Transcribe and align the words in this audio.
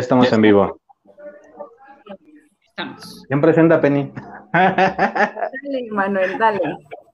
Ya 0.00 0.04
estamos 0.04 0.32
en 0.32 0.40
vivo. 0.40 0.80
Estamos. 2.62 3.22
¿Quién 3.28 3.42
presenta, 3.42 3.82
Penny? 3.82 4.10
Dale, 4.50 5.88
Manuel, 5.90 6.38
dale. 6.38 6.58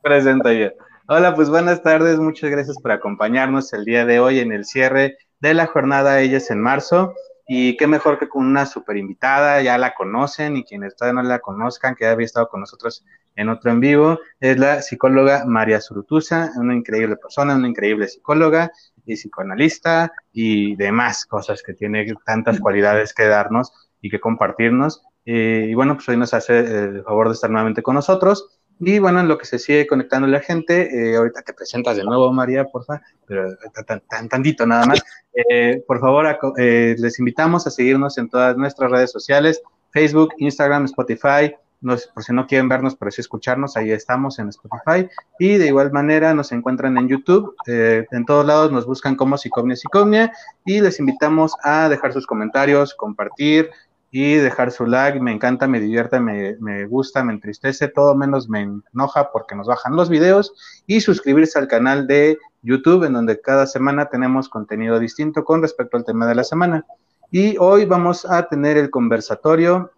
Presenta 0.03 0.53
yo. 0.53 0.69
Hola, 1.09 1.35
pues 1.35 1.51
buenas 1.51 1.83
tardes. 1.83 2.21
Muchas 2.21 2.49
gracias 2.49 2.77
por 2.81 2.93
acompañarnos 2.93 3.73
el 3.73 3.85
día 3.85 4.07
de 4.07 4.21
hoy 4.21 4.39
en 4.39 4.53
el 4.53 4.65
cierre 4.65 5.19
de 5.41 5.55
la 5.55 5.67
jornada 5.67 6.21
Ellas 6.21 6.49
en 6.53 6.63
marzo. 6.63 7.13
Y 7.49 7.77
qué 7.77 7.89
mejor 7.89 8.21
que 8.21 8.29
con 8.29 8.47
una 8.47 8.67
super 8.67 8.97
invitada, 8.97 9.61
ya 9.63 9.79
la 9.79 9.93
conocen 9.93 10.57
y 10.57 10.63
quienes 10.63 10.95
todavía 10.95 11.23
no 11.23 11.29
la 11.29 11.41
conozcan, 11.41 11.97
que 11.97 12.07
había 12.07 12.25
estado 12.25 12.49
con 12.49 12.61
nosotros 12.61 13.05
en 13.35 13.49
otro 13.49 13.73
en 13.73 13.81
vivo, 13.81 14.21
es 14.39 14.59
la 14.59 14.81
psicóloga 14.81 15.45
María 15.45 15.81
Surutusa, 15.81 16.53
una 16.57 16.75
increíble 16.75 17.17
persona, 17.17 17.57
una 17.57 17.69
increíble 17.69 18.07
psicóloga 18.07 18.71
y 19.07 19.15
psicoanalista 19.15 20.13
y 20.33 20.77
demás 20.77 21.25
cosas 21.25 21.63
que 21.63 21.75
tiene 21.75 22.07
tantas 22.25 22.61
cualidades 22.61 23.15
que 23.15 23.27
darnos 23.27 23.73
y 24.01 24.11
que 24.11 24.21
compartirnos. 24.21 25.03
Eh, 25.25 25.69
y 25.71 25.75
bueno, 25.75 25.95
pues 25.95 26.09
hoy 26.09 26.17
nos 26.17 26.35
hace 26.35 26.59
el 26.59 27.03
favor 27.03 27.29
de 27.29 27.35
estar 27.35 27.51
nuevamente 27.51 27.83
con 27.83 27.95
nosotros. 27.95 28.57
Y 28.79 28.99
bueno, 28.99 29.21
en 29.21 29.29
lo 29.29 29.39
que 29.39 29.47
se 29.47 29.59
sigue 29.59 29.87
conectando 29.87 30.29
la 30.29 30.41
gente, 30.41 30.91
eh, 30.93 31.17
ahorita 31.17 31.43
te 31.43 31.55
presentas 31.55 31.97
de 31.97 32.05
nuevo, 32.05 32.31
María, 32.31 32.65
por 32.65 32.85
favor, 32.85 33.01
pero 33.27 33.57
tan, 33.87 34.03
tan, 34.09 34.29
tantito 34.29 34.67
nada 34.67 34.85
más. 34.87 35.03
Eh, 35.33 35.83
por 35.87 35.99
favor, 35.99 36.27
eh, 36.59 36.95
les 36.99 37.19
invitamos 37.19 37.67
a 37.67 37.71
seguirnos 37.71 38.19
en 38.19 38.29
todas 38.29 38.57
nuestras 38.57 38.91
redes 38.91 39.11
sociales, 39.11 39.63
Facebook, 39.93 40.35
Instagram, 40.39 40.85
Spotify. 40.85 41.55
Por 41.81 42.25
si 42.25 42.33
no 42.33 42.47
quieren 42.47 42.69
vernos, 42.69 42.97
pero 42.97 43.11
sí 43.11 43.21
escucharnos, 43.21 43.77
ahí 43.77 43.91
estamos 43.91 44.39
en 44.39 44.49
Spotify. 44.49 45.09
Y 45.39 45.57
de 45.57 45.67
igual 45.67 45.93
manera 45.93 46.35
nos 46.35 46.53
encuentran 46.53 46.97
en 46.99 47.09
YouTube. 47.09 47.55
en 47.67 48.25
todos 48.25 48.47
lados 48.47 48.73
nos 48.73 48.87
buscan 48.87 49.15
como 49.15 49.39
Psicomnia 49.39 49.77
Psicomnia. 49.77 50.33
Y 50.65 50.81
les 50.81 50.99
invitamos 50.99 51.55
a 51.63 51.89
dejar 51.89 52.13
sus 52.13 52.27
comentarios, 52.27 52.95
compartir, 52.95 53.71
y 54.11 54.37
dejar 54.37 54.71
su 54.71 54.87
like. 54.87 55.21
Me 55.21 55.33
encanta, 55.33 55.67
me 55.67 55.81
divierte, 55.81 56.21
me, 56.21 56.57
me, 56.59 56.87
gusta, 56.87 57.23
me 57.23 57.35
entristece, 57.35 57.89
todo 57.89 58.15
menos 58.15 58.49
me 58.49 58.63
enoja 58.93 59.31
porque 59.31 59.55
nos 59.55 59.67
bajan 59.67 59.95
los 59.95 60.09
videos 60.09 60.55
y 60.87 61.01
suscribirse 61.01 61.59
al 61.59 61.69
canal 61.69 62.07
de 62.07 62.39
YouTube 62.63 63.05
en 63.05 63.13
donde 63.13 63.41
cada 63.41 63.67
semana 63.67 64.09
tenemos 64.09 64.49
contenido 64.49 64.99
distinto 64.99 65.45
con 65.45 65.63
respecto 65.63 65.97
al 65.97 66.05
tema 66.05 66.27
de 66.27 66.35
la 66.35 66.45
semana. 66.45 66.87
Y 67.31 67.57
hoy 67.59 67.85
vamos 67.85 68.25
a 68.25 68.49
tener 68.49 68.77
el 68.77 68.89
conversatorio 68.89 69.91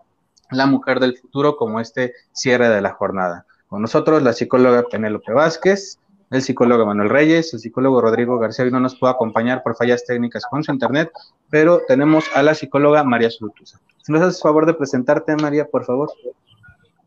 La 0.51 0.67
mujer 0.67 1.01
del 1.01 1.17
futuro 1.17 1.57
como 1.57 1.81
este 1.81 2.15
cierre 2.33 2.69
de 2.69 2.81
la 2.81 2.93
jornada. 2.93 3.47
Con 3.69 3.83
nosotros 3.83 4.23
la 4.23 4.33
psicóloga 4.33 4.85
Penélope 4.91 5.33
Vázquez, 5.33 5.99
el 6.31 6.43
psicólogo 6.43 6.87
Manuel 6.87 7.11
Reyes, 7.11 7.53
el 7.55 7.61
psicólogo 7.61 8.01
Rodrigo 8.01 8.39
García 8.39 8.65
hoy 8.65 8.71
no 8.71 8.81
nos 8.81 8.99
puede 8.99 9.13
acompañar 9.13 9.63
por 9.63 9.77
fallas 9.77 10.05
técnicas 10.05 10.45
con 10.51 10.63
su 10.63 10.73
internet, 10.73 11.11
pero 11.51 11.83
tenemos 11.89 12.25
a 12.35 12.43
la 12.43 12.55
psicóloga 12.55 13.03
María 13.05 13.31
Sulutusa. 13.31 13.81
Si 14.03 14.13
nos 14.13 14.23
haces 14.23 14.43
favor 14.43 14.67
de 14.67 14.75
presentarte, 14.75 15.37
María, 15.37 15.67
por 15.67 15.85
favor. 15.85 16.11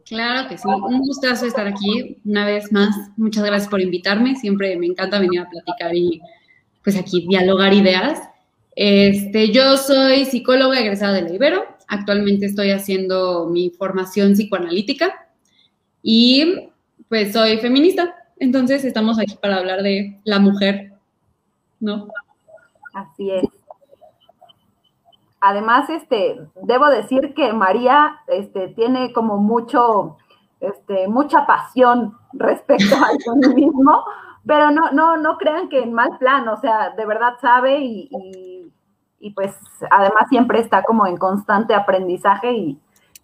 Claro 0.06 0.50
que 0.50 0.58
sí, 0.58 0.67
un 0.67 1.00
gustazo 1.00 1.45
estar 1.45 1.67
aquí 1.67 2.19
una 2.25 2.45
vez 2.45 2.72
más. 2.72 2.89
Muchas 3.16 3.45
gracias 3.45 3.69
por 3.69 3.80
invitarme. 3.80 4.36
Siempre 4.36 4.75
me 4.75 4.88
encanta 4.88 5.19
venir 5.19 5.39
a 5.39 5.50
platicar 5.50 5.96
y 5.96 6.22
pues 6.84 6.97
aquí 6.97 7.25
dialogar 7.28 7.73
ideas. 7.73 8.19
Este, 8.75 9.52
yo 9.52 9.78
soy 9.78 10.25
psicóloga 10.25 10.79
egresada 10.79 11.13
de 11.13 11.22
la 11.22 11.31
Ibero. 11.31 11.66
Actualmente 11.91 12.46
estoy 12.46 12.72
haciendo 12.72 13.50
mi 13.50 13.69
formación 13.69 14.31
psicoanalítica 14.31 15.28
y 16.02 16.69
pues 17.09 17.34
soy 17.34 17.57
feminista. 17.57 18.16
Entonces 18.40 18.85
estamos 18.85 19.19
aquí 19.19 19.35
para 19.41 19.57
hablar 19.57 19.84
de 19.84 20.18
la 20.24 20.40
mujer, 20.40 20.94
¿no? 21.81 22.07
Así 22.94 23.29
es. 23.29 23.44
Además, 25.41 25.90
este, 25.90 26.40
debo 26.63 26.88
decir 26.88 27.34
que 27.34 27.52
María 27.52 28.16
este, 28.28 28.69
tiene 28.69 29.12
como 29.12 29.38
mucho, 29.38 30.16
este, 30.62 31.09
mucha 31.09 31.46
pasión 31.46 32.18
respecto 32.31 32.96
al 32.96 33.19
feminismo, 33.22 34.06
pero 34.46 34.72
no, 34.72 34.91
no, 34.94 35.18
no 35.18 35.38
crean 35.38 35.68
que 35.68 35.79
en 35.84 35.91
mal 35.91 36.18
plan, 36.19 36.47
o 36.47 36.56
sea, 36.62 36.91
de 36.91 37.06
verdad 37.06 37.34
sabe 37.41 37.79
y, 37.79 38.08
y, 38.12 38.50
y 39.22 39.32
pues 39.32 39.54
además 39.92 40.24
siempre 40.30 40.59
está 40.59 40.84
como 40.84 41.06
en 41.08 41.16
constante 41.16 41.74
aprendizaje 41.74 42.52
y, 42.52 42.78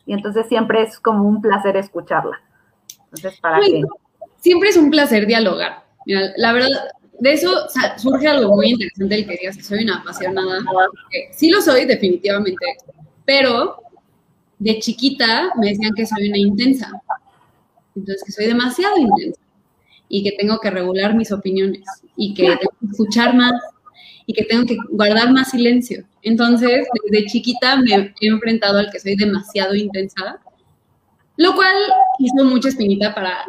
y, 0.06 0.14
entonces 0.14 0.46
siempre 0.48 0.84
es 0.84 1.00
como 1.00 1.28
un 1.28 1.42
placer 1.42 1.76
escucharla. 1.76 2.40
Entonces, 3.06 3.40
para 3.42 3.60
Uy, 3.60 3.82
que... 3.82 3.84
Siempre 4.40 4.70
es 4.70 4.78
un 4.78 4.92
placer 4.92 5.26
dialogar. 5.26 5.84
Mira, 6.06 6.22
la 6.38 6.54
verdad, 6.54 6.70
de 7.20 7.34
eso 7.34 7.52
surge 7.98 8.28
algo 8.28 8.56
muy 8.56 8.70
interesante 8.70 9.16
el 9.16 9.28
que 9.28 9.38
digas 9.38 9.58
que 9.58 9.64
soy 9.64 9.84
una 9.84 9.98
apasionada. 9.98 10.60
Sí 11.32 11.50
lo 11.50 11.62
soy, 11.62 11.86
definitivamente, 11.86 12.66
pero 13.26 13.82
de 14.60 14.80
chiquita 14.80 15.52
me 15.60 15.70
decían 15.70 15.94
que 15.96 16.06
soy 16.06 16.30
una 16.30 16.38
intensa. 16.38 16.92
Entonces, 17.96 18.24
que 18.24 18.32
soy 18.32 18.46
demasiado 18.46 18.98
intensa 18.98 19.42
y 20.10 20.24
que 20.24 20.38
tengo 20.38 20.60
que 20.60 20.70
regular 20.70 21.16
mis 21.16 21.32
opiniones 21.32 21.84
y 22.16 22.34
que 22.36 22.44
tengo 22.44 22.72
que 22.80 22.86
escuchar 22.92 23.36
más 23.36 23.54
y 24.28 24.34
que 24.34 24.44
tengo 24.44 24.66
que 24.66 24.78
guardar 24.92 25.32
más 25.32 25.52
silencio. 25.52 26.04
Entonces, 26.22 26.86
desde 27.10 27.28
chiquita 27.28 27.78
me 27.78 28.14
he 28.20 28.28
enfrentado 28.28 28.78
al 28.78 28.92
que 28.92 29.00
soy 29.00 29.16
demasiado 29.16 29.74
intensa, 29.74 30.40
lo 31.38 31.56
cual 31.56 31.76
hizo 32.20 32.44
mucha 32.44 32.68
espinita 32.68 33.16
para 33.16 33.46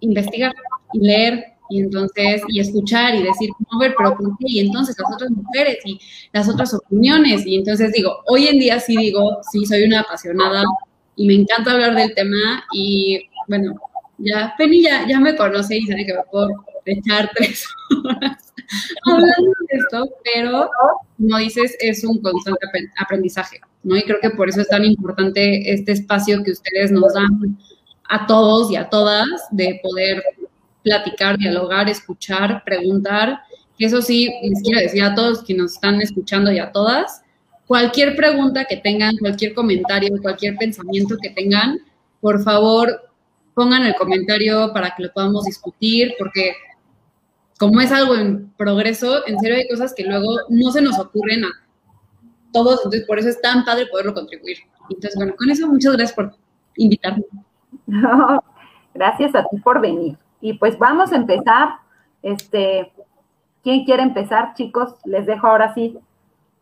investigar 0.00 0.52
y 0.94 1.00
leer 1.00 1.44
y 1.68 1.80
entonces, 1.80 2.42
y 2.48 2.60
escuchar 2.60 3.14
y 3.14 3.24
decir, 3.24 3.50
no, 3.70 3.78
ver, 3.78 3.94
pero 3.98 4.16
¿por 4.16 4.38
qué? 4.38 4.46
Y 4.48 4.60
entonces 4.60 4.96
las 4.98 5.12
otras 5.12 5.30
mujeres 5.30 5.78
y 5.84 6.00
las 6.32 6.48
otras 6.48 6.72
opiniones. 6.72 7.44
Y 7.46 7.56
entonces 7.56 7.92
digo, 7.92 8.22
hoy 8.26 8.46
en 8.46 8.58
día 8.58 8.80
sí 8.80 8.96
digo, 8.96 9.38
sí, 9.50 9.66
soy 9.66 9.84
una 9.84 10.00
apasionada 10.00 10.62
y 11.16 11.26
me 11.26 11.34
encanta 11.34 11.72
hablar 11.72 11.94
del 11.94 12.14
tema 12.14 12.64
y 12.72 13.20
bueno, 13.48 13.74
ya 14.18 14.54
Penny 14.56 14.82
ya, 14.82 15.06
ya 15.06 15.20
me 15.20 15.36
conoce 15.36 15.76
y 15.76 15.86
sabe 15.86 16.06
que 16.06 16.14
me 16.14 16.22
puedo 16.30 16.48
echar 16.86 17.30
tres 17.34 17.66
horas 18.04 18.45
hablando 19.04 19.52
de 19.68 19.78
esto, 19.78 20.10
pero 20.24 20.70
como 21.16 21.38
dices, 21.38 21.76
es 21.80 22.04
un 22.04 22.20
constante 22.20 22.66
aprendizaje, 22.98 23.60
¿no? 23.82 23.96
Y 23.96 24.02
creo 24.02 24.20
que 24.20 24.30
por 24.30 24.48
eso 24.48 24.60
es 24.60 24.68
tan 24.68 24.84
importante 24.84 25.72
este 25.72 25.92
espacio 25.92 26.42
que 26.42 26.52
ustedes 26.52 26.90
nos 26.90 27.14
dan 27.14 27.58
a 28.08 28.26
todos 28.26 28.70
y 28.70 28.76
a 28.76 28.88
todas 28.88 29.26
de 29.50 29.80
poder 29.82 30.22
platicar, 30.82 31.36
dialogar, 31.38 31.88
escuchar, 31.88 32.62
preguntar. 32.64 33.40
Eso 33.78 34.00
sí, 34.00 34.32
les 34.42 34.62
quiero 34.62 34.80
decir 34.80 35.02
a 35.02 35.14
todos 35.14 35.42
que 35.42 35.54
nos 35.54 35.72
están 35.74 36.00
escuchando 36.00 36.52
y 36.52 36.58
a 36.58 36.70
todas, 36.72 37.22
cualquier 37.66 38.14
pregunta 38.14 38.64
que 38.64 38.76
tengan, 38.76 39.16
cualquier 39.18 39.54
comentario, 39.54 40.20
cualquier 40.22 40.56
pensamiento 40.56 41.16
que 41.20 41.30
tengan, 41.30 41.78
por 42.20 42.42
favor, 42.42 43.10
pongan 43.54 43.84
el 43.84 43.94
comentario 43.94 44.72
para 44.72 44.94
que 44.94 45.02
lo 45.02 45.12
podamos 45.12 45.44
discutir, 45.44 46.14
porque 46.18 46.54
como 47.58 47.80
es 47.80 47.90
algo 47.92 48.14
en 48.14 48.50
progreso, 48.56 49.26
en 49.26 49.38
serio 49.38 49.56
hay 49.56 49.68
cosas 49.68 49.94
que 49.94 50.04
luego 50.04 50.36
no 50.48 50.70
se 50.70 50.82
nos 50.82 50.98
ocurren 50.98 51.44
a 51.44 51.50
todos, 52.52 52.80
entonces 52.84 53.06
por 53.06 53.18
eso 53.18 53.28
es 53.28 53.40
tan 53.40 53.64
padre 53.64 53.86
poderlo 53.86 54.14
contribuir. 54.14 54.58
Entonces, 54.90 55.14
bueno, 55.16 55.34
con 55.36 55.50
eso 55.50 55.66
muchas 55.66 55.94
gracias 55.94 56.14
por 56.14 56.34
invitarme. 56.76 57.24
No, 57.86 58.42
gracias 58.94 59.34
a 59.34 59.44
ti 59.44 59.56
por 59.58 59.80
venir. 59.80 60.16
Y 60.40 60.54
pues 60.54 60.78
vamos 60.78 61.12
a 61.12 61.16
empezar. 61.16 61.70
Este, 62.22 62.92
¿quién 63.62 63.84
quiere 63.84 64.02
empezar, 64.02 64.54
chicos? 64.54 64.94
Les 65.04 65.26
dejo 65.26 65.46
ahora 65.46 65.74
sí. 65.74 65.98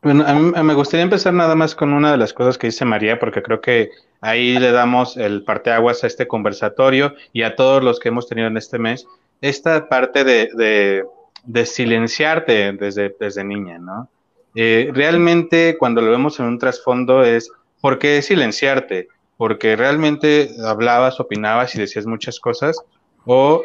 Bueno, 0.02 0.24
a 0.26 0.34
mí 0.34 0.52
me 0.62 0.74
gustaría 0.74 1.04
empezar 1.04 1.32
nada 1.32 1.54
más 1.54 1.74
con 1.74 1.92
una 1.92 2.12
de 2.12 2.18
las 2.18 2.34
cosas 2.34 2.58
que 2.58 2.66
dice 2.66 2.84
María, 2.84 3.18
porque 3.18 3.42
creo 3.42 3.60
que 3.60 3.90
ahí 4.20 4.58
le 4.58 4.70
damos 4.70 5.16
el 5.16 5.44
parteaguas 5.44 6.04
a 6.04 6.06
este 6.06 6.28
conversatorio 6.28 7.14
y 7.32 7.42
a 7.42 7.56
todos 7.56 7.82
los 7.82 7.98
que 7.98 8.10
hemos 8.10 8.28
tenido 8.28 8.48
en 8.48 8.58
este 8.58 8.78
mes, 8.78 9.06
esta 9.40 9.88
parte 9.88 10.24
de, 10.24 10.50
de, 10.54 11.04
de 11.44 11.66
silenciarte 11.66 12.72
desde, 12.72 13.14
desde 13.18 13.44
niña, 13.44 13.78
¿no? 13.78 14.08
Eh, 14.54 14.90
realmente 14.92 15.76
cuando 15.78 16.00
lo 16.00 16.10
vemos 16.10 16.38
en 16.38 16.46
un 16.46 16.58
trasfondo 16.58 17.24
es, 17.24 17.50
¿por 17.80 17.98
qué 17.98 18.22
silenciarte? 18.22 19.08
Porque 19.36 19.74
realmente 19.74 20.50
hablabas, 20.64 21.18
opinabas 21.18 21.74
y 21.74 21.80
decías 21.80 22.06
muchas 22.06 22.38
cosas, 22.38 22.76
o 23.24 23.64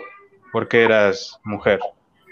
porque 0.52 0.84
eras 0.84 1.40
mujer. 1.44 1.80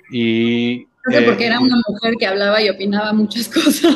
Y 0.09 0.87
porque 1.25 1.45
era 1.45 1.59
una 1.59 1.77
mujer 1.87 2.15
que 2.19 2.27
hablaba 2.27 2.61
y 2.61 2.69
opinaba 2.69 3.13
muchas 3.13 3.47
cosas. 3.47 3.95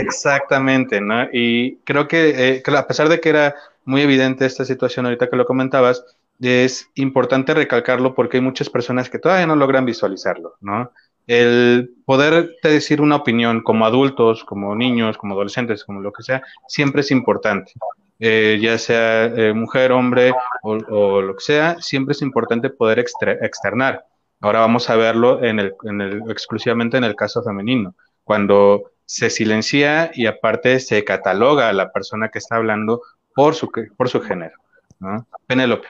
Exactamente, 0.00 1.00
¿no? 1.00 1.28
Y 1.32 1.76
creo 1.84 2.08
que, 2.08 2.56
eh, 2.56 2.62
a 2.66 2.86
pesar 2.86 3.08
de 3.08 3.20
que 3.20 3.28
era 3.28 3.54
muy 3.84 4.02
evidente 4.02 4.46
esta 4.46 4.64
situación 4.64 5.06
ahorita 5.06 5.28
que 5.28 5.36
lo 5.36 5.44
comentabas, 5.44 6.04
es 6.40 6.90
importante 6.94 7.54
recalcarlo 7.54 8.14
porque 8.14 8.36
hay 8.36 8.42
muchas 8.42 8.70
personas 8.70 9.10
que 9.10 9.18
todavía 9.18 9.46
no 9.46 9.56
logran 9.56 9.84
visualizarlo, 9.84 10.54
¿no? 10.60 10.92
El 11.26 11.90
poder 12.06 12.56
decir 12.62 13.00
una 13.02 13.16
opinión 13.16 13.62
como 13.62 13.84
adultos, 13.84 14.44
como 14.44 14.74
niños, 14.74 15.18
como 15.18 15.34
adolescentes, 15.34 15.84
como 15.84 16.00
lo 16.00 16.12
que 16.12 16.22
sea, 16.22 16.42
siempre 16.66 17.02
es 17.02 17.10
importante. 17.10 17.72
Eh, 18.20 18.58
ya 18.60 18.78
sea 18.78 19.26
eh, 19.26 19.52
mujer, 19.52 19.92
hombre 19.92 20.32
o, 20.62 20.72
o, 20.88 21.22
lo 21.22 21.36
que 21.36 21.44
sea, 21.44 21.76
siempre 21.80 22.12
es 22.12 22.22
importante 22.22 22.70
poder 22.70 22.98
externar. 22.98 24.04
Ahora 24.40 24.60
vamos 24.60 24.88
a 24.90 24.96
verlo 24.96 25.42
en 25.44 25.58
el, 25.58 25.74
en 25.84 26.00
el, 26.00 26.22
exclusivamente 26.30 26.96
en 26.96 27.04
el 27.04 27.14
caso 27.14 27.42
femenino. 27.42 27.94
cuando 28.24 28.90
se 29.04 29.30
silencia 29.30 30.10
y 30.12 30.26
aparte 30.26 30.80
se 30.80 31.02
cataloga 31.02 31.70
a 31.70 31.72
la 31.72 31.92
persona 31.92 32.28
que 32.28 32.38
está 32.38 32.56
hablando 32.56 33.00
por 33.34 33.54
su, 33.54 33.70
por 33.96 34.08
su 34.10 34.20
género. 34.20 34.56
¿no? 35.00 35.26
Penélope. 35.46 35.88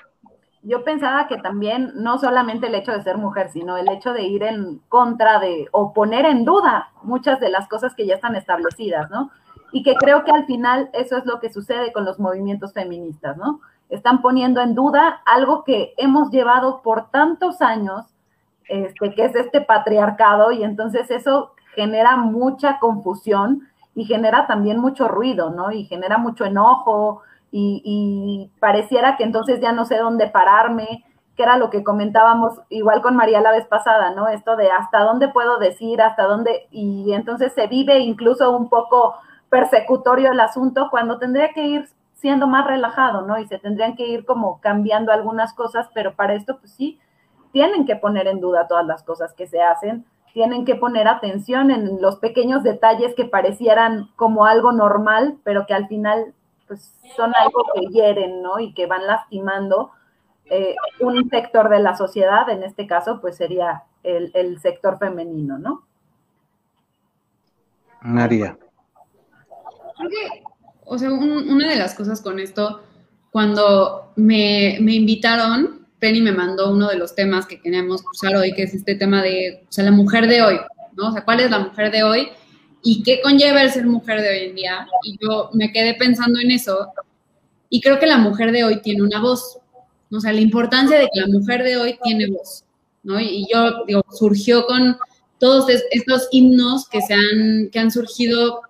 Yo 0.62 0.82
pensaba 0.82 1.28
que 1.28 1.36
también 1.36 1.92
no 1.94 2.18
solamente 2.18 2.66
el 2.66 2.74
hecho 2.74 2.92
de 2.92 3.02
ser 3.02 3.16
mujer, 3.16 3.48
sino 3.50 3.76
el 3.76 3.88
hecho 3.88 4.12
de 4.12 4.22
ir 4.22 4.42
en 4.42 4.80
contra 4.88 5.38
de 5.38 5.68
o 5.70 5.92
poner 5.92 6.26
en 6.26 6.44
duda 6.44 6.90
muchas 7.02 7.38
de 7.38 7.48
las 7.48 7.68
cosas 7.68 7.94
que 7.94 8.06
ya 8.06 8.16
están 8.16 8.34
establecidas, 8.34 9.08
¿no? 9.10 9.30
Y 9.70 9.82
que 9.82 9.94
creo 9.94 10.24
que 10.24 10.32
al 10.32 10.46
final 10.46 10.90
eso 10.92 11.16
es 11.16 11.26
lo 11.26 11.38
que 11.38 11.52
sucede 11.52 11.92
con 11.92 12.04
los 12.04 12.18
movimientos 12.18 12.72
feministas, 12.72 13.36
¿no? 13.36 13.60
Están 13.88 14.20
poniendo 14.20 14.60
en 14.60 14.74
duda 14.74 15.22
algo 15.24 15.62
que 15.62 15.94
hemos 15.96 16.30
llevado 16.30 16.82
por 16.82 17.10
tantos 17.10 17.62
años, 17.62 18.06
este, 18.68 19.14
que 19.14 19.24
es 19.26 19.34
este 19.36 19.60
patriarcado, 19.60 20.50
y 20.50 20.64
entonces 20.64 21.10
eso 21.10 21.52
genera 21.74 22.16
mucha 22.16 22.78
confusión 22.80 23.68
y 23.94 24.04
genera 24.04 24.46
también 24.46 24.78
mucho 24.78 25.06
ruido, 25.06 25.50
¿no? 25.50 25.70
Y 25.70 25.84
genera 25.84 26.18
mucho 26.18 26.44
enojo 26.44 27.22
y, 27.50 28.50
pareciera 28.60 29.16
que 29.16 29.24
entonces 29.24 29.60
ya 29.60 29.72
no 29.72 29.84
sé 29.84 29.96
dónde 29.96 30.28
pararme, 30.28 31.04
que 31.36 31.42
era 31.42 31.56
lo 31.56 31.70
que 31.70 31.84
comentábamos 31.84 32.60
igual 32.68 33.00
con 33.00 33.16
María 33.16 33.40
la 33.40 33.52
vez 33.52 33.66
pasada, 33.66 34.10
¿no? 34.10 34.28
Esto 34.28 34.56
de 34.56 34.70
hasta 34.70 35.00
dónde 35.00 35.28
puedo 35.28 35.58
decir, 35.58 36.02
hasta 36.02 36.24
dónde, 36.24 36.66
y 36.70 37.12
entonces 37.12 37.52
se 37.52 37.66
vive 37.68 38.00
incluso 38.00 38.56
un 38.56 38.68
poco 38.68 39.14
persecutorio 39.48 40.32
el 40.32 40.40
asunto 40.40 40.88
cuando 40.90 41.18
tendría 41.18 41.52
que 41.52 41.64
ir 41.64 41.88
siendo 42.14 42.48
más 42.48 42.66
relajado, 42.66 43.22
¿no? 43.22 43.38
Y 43.38 43.46
se 43.46 43.58
tendrían 43.58 43.94
que 43.94 44.06
ir 44.06 44.26
como 44.26 44.60
cambiando 44.60 45.12
algunas 45.12 45.54
cosas, 45.54 45.88
pero 45.94 46.14
para 46.14 46.34
esto, 46.34 46.58
pues 46.58 46.72
sí, 46.72 46.98
tienen 47.52 47.86
que 47.86 47.96
poner 47.96 48.26
en 48.26 48.40
duda 48.40 48.66
todas 48.66 48.86
las 48.86 49.02
cosas 49.04 49.32
que 49.34 49.46
se 49.46 49.62
hacen, 49.62 50.04
tienen 50.32 50.64
que 50.64 50.74
poner 50.74 51.08
atención 51.08 51.70
en 51.70 52.02
los 52.02 52.16
pequeños 52.16 52.62
detalles 52.62 53.14
que 53.14 53.24
parecieran 53.24 54.10
como 54.16 54.44
algo 54.44 54.72
normal, 54.72 55.38
pero 55.44 55.66
que 55.66 55.74
al 55.74 55.88
final 55.88 56.34
pues 56.68 56.94
son 57.16 57.32
algo 57.34 57.64
que 57.74 57.86
hieren, 57.86 58.42
¿no? 58.42 58.60
Y 58.60 58.74
que 58.74 58.86
van 58.86 59.06
lastimando 59.06 59.90
eh, 60.50 60.76
un 61.00 61.28
sector 61.28 61.68
de 61.68 61.80
la 61.80 61.96
sociedad, 61.96 62.48
en 62.48 62.62
este 62.62 62.86
caso, 62.86 63.20
pues 63.20 63.36
sería 63.36 63.82
el, 64.02 64.60
sector 64.60 64.98
femenino, 64.98 65.58
¿no? 65.58 65.84
María. 68.00 68.56
Creo 69.96 70.10
que, 70.10 70.42
o 70.84 70.96
sea, 70.96 71.10
una 71.10 71.68
de 71.68 71.76
las 71.76 71.94
cosas 71.94 72.22
con 72.22 72.38
esto, 72.38 72.82
cuando 73.30 74.12
me, 74.16 74.78
me 74.80 74.94
invitaron, 74.94 75.86
Penny 75.98 76.22
me 76.22 76.32
mandó 76.32 76.70
uno 76.70 76.88
de 76.88 76.96
los 76.96 77.14
temas 77.14 77.46
que 77.46 77.60
queríamos 77.60 78.02
usar 78.12 78.36
hoy, 78.36 78.54
que 78.54 78.62
es 78.62 78.74
este 78.74 78.94
tema 78.94 79.22
de, 79.22 79.64
o 79.68 79.72
sea, 79.72 79.84
la 79.84 79.90
mujer 79.90 80.28
de 80.28 80.42
hoy, 80.42 80.58
¿no? 80.96 81.08
O 81.08 81.12
sea, 81.12 81.24
¿cuál 81.24 81.40
es 81.40 81.50
la 81.50 81.58
mujer 81.58 81.90
de 81.90 82.04
hoy? 82.04 82.28
¿Y 82.82 83.02
qué 83.02 83.20
conlleva 83.20 83.62
el 83.62 83.70
ser 83.70 83.86
mujer 83.86 84.20
de 84.20 84.28
hoy 84.30 84.38
en 84.48 84.54
día? 84.54 84.86
Y 85.02 85.18
yo 85.20 85.50
me 85.52 85.72
quedé 85.72 85.94
pensando 85.94 86.38
en 86.40 86.50
eso 86.52 86.92
y 87.70 87.80
creo 87.80 87.98
que 87.98 88.06
la 88.06 88.18
mujer 88.18 88.52
de 88.52 88.64
hoy 88.64 88.80
tiene 88.80 89.02
una 89.02 89.20
voz, 89.20 89.58
o 90.10 90.20
sea, 90.20 90.32
la 90.32 90.40
importancia 90.40 90.98
de 90.98 91.08
que 91.12 91.20
la 91.20 91.26
mujer 91.26 91.62
de 91.62 91.76
hoy 91.76 91.98
tiene 92.02 92.28
voz, 92.28 92.64
¿no? 93.02 93.20
Y 93.20 93.46
yo, 93.52 93.84
digo, 93.86 94.02
surgió 94.10 94.64
con 94.66 94.96
todos 95.38 95.66
estos 95.90 96.28
himnos 96.30 96.88
que, 96.88 97.02
se 97.02 97.14
han, 97.14 97.68
que 97.70 97.78
han 97.78 97.90
surgido 97.90 98.62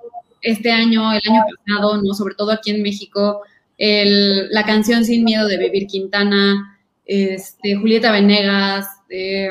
este 0.43 0.71
año, 0.71 1.13
el 1.13 1.21
año 1.29 1.43
pasado, 1.65 2.03
¿no? 2.03 2.15
Sobre 2.15 2.35
todo 2.35 2.51
aquí 2.51 2.71
en 2.71 2.83
México, 2.83 3.43
el, 3.79 4.49
la 4.51 4.65
canción 4.65 5.05
Sin 5.05 5.25
Miedo 5.25 5.47
de 5.47 5.59
Vivir 5.59 5.87
Quintana, 5.87 6.79
este, 7.05 7.77
Julieta 7.77 8.11
Venegas, 8.11 8.87
eh, 9.09 9.51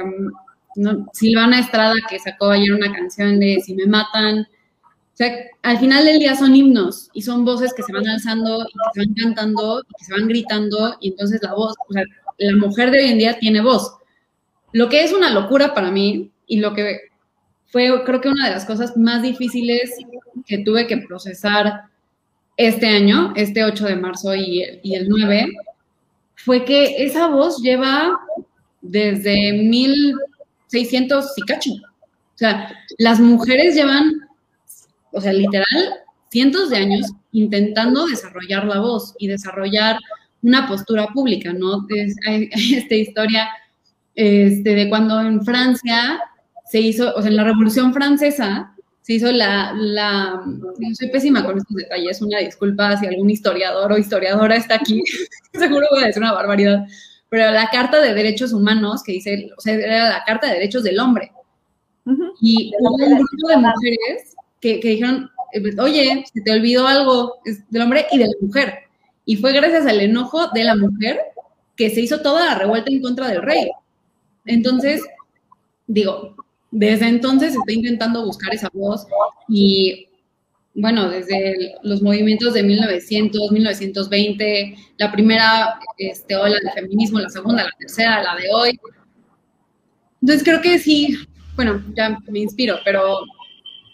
Silvana 1.13 1.59
Estrada, 1.59 1.95
que 2.09 2.19
sacó 2.19 2.51
ayer 2.51 2.74
una 2.74 2.91
canción 2.91 3.39
de 3.39 3.59
Si 3.63 3.74
me 3.74 3.85
matan. 3.85 4.41
O 4.41 5.18
sea, 5.18 5.33
al 5.63 5.79
final 5.79 6.06
del 6.06 6.19
día 6.19 6.35
son 6.35 6.56
himnos 6.56 7.09
y 7.13 7.24
son 7.24 7.44
voces 7.44 7.74
que 7.74 7.81
se 7.81 7.91
van 7.91 8.07
alzando 8.07 8.62
y 8.62 8.65
que 8.65 8.94
se 8.94 9.00
van 9.00 9.15
cantando 9.15 9.81
y 9.81 9.94
que 9.97 10.06
se 10.06 10.13
van 10.13 10.27
gritando 10.27 10.95
y 11.00 11.09
entonces 11.09 11.41
la 11.41 11.56
voz, 11.56 11.74
o 11.89 11.94
sea, 11.94 12.03
la 12.38 12.56
mujer 12.56 12.91
de 12.91 13.00
hoy 13.00 13.09
en 13.09 13.18
día 13.18 13.39
tiene 13.39 13.62
voz. 13.62 13.95
Lo 14.74 14.89
que 14.89 15.03
es 15.03 15.12
una 15.12 15.31
locura 15.31 15.74
para 15.74 15.89
mí 15.89 16.31
y 16.45 16.59
lo 16.59 16.75
que 16.75 17.00
fue 17.65 18.03
creo 18.06 18.21
que 18.21 18.29
una 18.29 18.45
de 18.45 18.53
las 18.53 18.65
cosas 18.65 18.95
más 18.95 19.24
difíciles 19.24 19.95
que 20.45 20.59
tuve 20.59 20.85
que 20.85 20.97
procesar 20.97 21.85
este 22.56 22.88
año, 22.88 23.33
este 23.35 23.63
8 23.63 23.85
de 23.85 23.95
marzo 23.95 24.35
y, 24.35 24.63
y 24.83 24.95
el 24.95 25.09
9, 25.09 25.47
fue 26.35 26.63
que 26.63 27.03
esa 27.03 27.27
voz 27.27 27.62
lleva 27.62 28.19
desde 28.81 29.53
1600 30.71 31.33
y 31.37 31.41
cacho. 31.43 31.71
O 31.71 32.37
sea, 32.37 32.71
las 32.97 33.19
mujeres 33.19 33.75
llevan, 33.75 34.11
o 35.11 35.21
sea, 35.21 35.33
literal, 35.33 35.95
cientos 36.29 36.69
de 36.69 36.77
años 36.77 37.07
intentando 37.31 38.05
desarrollar 38.05 38.65
la 38.65 38.79
voz 38.79 39.15
y 39.17 39.27
desarrollar 39.27 39.97
una 40.41 40.67
postura 40.67 41.07
pública, 41.07 41.53
¿no? 41.53 41.85
hay, 42.27 42.49
esta 42.53 42.95
historia 42.95 43.49
este, 44.15 44.75
de 44.75 44.89
cuando 44.89 45.19
en 45.21 45.43
Francia 45.43 46.19
se 46.69 46.79
hizo, 46.79 47.13
o 47.15 47.21
sea, 47.21 47.31
en 47.31 47.37
la 47.37 47.43
Revolución 47.43 47.93
Francesa, 47.93 48.73
se 49.01 49.13
hizo 49.13 49.31
la, 49.31 49.71
la, 49.73 50.41
soy 50.93 51.09
pésima 51.09 51.45
con 51.45 51.57
estos 51.57 51.77
detalles, 51.77 52.21
una 52.21 52.39
disculpa 52.39 52.97
si 52.97 53.05
algún 53.05 53.29
historiador 53.29 53.93
o 53.93 53.97
historiadora 53.97 54.57
está 54.57 54.75
aquí, 54.75 55.01
seguro 55.53 55.87
voy 55.91 56.03
a 56.03 56.07
decir 56.07 56.21
una 56.21 56.33
barbaridad, 56.33 56.85
pero 57.29 57.51
la 57.51 57.69
Carta 57.69 58.01
de 58.01 58.13
Derechos 58.13 58.53
Humanos, 58.53 59.03
que 59.03 59.13
dice, 59.13 59.50
o 59.57 59.62
sea, 59.62 59.74
era 59.74 60.09
la 60.09 60.24
Carta 60.25 60.47
de 60.47 60.53
Derechos 60.53 60.83
del 60.83 61.00
Hombre, 61.00 61.31
y 62.39 62.71
hubo 62.79 62.95
un 62.95 63.15
grupo 63.15 63.50
de 63.50 63.57
mujeres 63.57 64.35
que, 64.62 64.79
que 64.79 64.89
dijeron, 64.89 65.29
eh, 65.51 65.62
oye, 65.79 66.24
se 66.33 66.41
te 66.41 66.51
olvidó 66.51 66.88
algo 66.88 67.35
del 67.69 67.81
hombre 67.81 68.07
y 68.12 68.18
de 68.18 68.25
la 68.25 68.33
mujer, 68.39 68.74
y 69.25 69.35
fue 69.35 69.51
gracias 69.51 69.85
al 69.85 70.00
enojo 70.00 70.47
de 70.53 70.63
la 70.63 70.75
mujer 70.75 71.19
que 71.75 71.89
se 71.89 72.01
hizo 72.01 72.22
toda 72.22 72.46
la 72.46 72.55
revuelta 72.55 72.91
en 72.91 73.01
contra 73.01 73.27
del 73.27 73.41
rey. 73.41 73.69
Entonces, 74.46 75.01
digo, 75.86 76.36
desde 76.72 77.07
entonces 77.07 77.55
está 77.55 77.72
intentando 77.72 78.25
buscar 78.25 78.53
esa 78.53 78.69
voz 78.74 79.05
y 79.48 80.06
bueno, 80.79 81.10
desde 81.10 81.75
los 81.81 82.03
movimientos 82.03 82.53
de 82.53 82.62
1900, 82.62 83.51
1920, 83.51 84.75
la 84.98 85.12
primera 85.12 85.79
este, 85.98 86.36
ola 86.36 86.55
del 86.62 86.72
feminismo, 86.72 87.19
la 87.19 87.29
segunda, 87.29 87.63
la 87.63 87.72
tercera, 87.79 88.22
la 88.22 88.36
de 88.36 88.48
hoy. 88.53 88.79
Entonces 90.22 90.43
creo 90.43 90.62
que 90.62 90.77
sí, 90.77 91.17
bueno, 91.55 91.84
ya 91.96 92.19
me 92.29 92.39
inspiro, 92.39 92.77
pero 92.86 93.22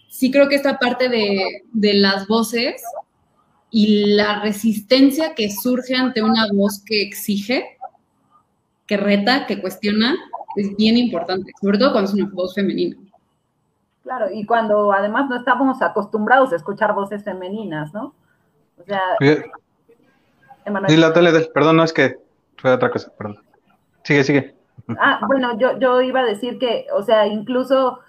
sí 0.10 0.30
creo 0.30 0.50
que 0.50 0.56
esta 0.56 0.78
parte 0.78 1.08
de, 1.08 1.64
de 1.72 1.94
las 1.94 2.28
voces 2.28 2.82
y 3.72 4.16
la 4.16 4.42
resistencia 4.42 5.36
que 5.36 5.50
surge 5.50 5.96
ante 5.96 6.22
una 6.22 6.48
voz 6.54 6.84
que 6.86 7.02
exige, 7.02 7.78
que 8.88 8.98
reta, 8.98 9.48
que 9.48 9.62
cuestiona, 9.62 10.18
es 10.58 10.76
bien 10.76 10.98
importante, 10.98 11.54
sobre 11.62 11.78
todo 11.78 11.94
cuando 11.94 12.12
es 12.12 12.16
una 12.16 12.30
voz 12.34 12.54
femenina. 12.54 12.98
Claro, 14.04 14.28
y 14.32 14.46
cuando 14.46 14.92
además 14.92 15.30
no 15.30 15.38
estamos 15.38 15.82
acostumbrados 15.82 16.52
a 16.52 16.58
escuchar 16.58 16.94
voces 16.94 17.24
femeninas, 17.24 17.94
¿no? 17.94 18.14
O 18.80 18.84
sea... 18.84 19.02
Sí, 20.88 20.98
la 20.98 21.14
tele, 21.14 21.32
perdón, 21.54 21.78
no 21.78 21.84
es 21.84 21.94
que 21.94 22.18
fue 22.58 22.74
otra 22.74 22.92
cosa, 22.92 23.12
perdón. 23.18 23.40
Sigue, 24.04 24.24
sigue. 24.24 24.56
Ah, 25.00 25.22
bueno, 25.26 25.58
yo, 25.58 25.80
yo 25.80 26.02
iba 26.02 26.22
a 26.22 26.26
decir 26.26 26.60
que, 26.60 26.88
o 26.94 27.02
sea, 27.02 27.28
incluso 27.28 28.00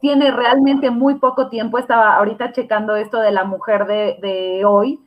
tiene 0.00 0.30
realmente 0.30 0.90
muy 0.90 1.14
poco 1.14 1.48
tiempo, 1.48 1.78
estaba 1.78 2.16
ahorita 2.16 2.52
checando 2.52 2.96
esto 2.96 3.18
de 3.18 3.30
la 3.30 3.44
mujer 3.44 3.86
de, 3.86 4.18
de 4.20 4.64
hoy, 4.66 5.00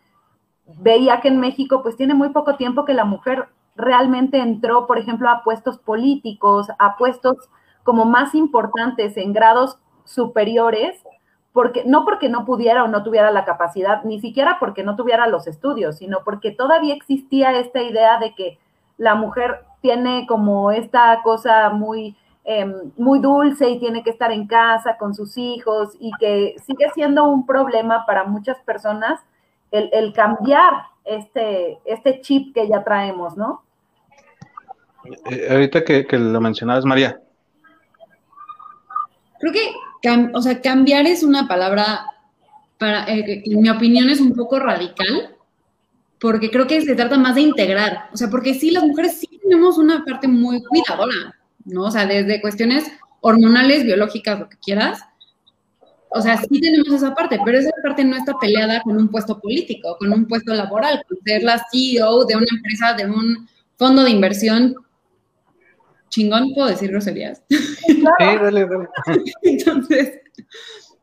veía 0.80 1.22
que 1.22 1.28
en 1.28 1.40
México 1.40 1.84
pues 1.84 1.98
tiene 1.98 2.14
muy 2.14 2.30
poco 2.30 2.56
tiempo 2.56 2.86
que 2.86 2.94
la 2.94 3.06
mujer 3.06 3.48
realmente 3.76 4.40
entró, 4.40 4.88
por 4.88 4.98
ejemplo, 4.98 5.30
a 5.30 5.44
puestos 5.44 5.78
políticos, 5.78 6.68
a 6.80 6.98
puestos 6.98 7.38
como 7.84 8.06
más 8.06 8.34
importantes 8.36 9.18
en 9.18 9.34
grados 9.34 9.78
superiores, 10.12 11.02
porque 11.54 11.84
no 11.86 12.06
porque 12.06 12.30
no 12.30 12.46
pudiera 12.46 12.84
o 12.84 12.88
no 12.88 13.04
tuviera 13.04 13.32
la 13.32 13.46
capacidad, 13.46 14.04
ni 14.04 14.20
siquiera 14.22 14.58
porque 14.60 14.84
no 14.84 14.96
tuviera 14.96 15.28
los 15.28 15.48
estudios, 15.48 15.98
sino 15.98 16.20
porque 16.24 16.52
todavía 16.52 16.94
existía 16.94 17.58
esta 17.60 17.82
idea 17.82 18.20
de 18.20 18.34
que 18.36 18.58
la 18.98 19.16
mujer 19.16 19.64
tiene 19.82 20.26
como 20.28 20.72
esta 20.72 21.22
cosa 21.24 21.70
muy 21.70 22.16
em, 22.44 22.92
muy 22.98 23.20
dulce 23.20 23.70
y 23.70 23.80
tiene 23.80 24.04
que 24.04 24.10
estar 24.12 24.32
en 24.32 24.48
casa 24.48 24.98
con 24.98 25.14
sus 25.14 25.38
hijos 25.38 25.96
y 26.00 26.12
que 26.20 26.56
sigue 26.66 26.90
siendo 26.94 27.26
un 27.26 27.46
problema 27.46 28.06
para 28.06 28.24
muchas 28.24 28.60
personas 28.60 29.20
el, 29.72 29.90
el 29.94 30.14
cambiar 30.14 30.74
este, 31.04 31.80
este 31.86 32.22
chip 32.22 32.54
que 32.54 32.68
ya 32.68 32.84
traemos, 32.84 33.36
¿no? 33.38 33.64
Eh, 35.30 35.48
ahorita 35.50 35.84
que, 35.84 36.06
lo 36.12 36.42
mencionabas, 36.42 36.86
María. 36.86 37.20
Creo 39.40 39.52
que, 39.54 39.74
o 40.34 40.42
sea, 40.42 40.62
cambiar 40.62 41.06
es 41.08 41.24
una 41.24 41.48
palabra, 41.48 42.06
para, 42.78 43.06
eh, 43.06 43.44
en 43.46 43.62
mi 43.62 43.70
opinión, 43.70 44.10
es 44.10 44.20
un 44.20 44.34
poco 44.34 44.60
radical, 44.60 45.36
porque 46.20 46.52
creo 46.52 46.68
que 46.68 46.82
se 46.82 46.96
trata 46.96 47.18
más 47.18 47.36
de 47.36 47.42
integrar. 47.42 48.10
O 48.14 48.18
sea, 48.18 48.30
porque 48.30 48.54
sí, 48.54 48.72
las 48.72 48.84
mujeres 48.84 49.20
sí 49.20 49.28
tenemos 49.42 49.78
una 49.78 50.04
parte 50.06 50.28
muy 50.28 50.64
cuidadora, 50.64 51.36
¿no? 51.66 51.84
O 51.84 51.92
sea, 51.92 52.06
desde 52.06 52.42
cuestiones 52.42 52.86
hormonales, 53.22 53.84
biológicas, 53.84 54.40
lo 54.40 54.50
que 54.50 54.58
quieras, 54.58 55.02
o 56.14 56.22
sea, 56.22 56.38
sí 56.38 56.60
tenemos 56.60 56.90
esa 56.90 57.16
parte, 57.16 57.40
pero 57.46 57.58
esa 57.58 57.72
parte 57.82 58.04
no 58.04 58.18
está 58.18 58.34
peleada 58.38 58.82
con 58.82 58.98
un 58.98 59.08
puesto 59.08 59.40
político, 59.40 59.96
con 59.98 60.12
un 60.12 60.26
puesto 60.26 60.54
laboral, 60.54 61.02
con 61.08 61.18
ser 61.24 61.42
la 61.42 61.64
CEO 61.72 62.26
de 62.26 62.36
una 62.36 62.48
empresa, 62.52 62.94
de 62.94 63.06
un 63.06 63.48
fondo 63.78 64.04
de 64.04 64.10
inversión 64.10 64.76
chingón, 66.12 66.54
¿puedo 66.54 66.70
decir 66.70 66.92
groserías? 66.92 67.42
Sí, 67.50 68.04
dale, 68.20 68.66
dale. 68.68 68.88
Entonces, 69.42 70.20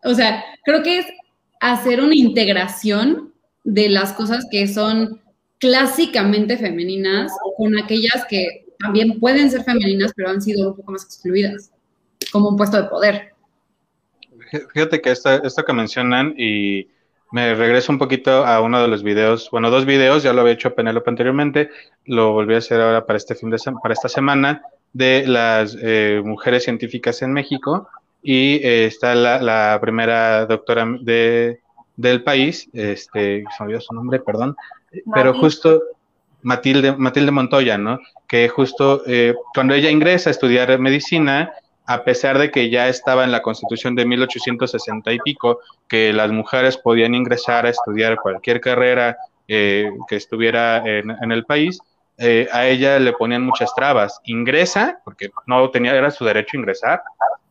o 0.04 0.14
sea, 0.14 0.44
creo 0.64 0.82
que 0.82 1.00
es 1.00 1.06
hacer 1.60 2.00
una 2.00 2.14
integración 2.14 3.34
de 3.64 3.88
las 3.88 4.12
cosas 4.12 4.46
que 4.50 4.68
son 4.68 5.20
clásicamente 5.58 6.56
femeninas 6.56 7.32
con 7.56 7.76
aquellas 7.78 8.24
que 8.28 8.66
también 8.78 9.18
pueden 9.18 9.50
ser 9.50 9.64
femeninas, 9.64 10.12
pero 10.14 10.30
han 10.30 10.40
sido 10.40 10.70
un 10.70 10.76
poco 10.76 10.92
más 10.92 11.04
excluidas, 11.04 11.72
como 12.32 12.50
un 12.50 12.56
puesto 12.56 12.80
de 12.80 12.88
poder. 12.88 13.32
Fíjate 14.72 15.00
que 15.00 15.10
esto, 15.10 15.42
esto 15.42 15.64
que 15.64 15.72
mencionan 15.72 16.34
y 16.38 16.88
me 17.32 17.54
regreso 17.54 17.92
un 17.92 17.98
poquito 17.98 18.46
a 18.46 18.60
uno 18.60 18.80
de 18.80 18.88
los 18.88 19.02
videos, 19.02 19.50
bueno, 19.50 19.70
dos 19.70 19.84
videos, 19.84 20.22
ya 20.22 20.32
lo 20.32 20.40
había 20.40 20.54
hecho 20.54 20.74
Penélope 20.74 21.10
anteriormente, 21.10 21.70
lo 22.04 22.32
volví 22.32 22.54
a 22.54 22.58
hacer 22.58 22.80
ahora 22.80 23.04
para 23.04 23.18
este 23.18 23.34
fin 23.34 23.50
de 23.50 23.58
para 23.82 23.92
esta 23.92 24.08
semana, 24.08 24.62
de 24.92 25.26
las 25.26 25.76
eh, 25.80 26.20
mujeres 26.24 26.64
científicas 26.64 27.22
en 27.22 27.32
México, 27.32 27.88
y 28.22 28.56
eh, 28.56 28.86
está 28.86 29.14
la, 29.14 29.78
primera 29.80 30.46
doctora 30.46 30.86
de, 31.00 31.60
del 31.96 32.22
país, 32.22 32.68
este, 32.72 33.44
se 33.56 33.62
me 33.62 33.66
olvidó 33.66 33.80
su 33.80 33.94
nombre, 33.94 34.20
perdón, 34.20 34.56
pero 35.14 35.34
justo 35.34 35.82
Matilde, 36.42 36.96
Matilde 36.96 37.30
Montoya, 37.30 37.78
¿no? 37.78 37.98
Que 38.26 38.48
justo 38.48 39.02
eh, 39.06 39.34
cuando 39.54 39.74
ella 39.74 39.90
ingresa 39.90 40.30
a 40.30 40.32
estudiar 40.32 40.78
medicina, 40.78 41.52
a 41.86 42.04
pesar 42.04 42.38
de 42.38 42.50
que 42.50 42.70
ya 42.70 42.88
estaba 42.88 43.24
en 43.24 43.32
la 43.32 43.42
constitución 43.42 43.94
de 43.94 44.04
1860 44.06 45.12
y 45.12 45.18
pico, 45.20 45.60
que 45.88 46.12
las 46.12 46.30
mujeres 46.30 46.76
podían 46.76 47.14
ingresar 47.14 47.66
a 47.66 47.70
estudiar 47.70 48.16
cualquier 48.16 48.60
carrera 48.60 49.16
eh, 49.48 49.90
que 50.08 50.16
estuviera 50.16 50.82
en, 50.86 51.32
el 51.32 51.44
país, 51.44 51.80
eh, 52.18 52.48
a 52.52 52.66
ella 52.66 52.98
le 52.98 53.12
ponían 53.12 53.44
muchas 53.44 53.74
trabas. 53.74 54.20
Ingresa, 54.24 55.00
porque 55.04 55.30
no 55.46 55.70
tenía, 55.70 55.94
era 55.94 56.10
su 56.10 56.24
derecho 56.24 56.56
a 56.56 56.60
ingresar, 56.60 57.02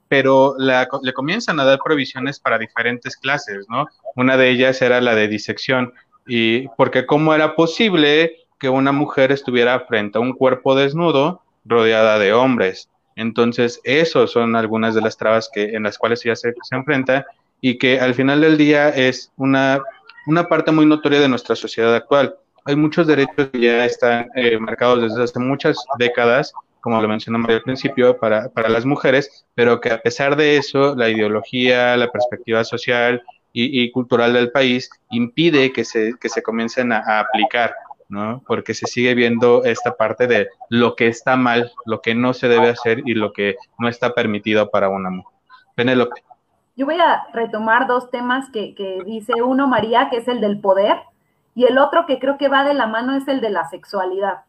pero 0.07 0.55
le 0.57 1.13
comienzan 1.13 1.59
a 1.59 1.65
dar 1.65 1.79
provisiones 1.83 2.39
para 2.39 2.57
diferentes 2.57 3.17
clases, 3.17 3.65
¿no? 3.69 3.87
Una 4.15 4.37
de 4.37 4.49
ellas 4.49 4.81
era 4.81 5.01
la 5.01 5.15
de 5.15 5.27
disección, 5.27 5.93
y 6.27 6.67
porque 6.69 7.05
cómo 7.05 7.33
era 7.33 7.55
posible 7.55 8.37
que 8.59 8.69
una 8.69 8.91
mujer 8.91 9.31
estuviera 9.31 9.79
frente 9.81 10.17
a 10.17 10.21
un 10.21 10.33
cuerpo 10.33 10.75
desnudo 10.75 11.41
rodeada 11.65 12.19
de 12.19 12.33
hombres. 12.33 12.89
Entonces, 13.15 13.79
esos 13.83 14.31
son 14.31 14.55
algunas 14.55 14.95
de 14.95 15.01
las 15.01 15.17
trabas 15.17 15.49
que, 15.51 15.75
en 15.75 15.83
las 15.83 15.97
cuales 15.97 16.25
ella 16.25 16.35
se, 16.35 16.53
enfrenta 16.71 17.25
y 17.61 17.77
que 17.77 17.99
al 17.99 18.13
final 18.13 18.41
del 18.41 18.57
día 18.57 18.89
es 18.89 19.31
una, 19.37 19.81
una 20.27 20.47
parte 20.47 20.71
muy 20.71 20.85
notoria 20.85 21.19
de 21.19 21.29
nuestra 21.29 21.55
sociedad 21.55 21.95
actual. 21.95 22.35
Hay 22.67 22.75
muchos 22.75 23.07
derechos 23.07 23.49
que 23.51 23.59
ya 23.61 23.85
están 23.85 24.29
eh, 24.35 24.59
marcados 24.59 25.01
desde 25.01 25.23
hace 25.23 25.39
muchas 25.39 25.77
décadas, 25.97 26.53
como 26.81 27.01
lo 27.01 27.07
mencionamos 27.07 27.49
al 27.49 27.61
principio, 27.61 28.17
para, 28.17 28.49
para, 28.49 28.67
las 28.67 28.85
mujeres, 28.85 29.45
pero 29.55 29.79
que 29.79 29.89
a 29.89 30.01
pesar 30.01 30.35
de 30.35 30.57
eso, 30.57 30.93
la 30.93 31.09
ideología, 31.09 31.95
la 31.95 32.11
perspectiva 32.11 32.65
social 32.65 33.23
y, 33.53 33.89
cultural 33.91 34.33
del 34.33 34.51
país 34.51 34.89
impide 35.09 35.71
que 35.71 35.85
se, 35.85 36.13
que 36.19 36.29
se 36.29 36.43
comiencen 36.43 36.91
a 36.91 37.19
aplicar. 37.21 37.73
¿no? 38.09 38.41
Porque 38.45 38.73
se 38.73 38.85
sigue 38.85 39.15
viendo 39.15 39.63
esta 39.63 39.95
parte 39.95 40.27
de 40.27 40.47
lo 40.69 40.95
que 40.95 41.07
está 41.07 41.35
mal, 41.35 41.71
lo 41.85 42.01
que 42.01 42.15
no 42.15 42.33
se 42.33 42.47
debe 42.47 42.69
hacer 42.69 43.01
y 43.05 43.13
lo 43.13 43.33
que 43.33 43.55
no 43.79 43.87
está 43.89 44.13
permitido 44.13 44.69
para 44.69 44.89
una 44.89 45.09
mujer. 45.09 45.37
Penélope. 45.75 46.21
Yo 46.75 46.85
voy 46.85 46.99
a 46.99 47.27
retomar 47.33 47.87
dos 47.87 48.11
temas 48.11 48.49
que, 48.51 48.75
que 48.75 49.01
dice 49.05 49.41
uno, 49.41 49.67
María, 49.67 50.09
que 50.09 50.17
es 50.17 50.27
el 50.27 50.39
del 50.39 50.59
poder, 50.59 50.97
y 51.57 51.65
el 51.65 51.79
otro 51.79 52.05
que 52.05 52.19
creo 52.19 52.37
que 52.37 52.49
va 52.49 52.63
de 52.63 52.75
la 52.75 52.85
mano 52.85 53.15
es 53.15 53.27
el 53.27 53.41
de 53.41 53.49
la 53.49 53.67
sexualidad, 53.67 54.41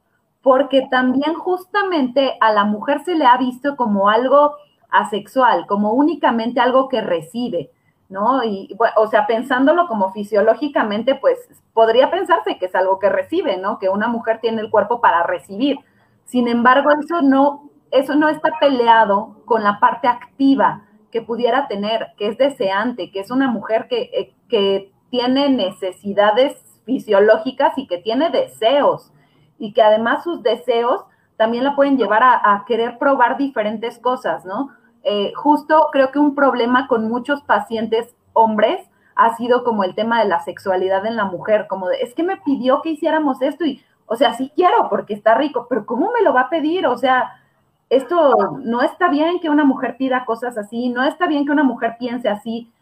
porque 0.42 0.86
también 0.90 1.32
justamente 1.32 2.36
a 2.38 2.52
la 2.52 2.64
mujer 2.64 3.02
se 3.02 3.14
le 3.14 3.24
ha 3.24 3.38
visto 3.38 3.76
como 3.76 4.10
algo 4.10 4.56
asexual, 4.90 5.64
como 5.66 5.94
únicamente 5.94 6.60
algo 6.60 6.90
que 6.90 7.00
recibe. 7.00 7.70
¿no? 8.10 8.44
Y, 8.44 8.76
o 8.96 9.06
sea, 9.06 9.26
pensándolo 9.26 9.86
como 9.86 10.12
fisiológicamente, 10.12 11.14
pues 11.14 11.38
podría 11.72 12.10
pensarse 12.10 12.58
que 12.58 12.66
es 12.66 12.74
algo 12.74 12.98
que 12.98 13.08
recibe, 13.08 13.56
¿no? 13.56 13.78
Que 13.78 13.88
una 13.88 14.08
mujer 14.08 14.40
tiene 14.42 14.60
el 14.60 14.70
cuerpo 14.70 15.00
para 15.00 15.22
recibir. 15.22 15.78
Sin 16.26 16.46
embargo, 16.46 16.90
eso 16.90 17.22
no, 17.22 17.70
eso 17.90 18.16
no 18.16 18.28
está 18.28 18.50
peleado 18.60 19.36
con 19.46 19.64
la 19.64 19.80
parte 19.80 20.08
activa 20.08 20.82
que 21.10 21.22
pudiera 21.22 21.68
tener, 21.68 22.08
que 22.18 22.28
es 22.28 22.36
deseante, 22.36 23.10
que 23.10 23.20
es 23.20 23.30
una 23.30 23.48
mujer 23.48 23.88
que, 23.88 24.10
eh, 24.12 24.34
que 24.50 24.92
tiene 25.10 25.48
necesidades 25.48 26.67
fisiológicas 26.88 27.76
y 27.76 27.86
que 27.86 27.98
tiene 27.98 28.30
deseos, 28.30 29.12
y 29.58 29.74
que 29.74 29.82
además 29.82 30.24
sus 30.24 30.42
deseos 30.42 31.04
también 31.36 31.62
la 31.62 31.76
pueden 31.76 31.98
llevar 31.98 32.22
a, 32.22 32.54
a 32.54 32.64
querer 32.64 32.96
probar 32.96 33.36
diferentes 33.36 33.98
cosas, 33.98 34.46
¿no? 34.46 34.70
Eh, 35.04 35.34
justo 35.36 35.88
creo 35.92 36.10
que 36.10 36.18
un 36.18 36.34
problema 36.34 36.88
con 36.88 37.06
muchos 37.06 37.42
pacientes 37.42 38.16
hombres 38.32 38.80
ha 39.16 39.36
sido 39.36 39.64
como 39.64 39.84
el 39.84 39.94
tema 39.94 40.20
de 40.22 40.28
la 40.30 40.40
sexualidad 40.40 41.04
en 41.04 41.16
la 41.16 41.26
mujer, 41.26 41.66
como 41.68 41.90
es 41.90 42.14
que 42.14 42.22
me 42.22 42.38
pidió 42.38 42.80
que 42.80 42.90
hiciéramos 42.90 43.42
esto 43.42 43.66
y, 43.66 43.84
o 44.06 44.16
sea, 44.16 44.32
sí 44.32 44.50
quiero 44.56 44.88
porque 44.88 45.12
está 45.12 45.34
rico, 45.34 45.66
pero 45.68 45.84
¿cómo 45.84 46.10
me 46.12 46.22
lo 46.22 46.32
va 46.32 46.42
a 46.42 46.48
pedir? 46.48 46.86
O 46.86 46.96
sea, 46.96 47.32
esto 47.90 48.58
no 48.62 48.80
está 48.80 49.08
bien 49.08 49.40
que 49.40 49.50
una 49.50 49.64
mujer 49.64 49.98
pida 49.98 50.24
cosas 50.24 50.56
así, 50.56 50.88
no 50.88 51.04
está 51.04 51.26
bien 51.26 51.44
que 51.44 51.52
una 51.52 51.64
mujer 51.64 51.96
piense 51.98 52.30
así, 52.30 52.72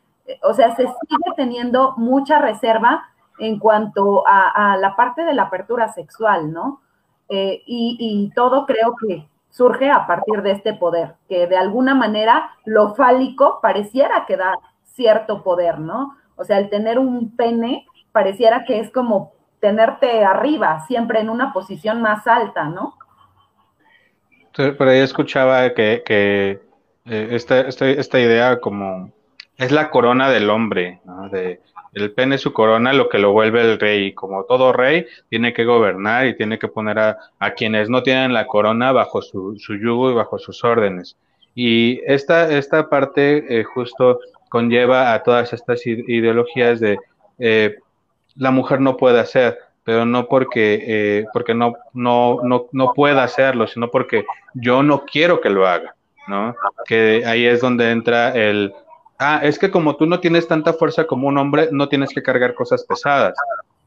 o 0.43 0.55
sea, 0.55 0.77
se 0.77 0.83
sigue 0.83 1.33
teniendo 1.37 1.95
mucha 1.97 2.39
reserva 2.39 3.09
en 3.39 3.59
cuanto 3.59 4.25
a, 4.27 4.77
la 4.79 4.97
parte 4.97 5.25
de 5.25 5.35
la 5.35 5.45
apertura 5.45 5.93
sexual, 5.93 6.53
¿no? 6.53 6.81
Eh, 7.29 7.63
y 7.67 8.31
todo 8.35 8.67
creo 8.67 8.95
que 8.97 9.27
surge 9.57 9.91
a 9.91 10.07
partir 10.07 10.43
de 10.43 10.51
este 10.51 10.75
poder, 10.75 11.15
que 11.29 11.47
de 11.47 11.57
alguna 11.57 11.95
manera 11.95 12.51
lo 12.67 12.95
fálico 12.95 13.59
pareciera 13.63 14.27
que 14.27 14.37
da 14.37 14.59
cierto 14.85 15.43
poder, 15.43 15.79
¿no? 15.79 16.15
O 16.37 16.45
sea, 16.45 16.59
el 16.59 16.69
tener 16.69 16.99
un 16.99 17.35
pene 17.37 17.87
pareciera 18.13 18.65
que 18.67 18.81
es 18.81 18.91
como 18.91 19.33
tenerte 19.61 20.25
arriba, 20.25 20.85
siempre 20.87 21.21
en 21.21 21.31
una 21.31 21.55
posición 21.55 22.03
más 22.03 22.27
alta, 22.27 22.65
¿no? 22.65 22.99
Por 24.53 24.89
ahí 24.89 25.01
escuchaba 25.01 25.73
que, 25.73 26.03
eh, 26.07 27.29
esta, 27.31 28.21
idea 28.21 28.61
como 28.61 29.11
es 29.59 29.73
la 29.73 29.91
corona 29.91 30.31
del 30.31 30.51
hombre, 30.51 31.01
¿no? 31.05 31.29
De, 31.29 31.61
el 31.97 32.13
pene 32.13 32.35
es 32.35 32.43
su 32.43 32.53
corona, 32.53 32.93
lo 32.93 33.09
que 33.09 33.19
lo 33.19 33.33
vuelve 33.33 33.63
el 33.63 33.81
rey. 33.81 34.13
Como 34.13 34.45
todo 34.45 34.75
rey, 34.75 35.07
tiene 35.31 35.55
que 35.55 35.65
gobernar 35.65 36.27
y 36.27 36.37
tiene 36.37 36.59
que 36.59 36.69
poner 36.69 36.99
a, 36.99 37.17
quienes 37.57 37.89
no 37.89 38.03
tienen 38.03 38.35
la 38.35 38.47
corona 38.47 38.93
bajo 38.93 39.23
su, 39.23 39.57
yugo 39.57 40.11
y 40.11 40.15
bajo 40.15 40.39
sus 40.39 40.63
órdenes. 40.63 41.17
Y 41.55 42.03
esta, 42.05 42.53
esta 42.53 42.91
parte 42.91 43.61
eh, 43.61 43.65
justo 43.65 44.21
conlleva 44.51 45.15
a 45.15 45.23
todas 45.23 45.55
estas 45.55 45.87
ideologías 45.87 46.81
de 46.81 46.99
eh, 47.39 47.77
la 48.35 48.51
mujer 48.51 48.83
no 48.83 48.99
puede 48.99 49.19
hacer, 49.19 49.59
pero 49.83 50.05
no 50.05 50.29
porque, 50.29 50.85
eh, 50.87 51.25
porque 51.33 51.55
no, 51.55 51.77
no, 51.95 52.41
no, 52.43 52.67
no 52.73 52.93
pueda 52.93 53.23
hacerlo, 53.23 53.67
sino 53.67 53.91
porque 53.91 54.27
yo 54.53 54.83
no 54.83 55.07
quiero 55.07 55.41
que 55.41 55.49
lo 55.49 55.67
haga, 55.67 55.95
¿no? 56.29 56.55
Que 56.85 57.23
ahí 57.25 57.47
es 57.47 57.63
donde 57.63 57.91
entra 57.91 58.35
el 58.35 58.75
Ah, 59.19 59.41
es 59.43 59.59
que 59.59 59.71
como 59.71 59.97
tú 59.97 60.07
no 60.07 60.21
tienes 60.21 60.47
tanta 60.47 60.73
fuerza 60.73 61.07
como 61.07 61.29
un 61.29 61.39
hombre, 61.39 61.69
no 61.73 61.89
tienes 61.89 62.11
que 62.11 62.23
cargar 62.23 62.55
cosas 62.55 62.85
pesadas. 62.85 63.35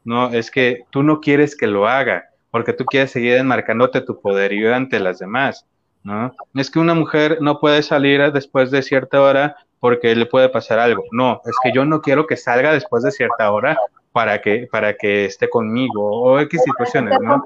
No, 0.04 0.30
es 0.30 0.50
que 0.50 0.84
tú 0.90 1.02
no 1.02 1.20
quieres 1.20 1.56
que 1.56 1.66
lo 1.66 1.86
haga, 1.86 2.30
porque 2.50 2.72
tú 2.72 2.84
quieres 2.84 3.10
seguir 3.12 3.34
enmarcándote 3.34 4.00
tu 4.00 4.20
poderío 4.20 4.74
ante 4.74 4.98
las 4.98 5.18
demás, 5.18 5.66
¿no? 6.02 6.34
Es 6.54 6.70
que 6.70 6.78
una 6.78 6.94
mujer 6.94 7.38
no 7.40 7.60
puede 7.60 7.82
salir 7.82 8.32
después 8.32 8.70
de 8.70 8.82
cierta 8.82 9.20
hora 9.20 9.56
porque 9.78 10.14
le 10.14 10.26
puede 10.26 10.48
pasar 10.48 10.78
algo. 10.78 11.04
No, 11.12 11.40
es 11.44 11.56
que 11.62 11.72
yo 11.72 11.84
no 11.84 12.02
quiero 12.02 12.26
que 12.26 12.36
salga 12.36 12.72
después 12.72 13.02
de 13.02 13.10
cierta 13.10 13.50
hora 13.52 13.76
para 14.12 14.40
que, 14.40 14.68
para 14.70 14.94
que 14.94 15.26
esté 15.26 15.48
conmigo 15.48 16.10
o 16.10 16.40
X 16.40 16.62
situaciones, 16.64 17.18
¿no? 17.20 17.42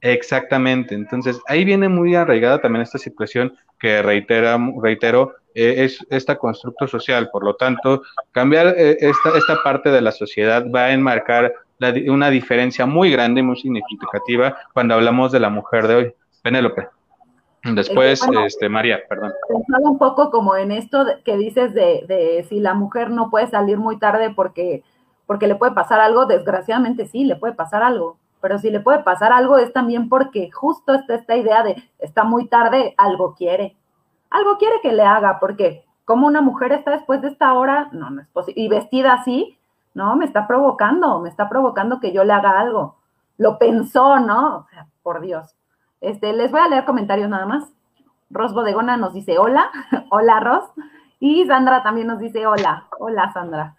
Exactamente. 0.00 0.94
Entonces, 0.94 1.40
ahí 1.46 1.64
viene 1.64 1.88
muy 1.88 2.14
arraigada 2.14 2.60
también 2.60 2.82
esta 2.82 2.98
situación 2.98 3.56
que 3.78 4.02
reitera, 4.02 4.58
reitero, 4.82 5.34
eh, 5.54 5.84
es 5.84 6.04
este 6.10 6.36
constructo 6.36 6.86
social. 6.86 7.28
Por 7.30 7.44
lo 7.44 7.56
tanto, 7.56 8.02
cambiar 8.32 8.68
eh, 8.76 8.96
esta, 9.00 9.36
esta 9.36 9.62
parte 9.62 9.90
de 9.90 10.00
la 10.00 10.12
sociedad 10.12 10.64
va 10.74 10.84
a 10.84 10.92
enmarcar 10.92 11.52
una 12.08 12.28
diferencia 12.28 12.84
muy 12.84 13.10
grande 13.10 13.40
y 13.40 13.42
muy 13.42 13.56
significativa 13.56 14.56
cuando 14.74 14.94
hablamos 14.94 15.32
de 15.32 15.40
la 15.40 15.48
mujer 15.48 15.88
de 15.88 15.94
hoy. 15.94 16.14
Penélope. 16.42 16.88
Después, 17.62 18.22
este, 18.46 18.68
María, 18.68 19.00
perdón. 19.08 19.32
Pensaba 19.48 19.90
un 19.90 19.98
poco 19.98 20.30
como 20.30 20.56
en 20.56 20.72
esto 20.72 21.04
que 21.24 21.36
dices 21.36 21.74
de, 21.74 22.04
de, 22.06 22.46
si 22.48 22.58
la 22.58 22.74
mujer 22.74 23.10
no 23.10 23.30
puede 23.30 23.48
salir 23.48 23.76
muy 23.76 23.98
tarde 23.98 24.30
porque, 24.34 24.82
porque 25.26 25.46
le 25.46 25.56
puede 25.56 25.72
pasar 25.72 26.00
algo, 26.00 26.24
desgraciadamente 26.24 27.06
sí, 27.06 27.24
le 27.24 27.36
puede 27.36 27.52
pasar 27.52 27.82
algo. 27.82 28.16
Pero 28.40 28.58
si 28.58 28.70
le 28.70 28.80
puede 28.80 29.02
pasar 29.02 29.32
algo 29.32 29.58
es 29.58 29.72
también 29.72 30.08
porque 30.08 30.50
justo 30.50 30.94
está 30.94 31.14
esta 31.14 31.36
idea 31.36 31.62
de 31.62 31.82
está 31.98 32.24
muy 32.24 32.48
tarde, 32.48 32.94
algo 32.96 33.34
quiere 33.34 33.76
algo 34.30 34.58
quiere 34.58 34.76
que 34.80 34.92
le 34.92 35.02
haga, 35.02 35.40
porque 35.40 35.84
¿Cómo 36.10 36.26
una 36.26 36.42
mujer 36.42 36.72
está 36.72 36.90
después 36.90 37.22
de 37.22 37.28
esta 37.28 37.52
hora? 37.52 37.88
No, 37.92 38.10
no 38.10 38.20
es 38.20 38.26
posible. 38.26 38.60
Y 38.60 38.66
vestida 38.68 39.12
así, 39.12 39.56
no, 39.94 40.16
me 40.16 40.24
está 40.24 40.48
provocando, 40.48 41.20
me 41.20 41.28
está 41.28 41.48
provocando 41.48 42.00
que 42.00 42.12
yo 42.12 42.24
le 42.24 42.32
haga 42.32 42.58
algo. 42.58 42.96
Lo 43.38 43.58
pensó, 43.58 44.18
¿no? 44.18 44.56
O 44.56 44.66
sea, 44.70 44.88
por 45.04 45.20
Dios. 45.20 45.54
Este, 46.00 46.32
les 46.32 46.50
voy 46.50 46.62
a 46.62 46.66
leer 46.66 46.84
comentarios 46.84 47.28
nada 47.28 47.46
más. 47.46 47.68
Ros 48.28 48.52
Bodegona 48.54 48.96
nos 48.96 49.14
dice 49.14 49.38
hola, 49.38 49.70
hola 50.10 50.40
Ros. 50.40 50.64
Y 51.20 51.46
Sandra 51.46 51.84
también 51.84 52.08
nos 52.08 52.18
dice 52.18 52.44
hola, 52.44 52.88
hola 52.98 53.32
Sandra. 53.32 53.76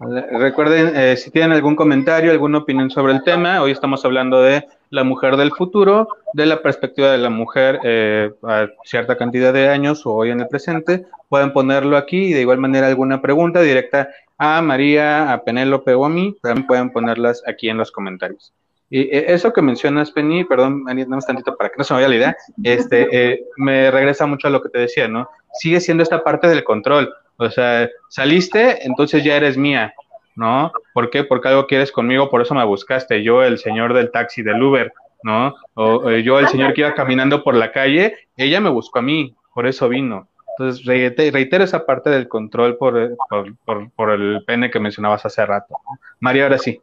Recuerden, 0.00 0.96
eh, 0.96 1.16
si 1.16 1.30
tienen 1.30 1.52
algún 1.52 1.76
comentario, 1.76 2.32
alguna 2.32 2.58
opinión 2.58 2.90
sobre 2.90 3.12
el 3.12 3.22
tema, 3.22 3.62
hoy 3.62 3.70
estamos 3.70 4.04
hablando 4.04 4.42
de 4.42 4.66
la 4.90 5.04
mujer 5.04 5.36
del 5.36 5.52
futuro, 5.52 6.08
de 6.32 6.46
la 6.46 6.60
perspectiva 6.60 7.12
de 7.12 7.18
la 7.18 7.30
mujer 7.30 7.78
eh, 7.84 8.30
a 8.42 8.66
cierta 8.84 9.16
cantidad 9.16 9.52
de 9.52 9.68
años 9.68 10.04
o 10.04 10.14
hoy 10.14 10.30
en 10.30 10.40
el 10.40 10.48
presente, 10.48 11.06
pueden 11.28 11.52
ponerlo 11.52 11.96
aquí 11.96 12.24
y 12.24 12.32
de 12.32 12.40
igual 12.40 12.58
manera 12.58 12.88
alguna 12.88 13.22
pregunta 13.22 13.60
directa 13.60 14.08
a 14.38 14.60
María, 14.60 15.32
a 15.32 15.44
Penélope 15.44 15.94
o 15.94 16.04
a 16.04 16.08
mí, 16.08 16.36
también 16.42 16.66
pueden 16.66 16.90
ponerlas 16.90 17.42
aquí 17.46 17.68
en 17.68 17.78
los 17.78 17.92
comentarios. 17.92 18.52
Y 18.90 19.02
eh, 19.02 19.26
eso 19.28 19.52
que 19.52 19.62
mencionas, 19.62 20.10
Penny, 20.10 20.44
perdón, 20.44 20.82
María, 20.82 21.06
un 21.06 21.20
tantito 21.20 21.56
para 21.56 21.70
que 21.70 21.76
no 21.78 21.84
se 21.84 21.94
me 21.94 21.98
vaya 21.98 22.08
la 22.08 22.16
idea, 22.16 22.36
este, 22.62 23.44
me 23.56 23.90
regresa 23.90 24.26
mucho 24.26 24.48
a 24.48 24.50
lo 24.50 24.62
que 24.62 24.68
te 24.68 24.80
decía, 24.80 25.06
¿no? 25.06 25.28
Sigue 25.54 25.80
siendo 25.80 26.02
esta 26.02 26.24
parte 26.24 26.48
del 26.48 26.64
control 26.64 27.12
o 27.36 27.50
sea, 27.50 27.88
saliste, 28.08 28.86
entonces 28.86 29.24
ya 29.24 29.36
eres 29.36 29.56
mía, 29.56 29.94
¿no? 30.36 30.72
¿Por 30.94 31.10
qué? 31.10 31.24
Porque 31.24 31.48
algo 31.48 31.66
quieres 31.66 31.92
conmigo, 31.92 32.30
por 32.30 32.42
eso 32.42 32.54
me 32.54 32.64
buscaste. 32.64 33.22
Yo, 33.22 33.42
el 33.42 33.58
señor 33.58 33.94
del 33.94 34.10
taxi, 34.10 34.42
del 34.42 34.62
Uber, 34.62 34.92
¿no? 35.22 35.54
O, 35.74 36.10
yo, 36.10 36.38
el 36.38 36.48
señor 36.48 36.74
que 36.74 36.82
iba 36.82 36.94
caminando 36.94 37.42
por 37.42 37.54
la 37.54 37.72
calle, 37.72 38.14
ella 38.36 38.60
me 38.60 38.70
buscó 38.70 38.98
a 38.98 39.02
mí, 39.02 39.34
por 39.54 39.66
eso 39.66 39.88
vino. 39.88 40.28
Entonces, 40.58 40.84
reitero, 40.84 41.64
esa 41.64 41.86
parte 41.86 42.10
del 42.10 42.28
control 42.28 42.76
por, 42.76 43.16
por, 43.64 43.90
por, 43.90 44.10
el 44.10 44.44
pene 44.46 44.70
que 44.70 44.78
mencionabas 44.78 45.24
hace 45.24 45.44
rato. 45.46 45.78
María, 46.20 46.44
ahora 46.44 46.58
sí. 46.58 46.80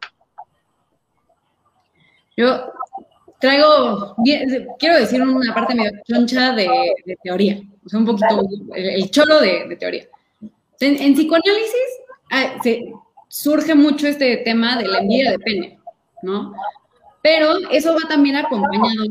Yo 2.36 2.72
traigo, 3.40 4.16
quiero 4.80 4.98
decir 4.98 5.22
una 5.22 5.54
parte 5.54 5.76
medio 5.76 5.92
choncha 6.08 6.54
de, 6.54 6.68
teoría, 7.22 7.62
o 7.86 7.90
sea, 7.90 8.00
un 8.00 8.06
poquito 8.06 8.48
el, 8.74 9.12
cholo 9.12 9.40
de 9.40 9.78
teoría. 9.80 10.08
En, 10.82 11.14
psicoanálisis 11.14 11.90
ah, 12.32 12.62
surge 13.28 13.76
mucho 13.76 14.08
este 14.08 14.38
tema 14.38 14.78
de 14.78 14.88
la 14.88 15.00
envidia 15.00 15.32
de 15.32 15.40
pene, 15.40 15.80
¿no? 16.24 16.54
Pero 17.22 17.70
eso 17.72 17.94
va 17.94 18.08
también 18.08 18.38
acompañado 18.38 19.06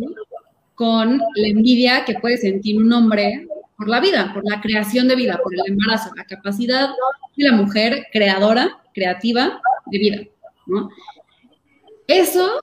con 0.74 1.18
la 1.18 1.48
envidia 1.48 2.04
que 2.04 2.14
puede 2.14 2.38
sentir 2.38 2.78
un 2.78 2.92
hombre 2.92 3.46
por 3.76 3.88
la 3.88 4.00
vida, 4.00 4.32
por 4.32 4.44
la 4.48 4.60
creación 4.60 5.08
de 5.08 5.16
vida, 5.16 5.38
por 5.42 5.54
el 5.54 5.60
embarazo, 5.66 6.10
la 6.16 6.24
capacidad 6.24 6.88
de 7.36 7.44
la 7.44 7.52
mujer 7.52 8.06
creadora, 8.12 8.80
creativa 8.94 9.60
de 9.86 9.98
vida, 9.98 10.22
¿no? 10.66 10.88
Eso, 12.06 12.60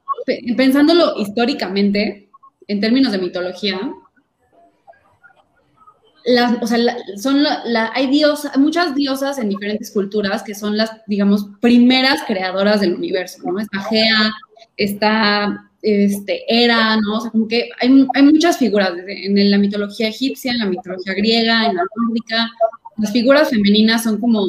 pensándolo 0.58 1.20
históricamente, 1.20 2.30
en 2.68 2.82
términos 2.82 3.12
de 3.12 3.20
mitología, 3.20 3.80
o 6.62 6.68
sea, 6.68 6.80
son 7.18 7.44
hay 7.94 8.08
diosas, 8.08 8.58
muchas 8.58 8.96
diosas 8.96 9.38
en 9.38 9.50
diferentes 9.50 9.92
culturas 9.92 10.42
que 10.42 10.56
son 10.56 10.76
las, 10.76 10.92
digamos, 11.06 11.48
primeras 11.62 12.24
creadoras 12.26 12.82
del 12.82 12.96
universo, 12.96 13.40
¿no? 13.44 13.60
Está 13.60 13.82
Gea, 13.82 14.32
está 14.76 15.70
este, 15.82 16.44
Hera, 16.48 16.98
¿no? 16.98 17.18
O 17.18 17.22
sea, 17.22 17.32
como 17.32 17.48
que 17.48 17.70
hay, 17.80 18.08
hay 18.16 18.24
muchas 18.24 18.58
figuras 18.58 18.92
en 19.08 19.52
la 19.52 19.58
mitología 19.58 20.08
egipcia, 20.08 20.52
en 20.52 20.60
la 20.60 20.66
mitología 20.66 21.14
griega, 21.14 21.68
en 21.68 21.76
la 21.76 21.84
nórdica. 21.96 22.50
Las 22.98 23.12
figuras 23.12 23.50
femeninas 23.50 24.04
son 24.04 24.20
como 24.20 24.48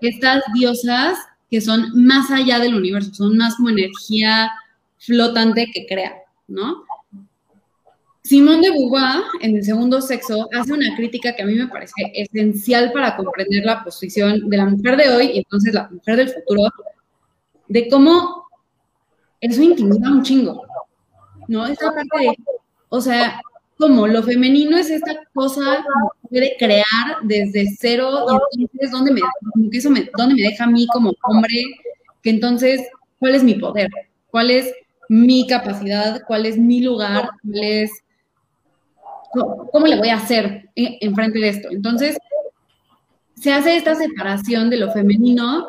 estas 0.00 0.42
diosas 0.54 1.18
que 1.50 1.60
son 1.60 1.90
más 1.94 2.30
allá 2.30 2.60
del 2.60 2.74
universo, 2.74 3.12
son 3.14 3.36
más 3.36 3.56
como 3.56 3.70
energía 3.70 4.50
flotante 4.98 5.70
que 5.72 5.86
crea, 5.86 6.14
¿no? 6.46 6.84
Simón 8.28 8.60
de 8.60 8.70
Beauvoir, 8.70 9.22
en 9.40 9.56
el 9.56 9.64
segundo 9.64 10.02
sexo, 10.02 10.50
hace 10.52 10.74
una 10.74 10.94
crítica 10.94 11.34
que 11.34 11.40
a 11.40 11.46
mí 11.46 11.54
me 11.54 11.66
parece 11.66 11.94
esencial 12.12 12.92
para 12.92 13.16
comprender 13.16 13.64
la 13.64 13.82
posición 13.82 14.50
de 14.50 14.56
la 14.58 14.66
mujer 14.66 14.98
de 14.98 15.08
hoy 15.08 15.30
y 15.32 15.38
entonces 15.38 15.72
la 15.72 15.88
mujer 15.88 16.16
del 16.16 16.28
futuro, 16.28 16.68
de 17.68 17.88
cómo 17.88 18.44
eso 19.40 19.62
intimida 19.62 20.10
un 20.10 20.22
chingo, 20.22 20.62
¿no? 21.46 21.64
Esta 21.64 21.86
parte 21.86 22.18
de, 22.18 22.36
o 22.90 23.00
sea, 23.00 23.40
como 23.78 24.06
lo 24.06 24.22
femenino 24.22 24.76
es 24.76 24.90
esta 24.90 25.18
cosa 25.32 25.82
que 26.20 26.28
puede 26.28 26.56
crear 26.58 26.84
desde 27.22 27.66
cero 27.78 28.26
y 28.52 28.64
entonces, 28.64 28.90
¿dónde 28.90 29.12
me, 29.12 29.22
eso 29.72 29.88
me, 29.88 30.10
¿dónde 30.18 30.34
me 30.34 30.42
deja 30.42 30.64
a 30.64 30.70
mí 30.70 30.86
como 30.88 31.14
hombre? 31.22 31.62
Que 32.22 32.28
entonces, 32.28 32.82
¿cuál 33.18 33.36
es 33.36 33.42
mi 33.42 33.54
poder? 33.54 33.88
¿Cuál 34.30 34.50
es 34.50 34.70
mi 35.08 35.46
capacidad? 35.46 36.20
¿Cuál 36.26 36.44
es 36.44 36.58
mi 36.58 36.82
lugar? 36.82 37.30
¿Cuál 37.42 37.64
es 37.64 37.90
¿cómo 39.32 39.86
le 39.86 39.98
voy 39.98 40.08
a 40.08 40.16
hacer 40.16 40.70
en 40.74 41.14
frente 41.14 41.38
de 41.38 41.48
esto? 41.48 41.68
Entonces, 41.70 42.16
se 43.34 43.52
hace 43.52 43.76
esta 43.76 43.94
separación 43.94 44.68
de 44.70 44.78
lo 44.78 44.92
femenino 44.92 45.66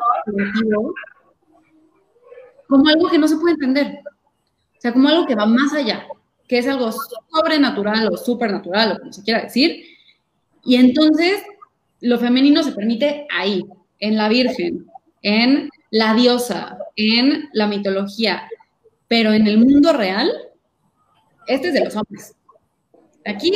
como 2.66 2.88
algo 2.88 3.08
que 3.08 3.18
no 3.18 3.28
se 3.28 3.36
puede 3.36 3.54
entender. 3.54 4.00
O 4.04 4.80
sea, 4.80 4.92
como 4.92 5.08
algo 5.08 5.26
que 5.26 5.34
va 5.34 5.46
más 5.46 5.72
allá, 5.74 6.06
que 6.48 6.58
es 6.58 6.66
algo 6.66 6.90
sobrenatural 6.92 8.08
o 8.12 8.16
supernatural, 8.16 8.92
o 8.92 8.98
como 8.98 9.12
se 9.12 9.22
quiera 9.22 9.42
decir. 9.42 9.84
Y 10.64 10.76
entonces, 10.76 11.42
lo 12.00 12.18
femenino 12.18 12.62
se 12.62 12.72
permite 12.72 13.26
ahí, 13.30 13.64
en 13.98 14.16
la 14.16 14.28
Virgen, 14.28 14.86
en 15.22 15.68
la 15.90 16.14
diosa, 16.14 16.78
en 16.96 17.50
la 17.52 17.66
mitología. 17.66 18.48
Pero 19.06 19.32
en 19.32 19.46
el 19.46 19.58
mundo 19.58 19.92
real, 19.92 20.30
este 21.46 21.68
es 21.68 21.74
de 21.74 21.84
los 21.84 21.96
hombres. 21.96 22.34
Aquí 23.26 23.52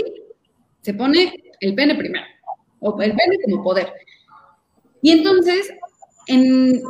se 0.82 0.94
pone 0.94 1.32
el 1.60 1.74
pene 1.74 1.94
primero, 1.94 2.24
o 2.80 3.00
el 3.00 3.14
pene 3.14 3.38
como 3.44 3.62
poder. 3.62 3.92
Y 5.02 5.10
entonces, 5.10 5.72
en 6.26 6.82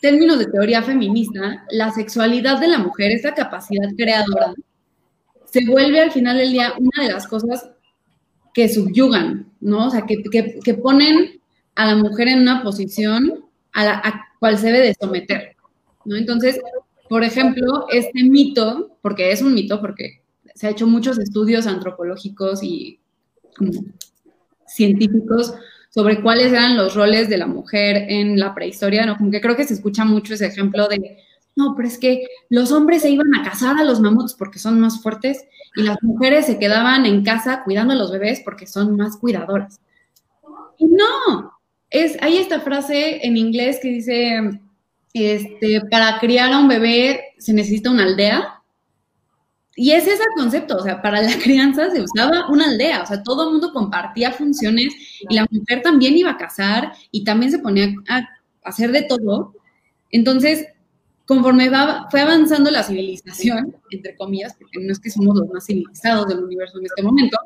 términos 0.00 0.38
de 0.38 0.46
teoría 0.46 0.82
feminista, 0.82 1.64
la 1.70 1.90
sexualidad 1.92 2.60
de 2.60 2.68
la 2.68 2.78
mujer, 2.78 3.12
esa 3.12 3.34
capacidad 3.34 3.88
creadora, 3.96 4.54
se 5.44 5.64
vuelve 5.64 6.00
al 6.00 6.12
final 6.12 6.38
del 6.38 6.52
día 6.52 6.74
una 6.78 7.06
de 7.06 7.12
las 7.12 7.26
cosas 7.26 7.70
que 8.52 8.68
subyugan, 8.68 9.52
¿no? 9.60 9.86
O 9.86 9.90
sea, 9.90 10.04
que, 10.06 10.74
ponen 10.74 11.40
a 11.74 11.86
la 11.86 11.96
mujer 11.96 12.28
en 12.28 12.40
una 12.40 12.62
posición 12.62 13.44
a 13.72 13.84
la 13.84 14.26
cual 14.38 14.58
se 14.58 14.66
debe 14.66 14.86
de 14.86 14.96
someter, 14.98 15.56
¿no? 16.04 16.16
Entonces, 16.16 16.58
por 17.08 17.22
ejemplo, 17.22 17.86
este 17.90 18.24
mito, 18.24 18.96
porque 19.02 19.30
es 19.30 19.42
un 19.42 19.54
mito, 19.54 19.80
porque 19.80 20.22
se 20.56 20.66
ha 20.66 20.70
hecho 20.70 20.86
muchos 20.86 21.18
estudios 21.18 21.66
antropológicos 21.66 22.62
y 22.62 22.98
científicos 24.66 25.54
sobre 25.90 26.22
cuáles 26.22 26.52
eran 26.52 26.76
los 26.76 26.94
roles 26.94 27.28
de 27.28 27.36
la 27.36 27.46
mujer 27.46 28.06
en 28.08 28.38
la 28.38 28.54
prehistoria, 28.54 29.04
¿no? 29.04 29.16
Como 29.16 29.30
que 29.30 29.40
creo 29.40 29.54
que 29.54 29.64
se 29.64 29.74
escucha 29.74 30.04
mucho 30.04 30.34
ese 30.34 30.46
ejemplo 30.46 30.88
de, 30.88 31.18
no, 31.54 31.74
pero 31.76 31.88
es 31.88 31.98
que 31.98 32.26
los 32.48 32.72
hombres 32.72 33.02
se 33.02 33.10
iban 33.10 33.34
a 33.38 33.42
cazar 33.42 33.78
a 33.78 33.84
los 33.84 34.00
mamuts 34.00 34.34
porque 34.34 34.58
son 34.58 34.80
más 34.80 35.02
fuertes 35.02 35.44
y 35.76 35.82
las 35.82 36.02
mujeres 36.02 36.46
se 36.46 36.58
quedaban 36.58 37.04
en 37.04 37.22
casa 37.22 37.62
cuidando 37.62 37.92
a 37.92 37.96
los 37.96 38.10
bebés 38.10 38.40
porque 38.42 38.66
son 38.66 38.96
más 38.96 39.18
cuidadoras. 39.18 39.78
Y 40.78 40.86
no, 40.86 41.52
es, 41.90 42.16
hay 42.22 42.38
esta 42.38 42.60
frase 42.60 43.26
en 43.26 43.36
inglés 43.36 43.78
que 43.80 43.88
dice, 43.88 44.60
este, 45.12 45.82
para 45.90 46.18
criar 46.18 46.52
a 46.52 46.58
un 46.58 46.68
bebé 46.68 47.20
se 47.38 47.52
necesita 47.52 47.90
una 47.90 48.04
aldea 48.04 48.55
y 49.78 49.92
es 49.92 50.06
ese 50.06 50.24
concepto, 50.34 50.76
o 50.76 50.82
sea, 50.82 51.02
para 51.02 51.20
la 51.20 51.38
crianza 51.42 51.90
se 51.90 52.00
usaba 52.00 52.48
una 52.48 52.64
aldea, 52.64 53.02
o 53.02 53.06
sea, 53.06 53.22
todo 53.22 53.44
el 53.44 53.52
mundo 53.52 53.72
compartía 53.72 54.32
funciones 54.32 54.94
y 55.28 55.34
la 55.34 55.46
mujer 55.50 55.82
también 55.82 56.16
iba 56.16 56.30
a 56.30 56.38
casar 56.38 56.92
y 57.10 57.24
también 57.24 57.52
se 57.52 57.58
ponía 57.58 57.94
a 58.08 58.26
hacer 58.64 58.90
de 58.90 59.02
todo. 59.02 59.54
Entonces, 60.10 60.66
conforme 61.26 61.68
va, 61.68 62.08
fue 62.10 62.22
avanzando 62.22 62.70
la 62.70 62.82
civilización, 62.82 63.76
entre 63.90 64.16
comillas, 64.16 64.56
porque 64.58 64.80
no 64.80 64.92
es 64.92 64.98
que 64.98 65.10
somos 65.10 65.36
los 65.36 65.48
más 65.48 65.66
civilizados 65.66 66.26
del 66.26 66.42
universo 66.42 66.78
en 66.78 66.86
este 66.86 67.02
momento, 67.02 67.36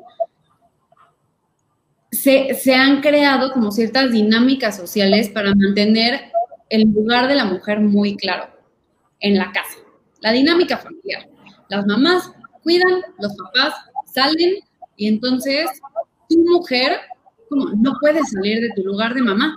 se, 2.11 2.53
se 2.53 2.75
han 2.75 3.01
creado 3.01 3.51
como 3.51 3.71
ciertas 3.71 4.11
dinámicas 4.11 4.77
sociales 4.77 5.29
para 5.29 5.53
mantener 5.53 6.31
el 6.69 6.83
lugar 6.83 7.27
de 7.27 7.35
la 7.35 7.43
mujer 7.43 7.81
muy 7.81 8.15
claro 8.15 8.45
en 9.19 9.37
la 9.37 9.51
casa, 9.51 9.77
la 10.21 10.31
dinámica 10.31 10.77
familiar 10.77 11.30
las 11.71 11.87
mamás 11.87 12.29
cuidan, 12.63 13.01
los 13.17 13.33
papás 13.37 13.73
salen 14.13 14.55
y 14.97 15.07
entonces 15.07 15.69
tu 16.29 16.37
mujer 16.39 16.99
como 17.49 17.69
no 17.69 17.93
puedes 17.99 18.29
salir 18.29 18.61
de 18.61 18.71
tu 18.75 18.83
lugar 18.83 19.13
de 19.13 19.21
mamá, 19.21 19.55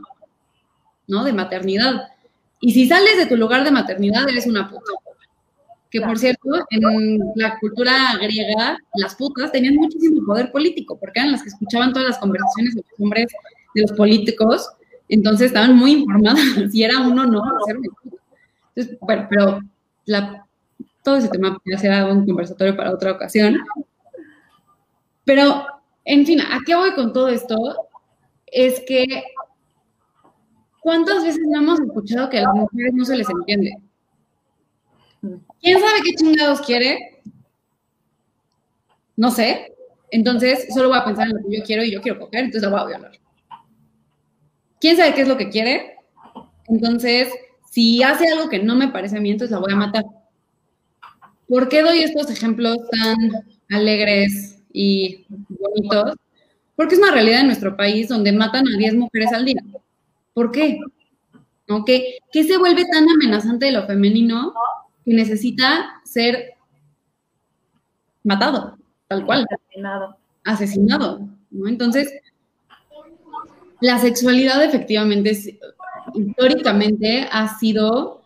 ¿no? 1.09 1.25
De 1.25 1.33
maternidad. 1.33 2.09
Y 2.61 2.73
si 2.73 2.87
sales 2.89 3.19
de 3.19 3.27
tu 3.27 3.37
lugar 3.37 3.65
de 3.65 3.73
maternidad 3.73 4.29
eres 4.29 4.47
una 4.47 4.71
puta. 4.71 4.93
Que 5.91 6.01
por 6.01 6.19
cierto, 6.19 6.49
en 6.71 7.19
la 7.35 7.59
cultura 7.59 8.17
griega, 8.21 8.79
las 8.95 9.15
putas 9.17 9.53
tenían 9.53 9.75
muchísimo 9.75 10.25
poder 10.25 10.51
político, 10.53 10.97
porque 10.99 11.21
eran 11.21 11.33
las 11.33 11.43
que 11.43 11.49
escuchaban 11.49 11.93
todas 11.93 12.09
las 12.09 12.19
conversaciones 12.19 12.75
de 12.77 12.85
los 12.89 13.01
hombres 13.01 13.27
de 13.75 13.83
los 13.83 13.93
políticos, 13.93 14.69
entonces 15.09 15.49
estaban 15.49 15.77
muy 15.77 15.93
informadas 15.93 16.41
si 16.71 16.83
era 16.83 17.01
uno 17.01 17.23
o 17.23 17.27
no. 17.27 17.43
Entonces, 18.75 18.99
bueno, 19.01 19.27
pero 19.29 19.61
la, 20.07 20.44
todo 21.05 21.17
ese 21.19 21.29
tema 21.29 21.61
ya 21.65 21.79
será 21.79 22.07
un 22.07 22.27
conversatorio 22.27 22.77
para 22.77 22.93
otra 22.93 23.13
ocasión. 23.13 23.59
Pero, 25.25 25.67
en 26.05 26.27
fin, 26.27 26.41
¿a 26.41 26.59
qué 26.67 26.75
voy 26.75 26.95
con 26.95 27.13
todo 27.13 27.29
esto? 27.29 27.57
Es 28.47 28.83
que, 28.87 29.05
¿cuántas 30.81 31.23
veces 31.23 31.43
no 31.47 31.61
hemos 31.61 31.79
escuchado 31.79 32.31
que 32.31 32.39
a 32.39 32.43
las 32.43 32.55
mujeres 32.55 32.95
no 32.95 33.05
se 33.05 33.17
les 33.17 33.29
entiende? 33.29 33.77
¿Quién 35.61 35.79
sabe 35.79 36.03
qué 36.03 36.15
chingados 36.15 36.61
quiere? 36.63 37.23
No 39.17 39.31
sé. 39.31 39.75
Entonces, 40.11 40.69
solo 40.73 40.89
voy 40.89 40.99
a 40.99 41.05
pensar 41.05 41.29
en 41.29 41.37
lo 41.37 41.43
que 41.43 41.59
yo 41.59 41.65
quiero 41.65 41.85
y 41.85 41.93
yo 41.93 42.01
quiero 42.01 42.19
coger, 42.19 42.45
entonces 42.45 42.63
la 42.63 42.71
voy 42.71 42.81
a 42.81 42.97
violar. 42.97 43.13
¿Quién 44.81 44.97
sabe 44.97 45.15
qué 45.15 45.23
es 45.23 45.29
lo 45.29 45.37
que 45.37 45.51
quiere? 45.51 45.97
Entonces, 46.69 47.33
si 47.71 48.03
hace 48.03 48.29
algo 48.29 48.49
que 48.49 48.63
no 48.63 48.75
me 48.75 48.89
parece 48.89 49.19
a 49.19 49.21
mí, 49.21 49.31
entonces 49.31 49.53
la 49.53 49.61
voy 49.61 49.73
a 49.73 49.77
matar. 49.77 50.05
¿Por 51.49 51.69
qué 51.69 51.83
doy 51.83 52.03
estos 52.03 52.31
ejemplos 52.31 52.79
tan 52.91 53.17
alegres 53.71 54.63
y 54.73 55.27
bonitos? 55.29 56.17
Porque 56.77 56.95
es 56.95 57.01
una 57.01 57.13
realidad 57.13 57.41
en 57.41 57.47
nuestro 57.47 57.77
país 57.77 58.09
donde 58.09 58.33
matan 58.33 58.65
a 58.67 58.77
10 58.77 58.95
mujeres 58.95 59.33
al 59.33 59.45
día. 59.45 59.63
¿Por 60.33 60.51
qué? 60.51 60.79
¿No? 61.69 61.85
¿Qué, 61.85 62.19
¿Qué 62.33 62.45
se 62.45 62.59
vuelve 62.59 62.85
tan 62.91 63.09
amenazante 63.09 63.67
de 63.67 63.73
lo 63.73 63.87
femenino 63.87 64.53
que 65.05 65.15
necesita 65.15 66.01
ser 66.05 66.55
matado, 68.25 68.77
tal 69.07 69.25
cual. 69.25 69.47
Asesinado. 69.51 70.17
Asesinado, 70.45 71.29
¿no? 71.51 71.69
Entonces, 71.69 72.13
la 73.81 73.99
sexualidad 73.99 74.65
efectivamente, 74.65 75.39
históricamente, 76.15 77.29
ha 77.31 77.59
sido 77.59 78.24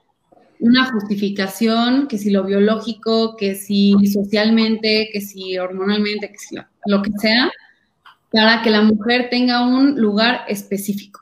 una 0.61 0.91
justificación, 0.93 2.09
que 2.09 2.19
si 2.19 2.31
lo 2.31 2.45
biológico, 2.45 3.37
que 3.37 3.55
si 3.55 3.95
socialmente, 4.07 5.11
que 5.13 5.21
si 5.21 5.59
hormonalmente, 5.59 6.31
que 6.31 6.39
si 6.39 6.57
lo 6.87 7.03
que 7.03 7.11
sea, 7.19 7.51
para 8.31 8.63
que 8.63 8.71
la 8.71 8.83
mujer 8.83 9.29
tenga 9.31 9.67
un 9.67 10.01
lugar 10.01 10.45
específico 10.49 11.21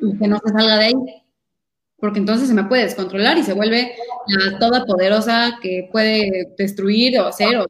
y 0.00 0.18
que 0.18 0.28
no 0.28 0.38
se 0.44 0.52
salga 0.52 0.76
de 0.76 0.84
ahí 0.84 1.24
porque 2.04 2.18
entonces 2.18 2.48
se 2.48 2.54
me 2.54 2.64
puede 2.64 2.82
descontrolar 2.82 3.38
y 3.38 3.42
se 3.42 3.54
vuelve 3.54 3.94
la 4.26 4.58
toda 4.58 4.84
poderosa 4.84 5.58
que 5.62 5.88
puede 5.90 6.52
destruir 6.58 7.18
o 7.18 7.28
hacer 7.28 7.56
o. 7.56 7.66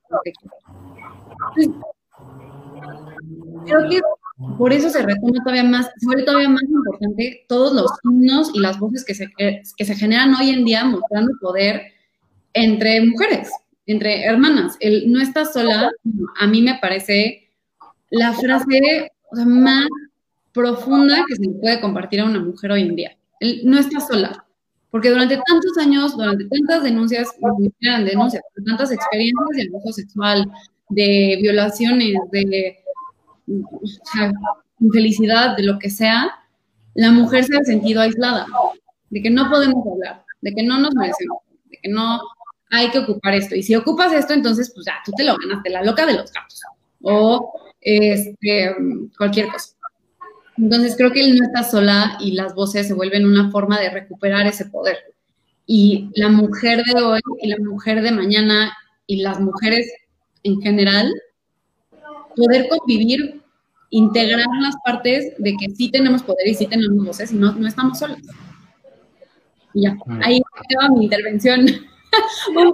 Creo 3.65 3.89
que 3.89 4.01
por 4.59 4.73
eso 4.73 4.91
se 4.91 5.03
retoma 5.03 5.43
todavía 5.45 5.65
más, 5.65 5.87
se 5.97 6.07
vuelve 6.07 6.25
todavía 6.25 6.49
más 6.49 6.63
importante 6.63 7.45
todos 7.49 7.73
los 7.73 7.91
himnos 8.03 8.51
y 8.55 8.61
las 8.61 8.79
voces 8.79 9.05
que 9.05 9.15
se, 9.15 9.31
que 9.37 9.85
se 9.85 9.95
generan 9.95 10.35
hoy 10.35 10.51
en 10.51 10.65
día 10.65 10.85
mostrando 10.85 11.33
poder 11.41 11.83
entre 12.53 13.05
mujeres, 13.05 13.51
entre 13.87 14.25
hermanas. 14.25 14.77
El 14.81 15.11
no 15.13 15.21
estás 15.21 15.53
sola, 15.53 15.91
a 16.39 16.47
mí 16.47 16.63
me 16.63 16.79
parece 16.81 17.49
la 18.11 18.33
frase 18.33 19.13
más 19.47 19.89
profunda 20.53 21.25
que 21.29 21.37
se 21.37 21.49
puede 21.61 21.81
compartir 21.81 22.21
a 22.21 22.25
una 22.25 22.41
mujer 22.41 22.73
hoy 22.73 22.83
en 22.83 22.97
día 22.97 23.17
no 23.65 23.79
está 23.79 24.01
sola, 24.01 24.45
porque 24.91 25.11
durante 25.11 25.37
tantos 25.37 25.77
años, 25.79 26.17
durante 26.17 26.47
tantas 26.47 26.83
denuncias, 26.83 27.29
denuncias, 28.05 28.43
tantas 28.65 28.93
experiencias 28.93 29.49
de 29.57 29.69
abuso 29.69 29.93
sexual, 29.93 30.51
de 30.89 31.39
violaciones, 31.41 32.17
de 32.31 32.84
infelicidad, 34.81 35.57
de 35.57 35.63
lo 35.63 35.79
que 35.79 35.91
sea, 35.91 36.31
la 36.95 37.11
mujer 37.11 37.45
se 37.45 37.57
ha 37.57 37.65
sentido 37.65 38.01
aislada, 38.01 38.47
de 39.11 39.23
que 39.23 39.31
no 39.31 39.49
podemos 39.51 39.87
hablar, 39.87 40.25
de 40.41 40.55
que 40.55 40.63
no 40.63 40.79
nos 40.79 40.95
merecemos, 40.95 41.39
de 41.71 41.79
que 41.83 41.89
no 41.89 42.21
hay 42.71 42.91
que 42.91 42.99
ocupar 42.99 43.35
esto. 43.35 43.55
Y 43.55 43.63
si 43.63 43.75
ocupas 43.75 44.13
esto, 44.13 44.33
entonces, 44.33 44.71
pues 44.75 44.87
ya, 44.87 44.95
tú 45.05 45.13
te 45.17 45.25
lo 45.25 45.37
ganaste, 45.37 45.71
la 45.71 45.83
loca 45.83 46.07
de 46.07 46.15
los 46.15 46.33
gatos, 46.33 46.61
o 47.03 47.53
este, 47.81 48.75
cualquier 49.17 49.49
cosa. 49.49 49.75
Entonces 50.57 50.97
creo 50.97 51.13
que 51.13 51.21
él 51.21 51.37
no 51.37 51.47
está 51.47 51.65
sola 51.65 52.17
y 52.21 52.33
las 52.33 52.55
voces 52.55 52.87
se 52.87 52.95
vuelven 52.95 53.27
una 53.27 53.51
forma 53.51 53.81
de 53.81 53.91
recuperar 53.91 54.47
ese 54.47 54.67
poder. 54.67 54.99
Y 55.67 56.11
la 56.15 56.29
mujer 56.29 56.83
de 56.85 57.03
hoy 57.03 57.21
y 57.41 57.49
la 57.49 57.57
mujer 57.59 58.03
de 58.03 58.13
mañana 58.13 58.77
y 59.07 59.23
las 59.23 59.41
mujeres 59.41 59.91
en 60.43 60.61
general, 60.61 61.13
poder 62.37 62.69
convivir, 62.69 63.43
integrar 63.91 64.47
las 64.61 64.75
partes 64.85 65.35
de 65.39 65.57
que 65.57 65.71
sí 65.71 65.91
tenemos 65.91 66.23
poder 66.23 66.47
y 66.49 66.55
sí 66.55 66.67
tenemos 66.67 67.05
voces 67.05 67.33
y 67.33 67.37
no, 67.37 67.53
no 67.53 67.67
estamos 67.67 67.99
solas. 67.99 68.23
Y 69.73 69.83
ya, 69.83 69.95
mm. 69.95 70.21
ahí 70.23 70.41
queda 70.69 70.89
mi 70.91 71.05
intervención. 71.05 71.61
Un 72.49 72.55
poco 72.55 72.73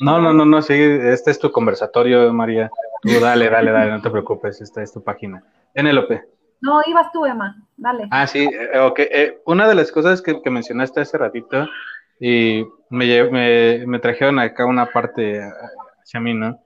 No, 0.00 0.20
no, 0.20 0.32
no, 0.32 0.44
no, 0.44 0.62
sí, 0.62 0.74
este 0.74 1.30
es 1.30 1.38
tu 1.38 1.50
conversatorio, 1.52 2.32
María. 2.32 2.70
dale, 3.20 3.48
dale, 3.48 3.70
dale, 3.70 3.90
no 3.92 4.02
te 4.02 4.10
preocupes, 4.10 4.60
esta 4.60 4.82
es 4.82 4.92
tu 4.92 5.02
página. 5.02 5.44
Penélope. 5.72 6.24
No, 6.60 6.80
ibas 6.86 7.12
tú, 7.12 7.24
Emma, 7.24 7.56
dale. 7.76 8.08
Ah, 8.10 8.26
sí, 8.26 8.48
eh, 8.52 8.78
ok. 8.78 8.98
Eh, 8.98 9.40
una 9.46 9.68
de 9.68 9.74
las 9.74 9.92
cosas 9.92 10.20
que, 10.22 10.40
mencionaste 10.50 11.00
hace 11.00 11.16
ratito 11.16 11.68
y 12.18 12.64
me, 12.90 13.86
me, 13.86 13.98
trajeron 14.00 14.40
acá 14.40 14.66
una 14.66 14.86
parte 14.86 15.40
hacia 16.02 16.20
mí, 16.20 16.34
¿no? 16.34 16.60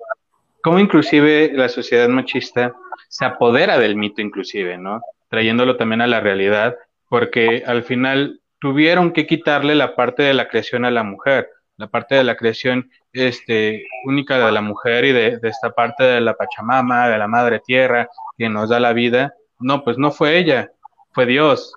Cómo 0.63 0.79
inclusive 0.79 1.51
la 1.55 1.69
sociedad 1.69 2.09
machista 2.09 2.75
se 3.09 3.25
apodera 3.25 3.79
del 3.79 3.97
mito 3.97 4.21
inclusive, 4.21 4.79
¿no? 4.79 5.01
Trayéndolo 5.29 5.77
también 5.77 6.01
a 6.01 6.07
la 6.07 6.21
realidad, 6.21 6.77
porque 7.09 7.65
al 7.67 7.83
final 7.83 8.41
tuvieron 8.61 9.13
que 9.13 9.27
quitarle 9.27 9.75
la 9.75 9.97
parte 9.97 10.23
de 10.23 10.35
la 10.35 10.49
creación 10.49 10.85
a 10.85 10.91
la 10.91 11.03
mujer, 11.03 11.49
la 11.77 11.89
parte 11.89 12.15
de 12.15 12.25
la 12.25 12.37
creación 12.37 12.91
este, 13.13 13.85
única 14.05 14.39
de 14.39 14.53
la 14.53 14.61
mujer 14.61 15.05
y 15.05 15.13
de, 15.13 15.39
de 15.39 15.49
esta 15.49 15.71
parte 15.71 16.05
de 16.05 16.21
la 16.21 16.35
Pachamama, 16.35 17.09
de 17.09 17.19
la 17.19 17.27
Madre 17.27 17.61
Tierra, 17.61 18.09
quien 18.37 18.53
nos 18.53 18.69
da 18.69 18.79
la 18.79 18.93
vida, 18.93 19.35
no, 19.59 19.83
pues 19.83 19.99
no 19.99 20.11
fue 20.13 20.39
ella, 20.39 20.71
fue 21.13 21.27
Dios, 21.27 21.75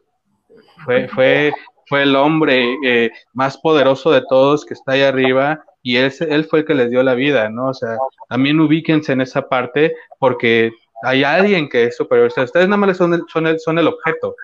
fue, 0.83 1.07
fue, 1.07 1.51
fue 1.87 2.03
el 2.03 2.15
hombre 2.15 2.75
eh, 2.85 3.11
más 3.33 3.57
poderoso 3.57 4.11
de 4.11 4.23
todos 4.27 4.65
que 4.65 4.73
está 4.73 4.93
ahí 4.93 5.01
arriba 5.01 5.63
y 5.85 5.97
él, 5.97 6.11
él 6.27 6.45
fue 6.45 6.59
el 6.59 6.65
que 6.65 6.73
les 6.73 6.89
dio 6.89 7.03
la 7.03 7.13
vida, 7.13 7.47
¿no? 7.47 7.67
O 7.67 7.73
sea, 7.75 7.95
también 8.27 8.59
ubíquense 8.59 9.13
en 9.13 9.21
esa 9.21 9.47
parte 9.47 9.93
porque 10.17 10.71
hay 11.03 11.23
alguien 11.23 11.69
que 11.69 11.83
es 11.83 11.95
superior. 11.95 12.25
O 12.25 12.29
sea, 12.31 12.45
ustedes 12.45 12.67
nada 12.67 12.77
más 12.77 12.97
son 12.97 13.13
el, 13.13 13.21
son 13.31 13.45
el, 13.45 13.59
son 13.59 13.77
el 13.77 13.87
objeto. 13.87 14.35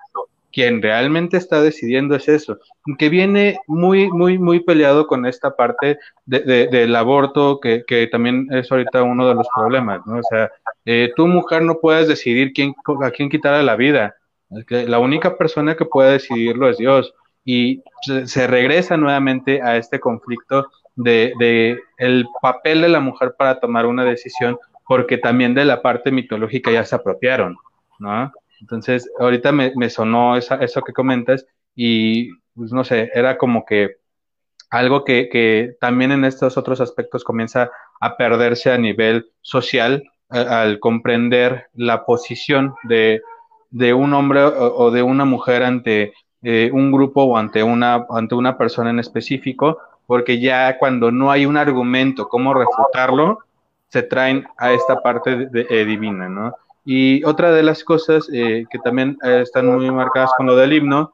Quien 0.51 0.83
realmente 0.83 1.37
está 1.37 1.59
decidiendo 1.59 2.13
es 2.13 2.27
eso, 2.27 2.59
que 2.99 3.09
viene 3.09 3.57
muy, 3.65 4.11
muy, 4.11 4.37
muy 4.37 4.59
peleado 4.59 5.07
con 5.07 5.25
esta 5.25 5.55
parte 5.55 5.97
de, 6.25 6.67
del 6.67 6.95
aborto, 6.95 7.59
que, 7.59 7.85
que 7.87 8.05
también 8.05 8.47
es 8.51 8.71
ahorita 8.71 9.01
uno 9.01 9.27
de 9.27 9.33
los 9.33 9.47
problemas, 9.55 10.01
¿no? 10.05 10.19
O 10.19 10.23
sea, 10.29 10.51
eh, 10.85 11.11
tú 11.15 11.25
mujer 11.25 11.63
no 11.63 11.79
puedes 11.79 12.07
decidir 12.07 12.53
quién, 12.53 12.75
a 13.03 13.09
quién 13.09 13.29
quitarle 13.29 13.63
la 13.63 13.75
vida. 13.75 14.15
La 14.69 14.99
única 14.99 15.37
persona 15.37 15.75
que 15.75 15.85
puede 15.85 16.11
decidirlo 16.11 16.69
es 16.69 16.77
Dios. 16.77 17.15
Y 17.43 17.81
se, 18.25 18.45
regresa 18.45 18.97
nuevamente 18.97 19.61
a 19.63 19.77
este 19.77 19.99
conflicto 19.99 20.69
de, 20.95 21.33
de, 21.39 21.79
el 21.97 22.25
papel 22.41 22.81
de 22.81 22.89
la 22.89 22.99
mujer 22.99 23.35
para 23.37 23.59
tomar 23.59 23.85
una 23.85 24.03
decisión, 24.03 24.57
porque 24.87 25.17
también 25.17 25.53
de 25.53 25.65
la 25.65 25.81
parte 25.81 26.11
mitológica 26.11 26.71
ya 26.71 26.85
se 26.85 26.95
apropiaron, 26.95 27.57
¿no? 27.99 28.31
Entonces, 28.59 29.09
ahorita 29.19 29.51
me, 29.51 29.71
me 29.75 29.89
sonó 29.89 30.37
esa, 30.37 30.55
eso 30.55 30.81
que 30.81 30.93
comentas 30.93 31.45
y, 31.75 32.31
pues 32.53 32.71
no 32.71 32.83
sé, 32.83 33.09
era 33.13 33.37
como 33.37 33.65
que 33.65 33.97
algo 34.69 35.03
que, 35.03 35.29
que 35.29 35.75
también 35.79 36.11
en 36.11 36.25
estos 36.25 36.57
otros 36.57 36.79
aspectos 36.79 37.23
comienza 37.23 37.71
a 37.99 38.17
perderse 38.17 38.71
a 38.71 38.77
nivel 38.77 39.29
social 39.41 40.03
al 40.29 40.79
comprender 40.79 41.67
la 41.73 42.05
posición 42.05 42.73
de, 42.83 43.21
de 43.69 43.93
un 43.93 44.13
hombre 44.13 44.43
o, 44.43 44.89
de 44.89 45.03
una 45.03 45.25
mujer 45.25 45.63
ante 45.63 46.13
eh, 46.41 46.69
un 46.73 46.91
grupo 46.91 47.23
o 47.23 47.37
ante 47.37 47.63
una, 47.63 48.05
ante 48.09 48.35
una 48.35 48.57
persona 48.57 48.91
en 48.91 48.99
específico, 48.99 49.77
porque 50.11 50.41
ya 50.41 50.77
cuando 50.77 51.09
no 51.09 51.31
hay 51.31 51.45
un 51.45 51.55
argumento 51.55 52.27
cómo 52.27 52.53
refutarlo, 52.53 53.39
se 53.87 54.03
traen 54.03 54.45
a 54.57 54.73
esta 54.73 55.01
parte 55.01 55.47
de, 55.47 55.65
eh, 55.69 55.85
divina, 55.85 56.27
¿no? 56.27 56.53
Y 56.83 57.23
otra 57.23 57.53
de 57.53 57.63
las 57.63 57.81
cosas 57.81 58.27
eh, 58.33 58.65
que 58.69 58.77
también 58.79 59.17
están 59.23 59.67
muy 59.67 59.89
marcadas 59.89 60.31
con 60.35 60.47
lo 60.47 60.57
del 60.57 60.73
himno 60.73 61.13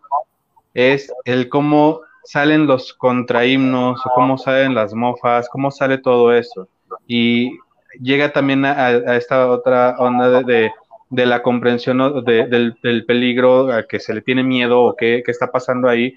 es 0.73 1.13
el 1.25 1.47
cómo 1.47 2.01
salen 2.23 2.65
los 2.65 2.91
contrahimnos, 2.95 4.03
o 4.03 4.09
cómo 4.15 4.35
salen 4.39 4.73
las 4.73 4.95
mofas, 4.95 5.47
cómo 5.47 5.69
sale 5.69 5.99
todo 5.99 6.33
eso. 6.33 6.67
Y 7.05 7.51
llega 8.01 8.33
también 8.33 8.65
a, 8.65 9.15
esta 9.15 9.47
otra 9.47 9.95
onda 9.99 10.41
de, 10.41 10.71
de, 11.11 11.25
la 11.27 11.43
comprensión 11.43 12.25
del, 12.25 12.75
del, 12.81 13.05
peligro 13.05 13.71
a 13.71 13.83
que 13.83 13.99
se 13.99 14.15
le 14.15 14.23
tiene 14.23 14.41
miedo 14.41 14.81
o 14.81 14.95
qué, 14.95 15.21
está 15.27 15.51
pasando 15.51 15.87
ahí, 15.87 16.15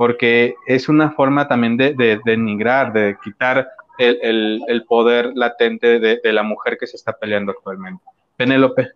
porque 0.00 0.54
es 0.64 0.88
una 0.88 1.10
forma 1.10 1.46
también 1.46 1.76
de, 1.76 1.92
de 1.92 2.18
denigrar, 2.24 2.90
de 2.94 3.18
quitar 3.22 3.68
el, 3.98 4.82
poder 4.88 5.32
latente 5.34 6.00
de, 6.00 6.32
la 6.32 6.42
mujer 6.42 6.78
que 6.78 6.86
se 6.86 6.96
está 6.96 7.12
peleando 7.12 7.52
actualmente. 7.52 8.02
Penélope. 8.34 8.92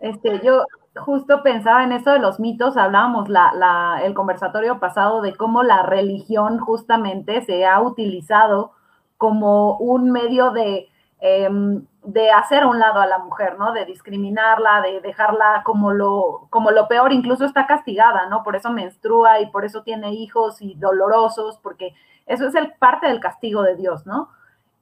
Este, 0.00 0.40
yo 0.44 0.64
justo 0.96 1.44
pensaba 1.44 1.84
en 1.84 1.92
eso 1.92 2.10
de 2.10 2.18
los 2.18 2.40
mitos, 2.40 2.76
hablábamos 2.76 3.28
la, 3.28 4.00
el 4.02 4.12
conversatorio 4.12 4.80
pasado 4.80 5.22
de 5.22 5.36
cómo 5.36 5.62
la 5.62 5.84
religión 5.84 6.58
justamente 6.58 7.42
se 7.42 7.64
ha 7.64 7.80
utilizado 7.80 8.72
como 9.18 9.76
un 9.76 10.10
medio 10.10 10.50
de, 10.50 10.88
eh, 11.20 11.48
de 12.04 12.30
hacer 12.30 12.64
a 12.64 12.66
un 12.66 12.78
lado 12.78 13.00
a 13.00 13.06
la 13.06 13.18
mujer, 13.18 13.58
¿no? 13.58 13.72
De 13.72 13.84
discriminarla, 13.84 14.80
de 14.80 15.00
dejarla 15.00 15.62
como 15.64 15.92
lo, 15.92 16.46
como 16.50 16.70
lo 16.70 16.88
peor, 16.88 17.12
incluso 17.12 17.44
está 17.44 17.66
castigada, 17.66 18.26
¿no? 18.28 18.42
Por 18.42 18.56
eso 18.56 18.70
menstrua 18.72 19.40
y 19.40 19.50
por 19.50 19.64
eso 19.64 19.82
tiene 19.82 20.12
hijos 20.12 20.60
y 20.60 20.74
dolorosos, 20.74 21.58
porque 21.62 21.94
eso 22.26 22.46
es 22.46 22.54
el, 22.54 22.72
parte 22.74 23.06
del 23.06 23.20
castigo 23.20 23.62
de 23.62 23.76
Dios, 23.76 24.06
¿no? 24.06 24.30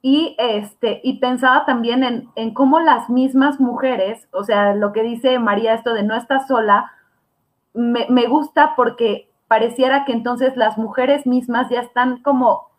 Y, 0.01 0.35
este, 0.39 0.99
y 1.03 1.19
pensaba 1.19 1.65
también 1.65 2.03
en, 2.03 2.29
en 2.35 2.53
cómo 2.55 2.79
las 2.79 3.09
mismas 3.09 3.59
mujeres, 3.59 4.27
o 4.31 4.43
sea, 4.43 4.73
lo 4.73 4.91
que 4.91 5.03
dice 5.03 5.37
María, 5.37 5.75
esto 5.75 5.93
de 5.93 6.01
no 6.01 6.15
estar 6.15 6.47
sola, 6.47 6.91
me, 7.73 8.07
me 8.09 8.25
gusta 8.25 8.73
porque 8.75 9.29
pareciera 9.47 10.05
que 10.05 10.13
entonces 10.13 10.57
las 10.57 10.77
mujeres 10.79 11.27
mismas 11.27 11.69
ya 11.69 11.81
están 11.81 12.23
como 12.23 12.71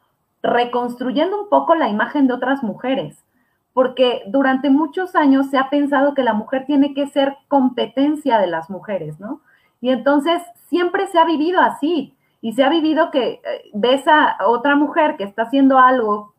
reconstruyendo 0.43 1.41
un 1.41 1.49
poco 1.49 1.77
la 1.77 1.89
imagen 1.89 2.27
de 2.27 2.35
otras 2.35 2.65
mujeres, 2.65 3.22
porque 3.73 4.23
durante 4.27 4.71
muchos 4.71 5.15
años 5.17 5.49
se 5.51 5.59
ha 5.59 5.71
pensado 5.71 6.15
que 6.15 6.23
la 6.23 6.35
mujer 6.35 6.67
tiene 6.67 6.95
que 6.95 7.07
ser 7.07 7.37
competencia 7.49 8.39
de 8.39 8.47
las 8.47 8.71
mujeres, 8.71 9.19
¿no? 9.19 9.41
Y 9.81 9.91
entonces 9.91 10.43
siempre 10.69 11.07
se 11.09 11.19
ha 11.19 11.25
vivido 11.25 11.61
así, 11.61 12.17
y 12.43 12.53
se 12.55 12.65
ha 12.65 12.69
vivido 12.69 13.11
que 13.11 13.41
eh, 13.45 13.71
ves 13.73 14.07
a 14.09 14.37
otra 14.47 14.75
mujer 14.75 15.17
que 15.17 15.25
está 15.25 15.43
haciendo 15.43 15.79
algo 15.79 16.35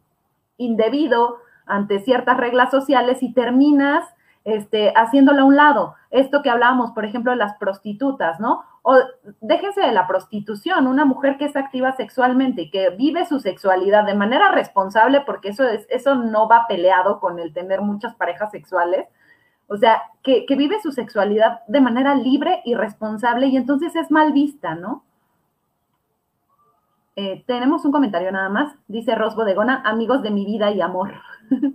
indebido 0.57 1.37
ante 1.65 2.01
ciertas 2.01 2.37
reglas 2.37 2.69
sociales 2.69 3.23
y 3.23 3.33
terminas 3.33 4.05
este, 4.43 4.91
haciéndola 4.95 5.41
a 5.41 5.45
un 5.45 5.55
lado. 5.55 5.95
Esto 6.11 6.43
que 6.43 6.49
hablábamos, 6.49 6.91
por 6.91 7.05
ejemplo, 7.05 7.31
de 7.31 7.37
las 7.37 7.55
prostitutas, 7.57 8.39
¿no? 8.41 8.65
O 8.83 8.97
déjense 9.39 9.81
de 9.81 9.93
la 9.93 10.07
prostitución, 10.07 10.87
una 10.87 11.05
mujer 11.05 11.37
que 11.37 11.45
es 11.45 11.55
activa 11.55 11.95
sexualmente 11.95 12.63
y 12.63 12.69
que 12.69 12.89
vive 12.91 13.25
su 13.25 13.39
sexualidad 13.39 14.03
de 14.03 14.13
manera 14.13 14.51
responsable, 14.51 15.21
porque 15.21 15.49
eso, 15.49 15.63
es, 15.63 15.87
eso 15.89 16.15
no 16.15 16.49
va 16.49 16.65
peleado 16.67 17.19
con 17.19 17.39
el 17.39 17.53
tener 17.53 17.81
muchas 17.81 18.13
parejas 18.15 18.51
sexuales, 18.51 19.07
o 19.67 19.77
sea, 19.77 20.03
que, 20.21 20.45
que 20.45 20.55
vive 20.57 20.81
su 20.81 20.91
sexualidad 20.91 21.61
de 21.67 21.79
manera 21.79 22.13
libre 22.13 22.61
y 22.65 22.75
responsable 22.75 23.47
y 23.47 23.55
entonces 23.55 23.95
es 23.95 24.11
mal 24.11 24.33
vista, 24.33 24.75
¿no? 24.75 25.03
Eh, 27.15 27.43
tenemos 27.45 27.85
un 27.85 27.91
comentario 27.91 28.31
nada 28.31 28.49
más. 28.49 28.73
Dice 28.87 29.15
Ros 29.15 29.35
Bodegona, 29.35 29.81
amigos 29.85 30.23
de 30.23 30.31
mi 30.31 30.45
vida 30.45 30.71
y 30.71 30.81
amor. 30.81 31.13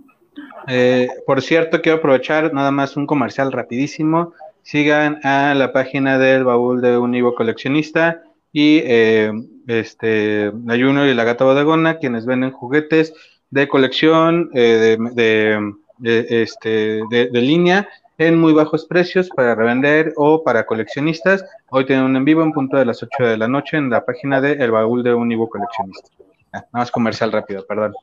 Eh, 0.67 1.09
por 1.25 1.41
cierto, 1.41 1.81
quiero 1.81 1.97
aprovechar 1.97 2.53
nada 2.53 2.71
más 2.71 2.95
un 2.95 3.05
comercial 3.05 3.51
rapidísimo. 3.51 4.31
Sigan 4.69 5.19
a 5.23 5.55
la 5.55 5.73
página 5.73 6.19
del 6.19 6.43
baúl 6.43 6.79
de 6.79 6.95
un 6.95 7.15
Ivo 7.15 7.33
coleccionista 7.33 8.21
y 8.51 8.81
eh, 8.83 9.31
este 9.65 10.53
Ayuno 10.67 11.07
y 11.07 11.15
la 11.15 11.23
Gata 11.23 11.43
Bodegona, 11.43 11.97
quienes 11.97 12.27
venden 12.27 12.51
juguetes 12.51 13.11
de 13.49 13.67
colección 13.67 14.51
de, 14.51 14.97
de, 15.15 15.73
de, 15.97 16.43
este, 16.43 17.01
de, 17.09 17.41
línea 17.41 17.89
en 18.19 18.39
muy 18.39 18.53
bajos 18.53 18.85
precios 18.85 19.27
para 19.35 19.55
revender 19.55 20.13
o 20.17 20.43
para 20.43 20.67
coleccionistas. 20.67 21.43
Hoy 21.71 21.87
tienen 21.87 22.05
un 22.05 22.15
en 22.17 22.25
vivo 22.25 22.43
en 22.43 22.51
punto 22.51 22.77
de 22.77 22.85
las 22.85 23.01
8 23.01 23.23
de 23.23 23.37
la 23.37 23.47
noche 23.47 23.75
en 23.75 23.89
la 23.89 24.05
página 24.05 24.39
de 24.39 24.51
El 24.51 24.69
Baúl 24.69 25.01
de 25.01 25.15
un 25.15 25.31
Ivo 25.31 25.49
Coleccionista. 25.49 26.09
Ah, 26.53 26.59
nada 26.59 26.69
más 26.73 26.91
comercial 26.91 27.31
rápido, 27.31 27.65
perdón. 27.65 27.95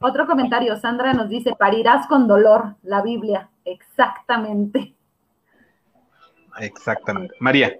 Otro 0.00 0.26
comentario, 0.26 0.76
Sandra 0.76 1.12
nos 1.12 1.28
dice, 1.28 1.54
parirás 1.58 2.06
con 2.06 2.26
dolor, 2.26 2.76
la 2.82 3.02
Biblia. 3.02 3.50
Exactamente. 3.66 4.95
Exactamente. 6.60 7.34
María. 7.40 7.78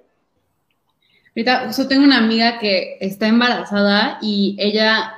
Ahorita, 1.31 1.71
yo 1.71 1.87
tengo 1.89 2.05
una 2.05 2.19
amiga 2.19 2.59
que 2.59 2.97
está 3.01 3.29
embarazada 3.29 4.19
y 4.23 4.57
ella 4.59 5.13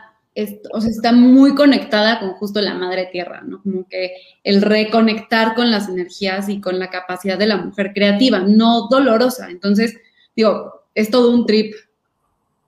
o 0.73 0.81
sea, 0.81 0.91
está 0.91 1.13
muy 1.13 1.55
conectada 1.55 2.21
con 2.21 2.31
justo 2.35 2.61
la 2.61 2.75
madre 2.75 3.07
tierra, 3.07 3.43
¿no? 3.43 3.61
Como 3.63 3.87
que 3.89 4.13
el 4.45 4.63
reconectar 4.63 5.55
con 5.55 5.71
las 5.71 5.89
energías 5.89 6.49
y 6.49 6.61
con 6.61 6.79
la 6.79 6.91
capacidad 6.91 7.39
de 7.39 7.47
la 7.47 7.57
mujer 7.57 7.93
creativa, 7.93 8.39
no 8.41 8.89
dolorosa. 8.89 9.51
Entonces, 9.51 9.97
digo, 10.37 10.85
es 10.95 11.11
todo 11.11 11.33
un 11.33 11.47
trip 11.47 11.75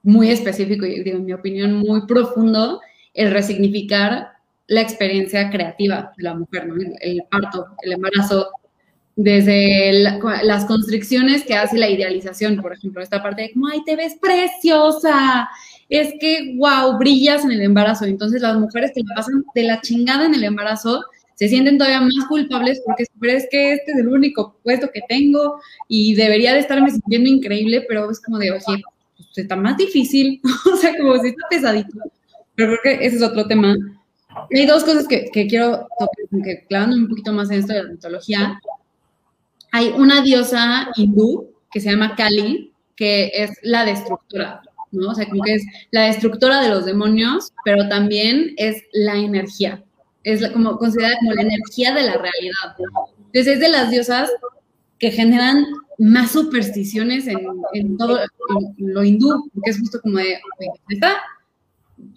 muy 0.02 0.30
específico 0.30 0.84
y, 0.86 1.02
digo, 1.02 1.18
en 1.18 1.26
mi 1.26 1.32
opinión, 1.32 1.74
muy 1.74 2.06
profundo 2.06 2.80
el 3.14 3.30
resignificar 3.30 4.28
la 4.66 4.80
experiencia 4.80 5.50
creativa 5.50 6.12
de 6.16 6.22
la 6.22 6.34
mujer, 6.34 6.66
¿no? 6.66 6.74
El, 7.00 7.22
parto, 7.30 7.66
el 7.82 7.92
embarazo, 7.92 8.50
desde 9.16 9.92
las 9.92 10.64
constricciones 10.64 11.44
que 11.44 11.54
hace 11.54 11.76
la 11.76 11.90
idealización, 11.90 12.60
por 12.62 12.72
ejemplo, 12.72 13.02
esta 13.02 13.22
parte 13.22 13.42
de 13.42 13.52
como, 13.52 13.68
ay, 13.68 13.82
te 13.84 13.96
ves 13.96 14.16
preciosa, 14.20 15.48
es 15.88 16.14
que, 16.20 16.54
wow, 16.56 16.98
brillas 16.98 17.44
en 17.44 17.50
el 17.50 17.60
embarazo. 17.60 18.04
Entonces 18.04 18.40
las 18.40 18.56
mujeres 18.56 18.92
que 18.94 19.00
le 19.00 19.14
pasan 19.14 19.44
de 19.54 19.64
la 19.64 19.80
chingada 19.80 20.26
en 20.26 20.34
el 20.34 20.44
embarazo 20.44 21.02
se 21.34 21.48
sienten 21.48 21.78
todavía 21.78 22.02
más 22.02 22.26
culpables 22.28 22.82
porque 22.84 23.04
es 23.04 23.48
que 23.50 23.72
este 23.72 23.92
es 23.92 23.98
el 23.98 24.08
único 24.08 24.58
puesto 24.62 24.90
que 24.92 25.00
tengo 25.08 25.58
y 25.88 26.14
debería 26.14 26.52
de 26.52 26.60
estarme 26.60 26.90
sintiendo 26.90 27.30
increíble, 27.30 27.84
pero 27.88 28.10
es 28.10 28.20
como 28.20 28.38
de, 28.38 28.50
oye, 28.50 28.82
pues 29.16 29.38
está 29.38 29.56
más 29.56 29.76
difícil, 29.76 30.40
o 30.72 30.76
sea, 30.76 30.96
como 30.96 31.16
si 31.18 31.28
está 31.28 31.42
pesadito. 31.48 31.98
Pero 32.54 32.76
creo 32.82 32.98
que 32.98 33.06
ese 33.06 33.16
es 33.16 33.22
otro 33.22 33.46
tema. 33.46 33.74
Hay 34.54 34.66
dos 34.66 34.84
cosas 34.84 35.08
que, 35.08 35.30
que 35.32 35.46
quiero 35.46 35.88
tocar, 35.98 36.42
que 36.44 36.66
clavando 36.68 36.96
un 36.96 37.08
poquito 37.08 37.32
más 37.32 37.50
en 37.50 37.60
esto 37.60 37.72
de 37.72 37.82
la 37.84 37.90
mitología. 37.90 38.60
Hay 39.72 39.90
una 39.96 40.22
diosa 40.22 40.88
hindú 40.96 41.50
que 41.70 41.80
se 41.80 41.90
llama 41.90 42.16
Kali, 42.16 42.72
que 42.96 43.30
es 43.34 43.50
la 43.62 43.84
destructora. 43.84 44.62
¿no? 44.92 45.10
O 45.10 45.14
sea, 45.14 45.28
como 45.28 45.42
que 45.42 45.54
es 45.54 45.62
la 45.90 46.06
destructora 46.06 46.60
de 46.60 46.68
los 46.68 46.84
demonios, 46.84 47.52
pero 47.64 47.88
también 47.88 48.54
es 48.56 48.82
la 48.92 49.16
energía. 49.16 49.82
Es 50.24 50.46
como 50.50 50.76
considerada 50.78 51.16
como 51.20 51.32
la 51.32 51.42
energía 51.42 51.94
de 51.94 52.02
la 52.02 52.14
realidad. 52.14 52.76
Entonces 53.18 53.54
es 53.54 53.60
de 53.60 53.68
las 53.68 53.90
diosas 53.90 54.30
que 54.98 55.10
generan 55.10 55.64
más 55.98 56.32
supersticiones 56.32 57.26
en, 57.26 57.96
todo 57.96 58.20
lo 58.78 59.04
hindú, 59.04 59.50
porque 59.54 59.70
es 59.70 59.78
justo 59.78 60.00
como 60.00 60.18
de, 60.18 60.38
está, 60.88 61.20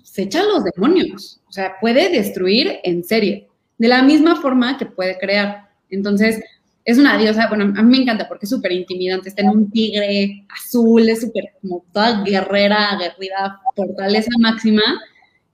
se 0.03 0.23
echan 0.23 0.47
los 0.47 0.63
demonios, 0.63 1.41
o 1.47 1.51
sea, 1.51 1.75
puede 1.79 2.09
destruir 2.09 2.79
en 2.83 3.03
serie, 3.03 3.47
de 3.77 3.87
la 3.87 4.01
misma 4.03 4.39
forma 4.39 4.77
que 4.77 4.85
puede 4.85 5.17
crear. 5.17 5.69
Entonces, 5.89 6.41
es 6.85 6.97
una 6.97 7.17
diosa, 7.17 7.47
bueno, 7.47 7.73
a 7.77 7.83
mí 7.83 7.97
me 7.97 8.03
encanta 8.03 8.27
porque 8.27 8.45
es 8.45 8.49
súper 8.49 8.73
intimidante, 8.73 9.29
está 9.29 9.41
en 9.41 9.49
un 9.49 9.71
tigre 9.71 10.45
azul, 10.49 11.07
es 11.07 11.21
súper 11.21 11.53
como 11.61 11.85
toda 11.93 12.23
guerrera, 12.23 12.91
aguerrida, 12.91 13.61
fortaleza 13.75 14.31
máxima, 14.39 14.81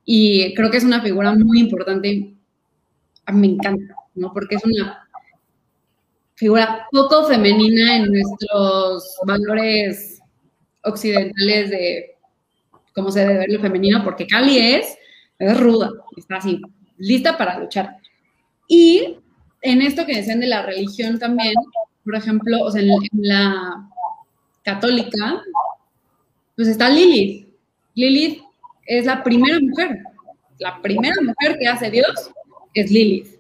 y 0.06 0.54
creo 0.56 0.72
que 0.72 0.78
es 0.78 0.84
una 0.84 1.02
figura 1.02 1.34
muy 1.36 1.60
importante, 1.60 2.34
a 3.26 3.32
mí 3.32 3.48
me 3.48 3.54
encanta, 3.54 3.96
¿no? 4.16 4.34
Porque 4.34 4.56
es 4.56 4.66
una 4.66 5.08
figura 6.34 6.88
poco 6.92 7.26
femenina 7.28 7.98
en 7.98 8.12
nuestros 8.12 9.18
valores 9.28 10.20
occidentales 10.84 11.70
de 11.70 12.16
cómo 12.96 13.12
se 13.12 13.20
debe 13.20 13.40
ver 13.40 13.52
lo 13.52 13.60
femenino, 13.60 14.04
porque 14.04 14.26
Cali 14.26 14.58
es, 14.58 14.98
es 15.38 15.60
ruda, 15.60 15.92
está 16.18 16.38
así, 16.38 16.60
lista 16.98 17.38
para 17.38 17.60
luchar. 17.60 17.98
Y 18.68 19.18
en 19.62 19.82
esto 19.82 20.06
que 20.06 20.16
decían 20.16 20.40
de 20.40 20.48
la 20.48 20.66
religión 20.66 21.20
también, 21.20 21.54
por 22.04 22.16
ejemplo, 22.16 22.64
o 22.64 22.72
sea, 22.72 22.82
en, 22.82 22.90
la 23.14 23.90
católica, 24.64 25.42
pues 26.56 26.68
está 26.68 26.90
Lilith. 26.90 27.48
Lilith 27.96 28.42
es 28.86 29.06
la 29.06 29.24
primera 29.24 29.60
mujer. 29.60 30.00
La 30.60 30.82
primera 30.82 31.16
mujer 31.22 31.58
que 31.60 31.68
hace 31.68 31.90
Dios 31.90 32.32
es 32.74 32.92
Lilith. 32.92 33.40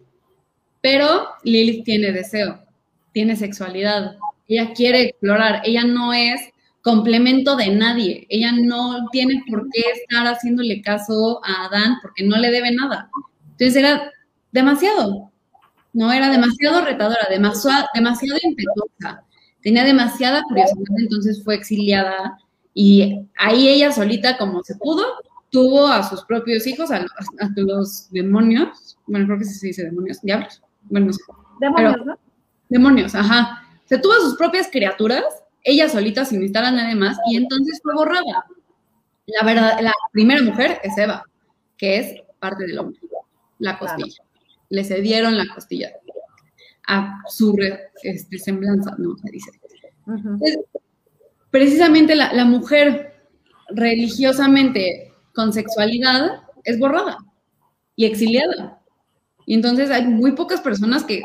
Pero 0.82 1.28
Lilith 1.44 1.84
tiene 1.84 2.12
deseo, 2.12 2.64
tiene 3.12 3.36
sexualidad, 3.36 4.16
ella 4.48 4.74
quiere 4.74 5.02
explorar, 5.04 5.62
ella 5.66 5.84
no 5.84 6.14
es 6.14 6.42
complemento 6.82 7.56
de 7.56 7.70
nadie, 7.70 8.26
ella 8.30 8.54
no 8.54 9.08
tiene 9.12 9.44
por 9.50 9.68
qué 9.72 9.82
estar 9.94 10.26
haciéndole 10.26 10.82
caso 10.82 11.42
a 11.44 11.66
Adán 11.66 11.98
porque 12.02 12.24
no 12.24 12.38
le 12.38 12.50
debe 12.50 12.72
nada. 12.72 13.10
Entonces 13.52 13.76
era 13.76 14.12
demasiado, 14.52 15.30
¿no? 15.94 16.12
Era 16.12 16.30
demasiado 16.30 16.84
retadora, 16.84 17.28
demasiado, 17.30 17.88
demasiado 17.94 18.40
impetuosa, 18.44 19.24
tenía 19.62 19.84
demasiada 19.84 20.44
curiosidad, 20.44 20.96
entonces 20.98 21.44
fue 21.44 21.56
exiliada 21.56 22.38
y 22.74 23.28
ahí 23.38 23.68
ella 23.68 23.92
solita, 23.92 24.38
como 24.38 24.64
se 24.64 24.76
pudo, 24.76 25.06
tuvo 25.50 25.88
a 25.88 26.08
sus 26.08 26.24
propios 26.26 26.66
hijos, 26.68 26.92
a, 26.92 27.06
los 27.56 28.10
demonios, 28.12 28.98
bueno, 29.08 29.26
creo 29.26 29.40
que 29.40 29.46
se 29.46 29.68
dice 29.68 29.84
demonios, 29.84 30.22
diablos, 30.22 30.62
bueno, 30.84 31.08
no 31.08 31.14
sé. 31.14 31.22
Demonios, 31.60 32.06
¿no? 32.06 32.18
Demonios, 32.70 33.16
ajá. 33.16 33.64
Se 33.86 33.98
tuvo 33.98 34.14
a 34.14 34.20
sus 34.22 34.38
propias 34.38 34.70
criaturas, 34.72 35.24
ella 35.64 35.90
solita, 35.90 36.24
sin 36.24 36.40
necesitar 36.40 36.66
a 36.66 36.72
nadie 36.72 36.96
más, 36.96 37.18
y 37.30 37.36
entonces 37.36 37.80
fue 37.82 37.94
borrada. 37.96 38.46
La 39.26 39.46
verdad, 39.46 39.80
la 39.82 39.94
primera 40.12 40.42
mujer 40.42 40.80
es 40.84 40.98
Eva, 40.98 41.24
que 41.78 41.98
es 41.98 42.22
parte 42.40 42.66
del 42.66 42.80
hombre, 42.80 43.00
la 43.58 43.78
costilla 43.78 44.24
le 44.70 44.84
cedieron 44.84 45.38
la 45.38 45.48
costilla. 45.54 45.92
a 46.88 47.22
su 47.28 47.56
este, 48.04 48.40
semblanza, 48.40 48.96
¿no? 48.98 49.16
Se 49.18 49.32
dice. 49.32 49.52
precisamente 51.52 52.16
la, 52.16 52.34
la 52.34 52.46
mujer 52.46 53.14
religiosamente 53.70 55.14
con 55.34 55.54
sexualidad 55.54 56.42
es 56.64 56.80
borrada 56.80 57.18
y 57.96 58.06
exiliada. 58.06 58.82
Y 59.46 59.56
entonces 59.56 59.90
hay 59.90 60.06
muy 60.06 60.34
pocas 60.34 60.62
personas 60.62 61.04
que 61.04 61.22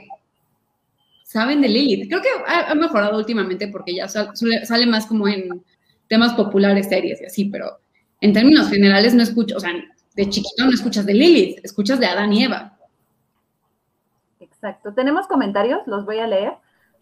saben 1.24 1.60
de 1.60 1.68
Lilith. 1.68 2.08
Creo 2.08 2.22
que 2.22 2.28
ha, 2.46 2.74
mejorado 2.74 3.18
últimamente 3.18 3.68
porque 3.68 3.94
ya 3.94 4.08
sale 4.08 4.86
más 4.86 5.06
como 5.06 5.26
en 5.28 5.62
temas 6.08 6.32
populares, 6.34 6.88
series 6.88 7.20
y 7.20 7.24
así, 7.26 7.44
pero 7.46 7.80
en 8.20 8.32
términos 8.32 8.68
generales 8.70 9.14
no 9.14 9.22
escucho, 9.22 9.56
o 9.56 9.60
sea, 9.60 9.72
de 10.14 10.28
chiquito 10.28 10.64
no 10.64 10.70
escuchas 10.70 11.04
de 11.06 11.14
Lilith, 11.14 11.58
escuchas 11.64 11.98
de 11.98 12.06
Adán 12.06 12.32
y 12.32 12.44
Eva. 12.44 12.73
Exacto. 14.64 14.94
Tenemos 14.94 15.26
comentarios, 15.26 15.86
los 15.86 16.06
voy 16.06 16.20
a 16.20 16.26
leer. 16.26 16.54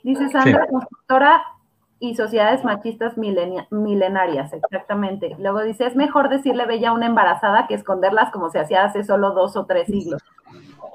Dice 0.02 0.28
Sandra, 0.30 0.66
constructora 0.66 1.44
y 2.00 2.16
sociedades 2.16 2.64
machistas 2.64 3.16
milenarias, 3.16 4.52
exactamente. 4.52 5.36
Luego 5.38 5.62
dice, 5.62 5.86
es 5.86 5.94
mejor 5.94 6.28
decirle 6.28 6.66
bella 6.66 6.88
a 6.88 6.92
una 6.92 7.06
embarazada 7.06 7.68
que 7.68 7.74
esconderlas 7.74 8.32
como 8.32 8.50
se 8.50 8.58
hacía 8.58 8.82
hace 8.82 9.04
solo 9.04 9.30
dos 9.30 9.56
o 9.56 9.64
tres 9.66 9.86
siglos. 9.86 10.20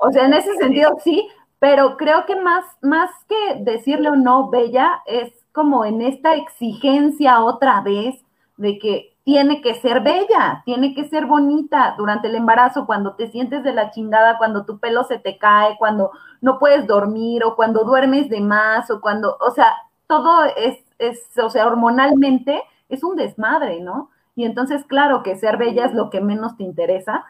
O 0.01 0.11
sea, 0.11 0.25
en 0.25 0.33
ese 0.33 0.53
sentido 0.57 0.97
sí, 1.01 1.29
pero 1.59 1.95
creo 1.95 2.25
que 2.25 2.35
más, 2.35 2.65
más 2.81 3.11
que 3.29 3.63
decirle 3.63 4.09
o 4.09 4.17
no 4.17 4.49
bella, 4.49 5.01
es 5.05 5.31
como 5.53 5.85
en 5.85 6.01
esta 6.01 6.35
exigencia 6.35 7.45
otra 7.45 7.79
vez 7.79 8.21
de 8.57 8.77
que 8.77 9.15
tiene 9.23 9.61
que 9.61 9.75
ser 9.75 10.01
bella, 10.01 10.63
tiene 10.65 10.93
que 10.93 11.07
ser 11.07 11.25
bonita 11.25 11.95
durante 11.97 12.27
el 12.27 12.35
embarazo, 12.35 12.85
cuando 12.85 13.15
te 13.15 13.29
sientes 13.29 13.63
de 13.63 13.73
la 13.73 13.91
chingada, 13.91 14.37
cuando 14.37 14.65
tu 14.65 14.79
pelo 14.79 15.05
se 15.05 15.19
te 15.19 15.37
cae, 15.37 15.77
cuando 15.77 16.11
no 16.41 16.59
puedes 16.59 16.87
dormir 16.87 17.43
o 17.43 17.55
cuando 17.55 17.83
duermes 17.83 18.29
de 18.29 18.41
más 18.41 18.89
o 18.91 19.01
cuando, 19.01 19.37
o 19.39 19.51
sea, 19.51 19.73
todo 20.07 20.45
es 20.55 20.77
es, 20.99 21.19
o 21.41 21.49
sea, 21.49 21.67
hormonalmente 21.67 22.61
es 22.89 23.03
un 23.03 23.15
desmadre, 23.15 23.81
¿no? 23.81 24.09
Y 24.35 24.45
entonces, 24.45 24.83
claro 24.85 25.23
que 25.23 25.35
ser 25.35 25.57
bella 25.57 25.85
es 25.85 25.93
lo 25.93 26.09
que 26.09 26.21
menos 26.21 26.57
te 26.57 26.63
interesa, 26.63 27.25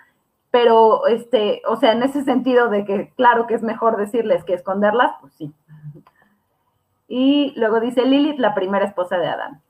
pero, 0.51 1.07
este, 1.07 1.61
o 1.67 1.75
sea, 1.77 1.93
en 1.93 2.03
ese 2.03 2.23
sentido 2.23 2.69
de 2.69 2.85
que, 2.85 3.13
claro 3.15 3.47
que 3.47 3.55
es 3.55 3.63
mejor 3.63 3.97
decirles 3.97 4.43
que 4.43 4.53
esconderlas, 4.53 5.11
pues 5.21 5.33
sí. 5.33 5.53
Y 7.07 7.53
luego 7.55 7.79
dice 7.79 8.05
Lilith, 8.05 8.39
la 8.39 8.53
primera 8.53 8.85
esposa 8.85 9.17
de 9.17 9.27
Adán. 9.27 9.61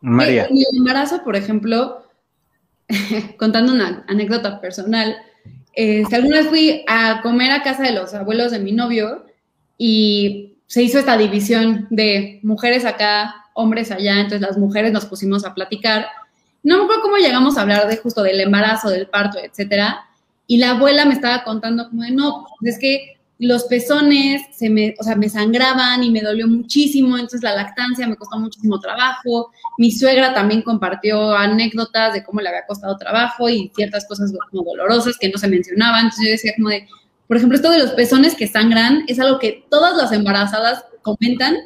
María. 0.00 0.46
En 0.46 0.56
el 0.56 0.78
embarazo, 0.78 1.22
por 1.22 1.36
ejemplo, 1.36 2.02
contando 3.38 3.72
una 3.72 4.04
anécdota 4.08 4.60
personal, 4.60 5.16
eh, 5.74 6.04
alguna 6.12 6.38
vez 6.38 6.48
fui 6.48 6.84
a 6.88 7.20
comer 7.22 7.52
a 7.52 7.62
casa 7.62 7.82
de 7.82 7.92
los 7.92 8.12
abuelos 8.14 8.50
de 8.50 8.58
mi 8.58 8.72
novio 8.72 9.26
y 9.78 10.58
se 10.66 10.82
hizo 10.82 10.98
esta 10.98 11.16
división 11.16 11.86
de 11.90 12.40
mujeres 12.42 12.84
acá, 12.84 13.46
hombres 13.54 13.90
allá, 13.90 14.16
entonces 14.16 14.40
las 14.40 14.58
mujeres 14.58 14.92
nos 14.92 15.06
pusimos 15.06 15.44
a 15.44 15.54
platicar. 15.54 16.06
No 16.62 16.78
me 16.78 16.84
acuerdo 16.84 17.02
cómo 17.02 17.16
llegamos 17.16 17.56
a 17.56 17.62
hablar 17.62 17.88
de 17.88 17.96
justo 17.96 18.22
del 18.22 18.40
embarazo, 18.40 18.90
del 18.90 19.08
parto, 19.08 19.38
etcétera. 19.38 20.06
Y 20.46 20.58
la 20.58 20.70
abuela 20.70 21.04
me 21.04 21.14
estaba 21.14 21.44
contando 21.44 21.88
como 21.88 22.02
de, 22.02 22.10
no, 22.10 22.46
es 22.62 22.78
que 22.78 23.19
los 23.40 23.64
pezones 23.64 24.42
se 24.52 24.68
me, 24.68 24.94
o 24.98 25.02
sea, 25.02 25.16
me 25.16 25.30
sangraban 25.30 26.04
y 26.04 26.10
me 26.10 26.20
dolió 26.20 26.46
muchísimo, 26.46 27.16
entonces 27.16 27.42
la 27.42 27.54
lactancia 27.54 28.06
me 28.06 28.16
costó 28.16 28.38
muchísimo 28.38 28.78
trabajo. 28.78 29.50
Mi 29.78 29.90
suegra 29.90 30.34
también 30.34 30.60
compartió 30.60 31.32
anécdotas 31.32 32.12
de 32.12 32.22
cómo 32.22 32.42
le 32.42 32.50
había 32.50 32.66
costado 32.66 32.98
trabajo 32.98 33.48
y 33.48 33.72
ciertas 33.74 34.06
cosas 34.06 34.30
como 34.50 34.64
dolorosas 34.64 35.16
que 35.18 35.30
no 35.30 35.38
se 35.38 35.48
mencionaban. 35.48 36.00
Entonces 36.04 36.26
yo 36.26 36.30
decía 36.32 36.52
como 36.54 36.68
de, 36.68 36.86
por 37.26 37.38
ejemplo, 37.38 37.56
esto 37.56 37.70
de 37.70 37.78
los 37.78 37.92
pezones 37.92 38.34
que 38.34 38.46
sangran 38.46 39.04
es 39.08 39.18
algo 39.18 39.38
que 39.38 39.64
todas 39.70 39.96
las 39.96 40.12
embarazadas 40.12 40.84
comentan, 41.00 41.56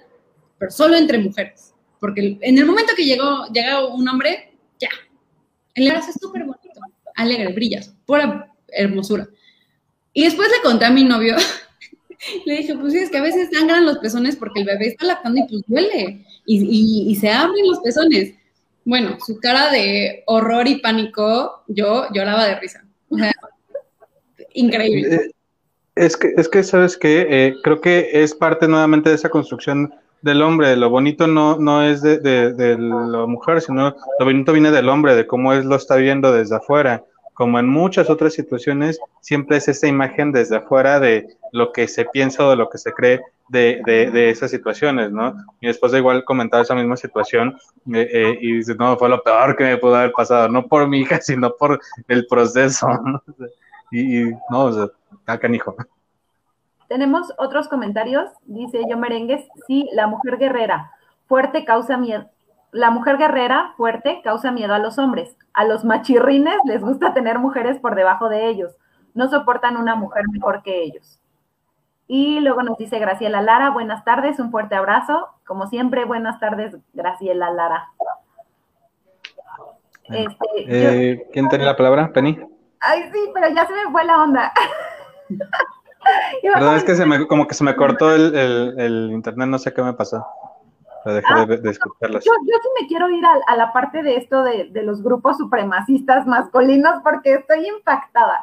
pero 0.58 0.70
solo 0.70 0.94
entre 0.94 1.18
mujeres. 1.18 1.74
Porque 1.98 2.38
en 2.40 2.56
el 2.56 2.66
momento 2.66 2.92
que 2.96 3.04
llegó, 3.04 3.46
llega 3.52 3.84
un 3.84 4.08
hombre, 4.08 4.56
ya. 4.78 4.90
El 5.74 5.88
embarazo 5.88 6.10
es 6.10 6.18
súper 6.20 6.44
bonito, 6.44 6.80
alegre, 7.16 7.52
brillas, 7.52 7.92
pura 8.06 8.52
hermosura. 8.68 9.26
Y 10.12 10.22
después 10.22 10.48
le 10.48 10.62
conté 10.62 10.84
a 10.84 10.90
mi 10.90 11.02
novio, 11.02 11.34
le 12.46 12.56
dije, 12.58 12.74
pues 12.76 12.92
sí, 12.92 12.98
es 12.98 13.10
que 13.10 13.18
a 13.18 13.22
veces 13.22 13.48
sangran 13.52 13.86
los 13.86 13.98
pezones 13.98 14.36
porque 14.36 14.60
el 14.60 14.66
bebé 14.66 14.88
está 14.88 15.06
lactando 15.06 15.40
y 15.40 15.48
pues 15.48 15.62
duele. 15.66 16.24
Y, 16.46 17.06
y 17.08 17.14
se 17.16 17.30
abren 17.30 17.66
los 17.66 17.80
pezones. 17.80 18.34
Bueno, 18.84 19.16
su 19.24 19.40
cara 19.40 19.70
de 19.70 20.22
horror 20.26 20.68
y 20.68 20.80
pánico, 20.80 21.62
yo 21.68 22.06
lloraba 22.12 22.46
de 22.46 22.60
risa. 22.60 22.84
O 23.08 23.16
sea, 23.16 23.32
increíble. 24.54 25.14
Eh, 25.14 25.30
es 25.96 26.16
que, 26.16 26.32
es 26.36 26.48
que 26.48 26.62
sabes 26.62 26.96
que 26.96 27.26
eh, 27.30 27.54
creo 27.62 27.80
que 27.80 28.10
es 28.12 28.34
parte 28.34 28.66
nuevamente 28.66 29.08
de 29.08 29.14
esa 29.14 29.28
construcción 29.28 29.94
del 30.22 30.42
hombre. 30.42 30.76
Lo 30.76 30.90
bonito 30.90 31.26
no, 31.26 31.56
no 31.58 31.82
es 31.82 32.02
de, 32.02 32.18
de, 32.18 32.76
la 32.78 33.26
mujer, 33.26 33.60
sino 33.60 33.94
lo 34.18 34.24
bonito 34.24 34.52
viene 34.52 34.70
del 34.70 34.88
hombre, 34.88 35.14
de 35.14 35.26
cómo 35.26 35.52
él 35.52 35.66
lo 35.66 35.76
está 35.76 35.96
viendo 35.96 36.32
desde 36.32 36.56
afuera. 36.56 37.04
Como 37.34 37.58
en 37.58 37.68
muchas 37.68 38.08
otras 38.08 38.32
situaciones, 38.32 38.98
siempre 39.20 39.56
es 39.56 39.68
esta 39.68 39.86
imagen 39.86 40.32
desde 40.32 40.56
afuera 40.56 41.00
de 41.00 41.26
lo 41.52 41.72
que 41.72 41.88
se 41.88 42.04
piensa 42.06 42.46
o 42.46 42.50
de 42.50 42.56
lo 42.56 42.68
que 42.68 42.78
se 42.78 42.92
cree 42.92 43.20
de, 43.48 43.82
de, 43.84 44.30
esas 44.30 44.50
situaciones, 44.50 45.12
¿no? 45.12 45.34
Y 45.60 45.66
después 45.66 45.92
de 45.92 45.98
igual 45.98 46.24
comentar 46.24 46.62
esa 46.62 46.74
misma 46.74 46.96
situación 46.96 47.58
eh, 47.92 48.08
eh, 48.12 48.38
y 48.40 48.56
dice, 48.56 48.74
no, 48.76 48.96
fue 48.96 49.08
lo 49.08 49.22
peor 49.22 49.56
que 49.56 49.64
me 49.64 49.76
pudo 49.76 49.96
haber 49.96 50.12
pasado, 50.12 50.48
no 50.48 50.66
por 50.66 50.88
mi 50.88 51.00
hija, 51.00 51.20
sino 51.20 51.54
por 51.54 51.80
el 52.08 52.26
proceso. 52.26 52.88
Y, 53.92 54.24
no, 54.50 54.64
o 54.64 54.72
sea, 54.72 54.86
acá 55.26 55.46
hijo. 55.48 55.76
Tenemos 56.88 57.32
otros 57.38 57.68
comentarios. 57.68 58.28
Dice 58.44 58.80
yo 58.90 58.96
merengues, 58.96 59.46
sí, 59.68 59.88
la 59.92 60.08
mujer 60.08 60.36
guerrera 60.36 60.90
fuerte 61.26 61.64
causa 61.64 61.96
miedo. 61.96 62.28
La 62.74 62.90
mujer 62.90 63.18
guerrera 63.18 63.72
fuerte 63.76 64.20
causa 64.24 64.50
miedo 64.50 64.74
a 64.74 64.80
los 64.80 64.98
hombres. 64.98 65.36
A 65.52 65.64
los 65.64 65.84
machirrines 65.84 66.56
les 66.64 66.80
gusta 66.80 67.14
tener 67.14 67.38
mujeres 67.38 67.78
por 67.78 67.94
debajo 67.94 68.28
de 68.28 68.48
ellos. 68.48 68.72
No 69.14 69.28
soportan 69.28 69.76
una 69.76 69.94
mujer 69.94 70.24
mejor 70.32 70.64
que 70.64 70.82
ellos. 70.82 71.20
Y 72.08 72.40
luego 72.40 72.64
nos 72.64 72.76
dice 72.76 72.98
Graciela 72.98 73.42
Lara, 73.42 73.70
buenas 73.70 74.04
tardes, 74.04 74.40
un 74.40 74.50
fuerte 74.50 74.74
abrazo. 74.74 75.28
Como 75.46 75.68
siempre, 75.68 76.04
buenas 76.04 76.40
tardes, 76.40 76.76
Graciela 76.92 77.52
Lara. 77.52 77.90
Este, 80.08 80.46
eh, 80.56 81.28
¿Quién 81.32 81.48
tiene 81.48 81.64
la 81.64 81.76
palabra, 81.76 82.12
Penny? 82.12 82.40
Ay, 82.80 83.08
sí, 83.12 83.30
pero 83.32 83.50
ya 83.54 83.68
se 83.68 83.72
me 83.72 83.92
fue 83.92 84.04
la 84.04 84.20
onda. 84.20 84.52
Perdón, 86.42 86.74
es 86.74 86.82
que 86.82 86.96
se 86.96 87.06
me, 87.06 87.24
como 87.28 87.46
que 87.46 87.54
se 87.54 87.62
me 87.62 87.76
cortó 87.76 88.12
el, 88.12 88.34
el, 88.76 89.10
internet, 89.12 89.48
no 89.48 89.58
sé 89.58 89.72
qué 89.72 89.80
me 89.80 89.92
pasó. 89.92 90.26
Dejé 91.04 91.26
ah, 91.28 91.46
de, 91.46 91.70
escucharlas. 91.70 92.24
Yo, 92.24 92.32
yo, 92.32 92.56
sí 92.62 92.68
me 92.80 92.88
quiero 92.88 93.10
ir 93.10 93.24
a, 93.24 93.56
la 93.56 93.72
parte 93.72 94.02
de 94.02 94.16
esto 94.16 94.42
de, 94.42 94.70
de, 94.70 94.82
los 94.82 95.02
grupos 95.02 95.36
supremacistas 95.36 96.26
masculinos 96.26 97.02
porque 97.02 97.34
estoy 97.34 97.68
impactada. 97.68 98.40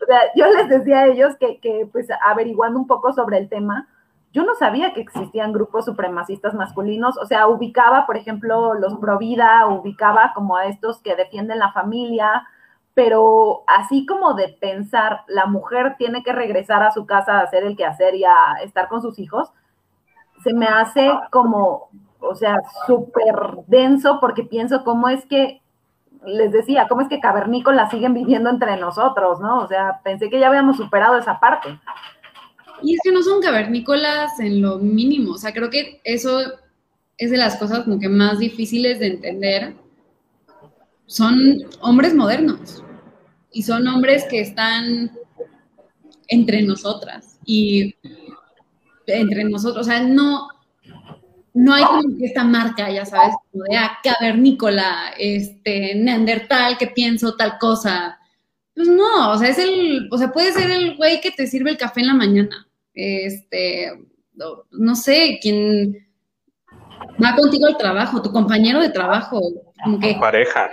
O 0.00 0.06
sea, 0.06 0.20
yo 0.36 0.46
les 0.46 0.68
decía 0.68 1.00
a 1.00 1.06
ellos 1.06 1.34
que, 1.40 1.58
que, 1.58 1.88
pues, 1.90 2.06
averiguando 2.22 2.78
un 2.78 2.86
poco 2.86 3.12
sobre 3.12 3.38
el 3.38 3.48
tema, 3.48 3.88
yo 4.32 4.44
no 4.44 4.54
sabía 4.56 4.92
que 4.92 5.00
existían 5.00 5.52
grupos 5.52 5.84
supremacistas 5.84 6.54
masculinos. 6.54 7.16
O 7.18 7.26
sea, 7.26 7.46
ubicaba, 7.46 8.04
por 8.04 8.16
ejemplo, 8.16 8.74
los 8.74 8.94
Provida, 8.98 9.66
ubicaba 9.66 10.32
como 10.34 10.56
a 10.56 10.66
estos 10.66 11.00
que 11.00 11.14
defienden 11.14 11.60
la 11.60 11.72
familia, 11.72 12.46
pero 12.94 13.62
así 13.66 14.06
como 14.06 14.34
de 14.34 14.48
pensar, 14.60 15.20
la 15.28 15.46
mujer 15.46 15.96
tiene 15.98 16.22
que 16.22 16.32
regresar 16.32 16.82
a 16.82 16.90
su 16.90 17.06
casa 17.06 17.38
a 17.38 17.42
hacer 17.42 17.64
el 17.64 17.76
quehacer 17.76 18.14
y 18.14 18.24
a 18.24 18.54
estar 18.62 18.88
con 18.88 19.02
sus 19.02 19.18
hijos, 19.18 19.52
se 20.44 20.52
me 20.52 20.66
hace 20.66 21.10
como, 21.30 21.88
o 22.20 22.34
sea, 22.34 22.56
súper 22.86 23.34
denso 23.66 24.18
porque 24.20 24.44
pienso 24.44 24.84
cómo 24.84 25.08
es 25.08 25.24
que, 25.24 25.62
les 26.26 26.52
decía, 26.52 26.86
cómo 26.88 27.00
es 27.00 27.08
que 27.08 27.20
cavernícolas 27.20 27.90
siguen 27.90 28.14
viviendo 28.14 28.48
entre 28.50 28.76
nosotros, 28.76 29.40
¿no? 29.40 29.60
O 29.60 29.68
sea, 29.68 30.00
pensé 30.04 30.30
que 30.30 30.38
ya 30.38 30.48
habíamos 30.48 30.76
superado 30.76 31.18
esa 31.18 31.40
parte. 31.40 31.78
Y 32.82 32.94
es 32.94 33.00
que 33.02 33.12
no 33.12 33.22
son 33.22 33.40
cavernícolas 33.40 34.38
en 34.40 34.62
lo 34.62 34.78
mínimo, 34.78 35.32
o 35.32 35.38
sea, 35.38 35.52
creo 35.52 35.70
que 35.70 36.00
eso 36.04 36.40
es 37.16 37.30
de 37.30 37.36
las 37.36 37.56
cosas 37.56 37.84
como 37.84 37.98
que 37.98 38.08
más 38.08 38.38
difíciles 38.38 38.98
de 38.98 39.06
entender. 39.06 39.74
Son 41.06 41.34
hombres 41.80 42.14
modernos 42.14 42.82
y 43.52 43.62
son 43.62 43.86
hombres 43.86 44.24
que 44.28 44.40
están 44.40 45.12
entre 46.28 46.62
nosotras 46.62 47.38
y 47.44 47.94
entre 49.06 49.44
nosotros, 49.44 49.86
o 49.86 49.90
sea, 49.90 50.02
no, 50.02 50.48
no 51.52 51.74
hay 51.74 51.84
como 51.84 52.16
que 52.18 52.26
esta 52.26 52.44
marca, 52.44 52.90
ya 52.90 53.04
sabes, 53.04 53.34
como 53.50 53.64
de 53.64 53.76
ah, 53.76 53.98
cavernícola, 54.02 55.14
este, 55.18 55.94
neandertal, 55.94 56.76
que 56.78 56.88
pienso 56.88 57.36
tal 57.36 57.58
cosa. 57.58 58.18
Pues 58.74 58.88
no, 58.88 59.30
o 59.30 59.38
sea, 59.38 59.48
es 59.48 59.58
el, 59.58 60.08
o 60.10 60.18
sea, 60.18 60.32
puede 60.32 60.52
ser 60.52 60.70
el 60.70 60.96
güey 60.96 61.20
que 61.20 61.30
te 61.30 61.46
sirve 61.46 61.70
el 61.70 61.78
café 61.78 62.00
en 62.00 62.08
la 62.08 62.14
mañana. 62.14 62.66
Este, 62.92 63.92
no, 64.34 64.94
sé, 64.96 65.38
quién 65.40 66.06
va 67.22 67.36
contigo 67.36 67.66
al 67.66 67.76
trabajo, 67.76 68.22
tu 68.22 68.32
compañero 68.32 68.80
de 68.80 68.90
trabajo, 68.90 69.40
como 69.82 70.00
que. 70.00 70.16
Pareja 70.20 70.70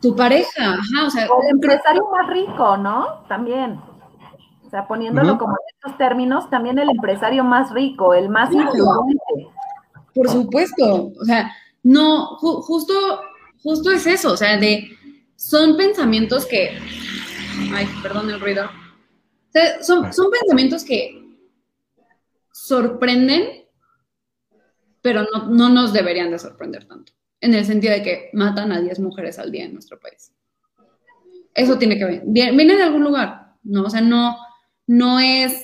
tu 0.00 0.14
pareja, 0.14 0.74
ajá, 0.74 1.06
o 1.06 1.10
sea. 1.10 1.24
el 1.24 1.50
empresario 1.50 2.02
más 2.10 2.30
rico, 2.30 2.76
¿no? 2.76 3.24
También. 3.28 3.80
O 4.70 4.72
sea, 4.72 4.86
poniéndolo 4.86 5.36
como 5.36 5.54
en 5.54 5.74
estos 5.74 5.98
términos, 5.98 6.48
también 6.48 6.78
el 6.78 6.88
empresario 6.90 7.42
más 7.42 7.74
rico, 7.74 8.14
el 8.14 8.28
más 8.28 8.52
influyente. 8.52 9.48
Por 10.14 10.28
supuesto, 10.28 11.10
o 11.20 11.24
sea, 11.24 11.52
no, 11.82 12.36
justo, 12.36 12.94
justo 13.64 13.90
es 13.90 14.06
eso, 14.06 14.34
o 14.34 14.36
sea, 14.36 14.56
de, 14.58 14.88
son 15.34 15.76
pensamientos 15.76 16.46
que, 16.46 16.78
ay, 17.74 17.88
perdón 18.00 18.30
el 18.30 18.40
ruido, 18.40 18.66
o 18.66 19.52
sea, 19.52 19.82
son, 19.82 20.12
son 20.12 20.30
pensamientos 20.30 20.84
que 20.84 21.20
sorprenden, 22.52 23.64
pero 25.02 25.26
no, 25.32 25.48
no 25.48 25.68
nos 25.68 25.92
deberían 25.92 26.30
de 26.30 26.38
sorprender 26.38 26.86
tanto, 26.86 27.12
en 27.40 27.54
el 27.54 27.64
sentido 27.64 27.92
de 27.92 28.04
que 28.04 28.30
matan 28.34 28.70
a 28.70 28.80
10 28.80 29.00
mujeres 29.00 29.36
al 29.40 29.50
día 29.50 29.64
en 29.64 29.72
nuestro 29.72 29.98
país. 29.98 30.32
Eso 31.56 31.76
tiene 31.76 31.98
que 31.98 32.04
ver, 32.04 32.22
viene 32.24 32.76
de 32.76 32.84
algún 32.84 33.02
lugar, 33.02 33.56
¿no? 33.64 33.82
O 33.82 33.90
sea, 33.90 34.00
no, 34.00 34.36
no 34.90 35.20
es 35.20 35.62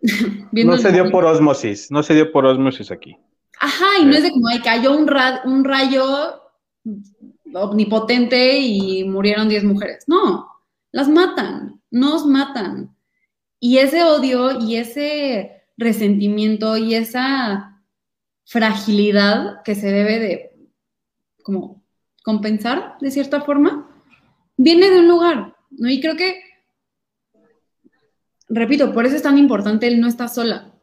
no 0.50 0.78
se 0.78 0.92
dio 0.92 1.10
por 1.10 1.26
osmosis, 1.26 1.90
no 1.90 2.02
se 2.02 2.14
dio 2.14 2.32
por 2.32 2.46
osmosis 2.46 2.90
aquí. 2.90 3.18
Ajá, 3.60 3.98
y 4.00 4.06
no 4.06 4.14
es 4.14 4.22
de 4.22 4.30
como 4.30 4.46
cayó 4.64 4.96
un, 4.96 5.06
un 5.44 5.64
rayo 5.64 6.42
omnipotente 7.52 8.56
y 8.60 9.04
murieron 9.04 9.50
10 9.50 9.64
mujeres. 9.64 10.04
No, 10.06 10.48
las 10.90 11.06
matan, 11.10 11.82
nos 11.90 12.24
matan. 12.24 12.96
Y 13.58 13.76
ese 13.76 14.02
odio 14.02 14.58
y 14.58 14.76
ese 14.76 15.64
resentimiento 15.76 16.78
y 16.78 16.94
esa 16.94 17.82
fragilidad 18.46 19.62
que 19.64 19.74
se 19.74 19.92
debe 19.92 20.18
de 20.18 20.50
como 21.42 21.82
compensar 22.24 22.96
de 23.02 23.10
cierta 23.10 23.42
forma, 23.42 23.86
viene 24.56 24.88
de 24.88 25.00
un 25.00 25.08
lugar, 25.08 25.56
¿no? 25.70 25.90
Y 25.90 26.00
creo 26.00 26.16
que 26.16 26.49
repito, 28.50 28.92
por 28.92 29.06
eso 29.06 29.16
es 29.16 29.22
tan 29.22 29.38
importante 29.38 29.86
el 29.86 30.00
no 30.00 30.08
está 30.08 30.28
sola. 30.28 30.74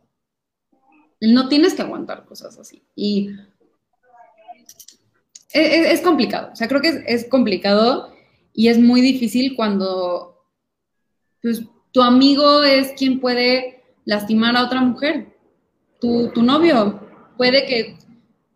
El 1.20 1.34
no 1.34 1.48
tienes 1.50 1.74
que 1.74 1.82
aguantar 1.82 2.26
cosas 2.26 2.58
así. 2.58 2.84
Y 2.96 3.30
es, 5.52 6.02
complicado. 6.02 6.52
O 6.54 6.56
sea, 6.56 6.68
creo 6.68 6.82
que 6.82 7.04
es, 7.06 7.28
complicado 7.30 8.14
y 8.54 8.70
es 8.70 8.80
muy 8.80 9.02
difícil 9.02 9.56
cuando 9.56 10.46
pues, 11.42 11.64
tu 11.92 12.02
amigo 12.02 12.64
es 12.64 12.94
quien 12.98 13.20
puede 13.20 13.84
lastimar 14.06 14.56
a 14.56 14.66
otra 14.66 14.82
mujer. 14.82 15.36
Tu, 16.00 16.30
tu 16.30 16.44
novio 16.44 17.00
puede 17.38 17.66
que 17.66 17.98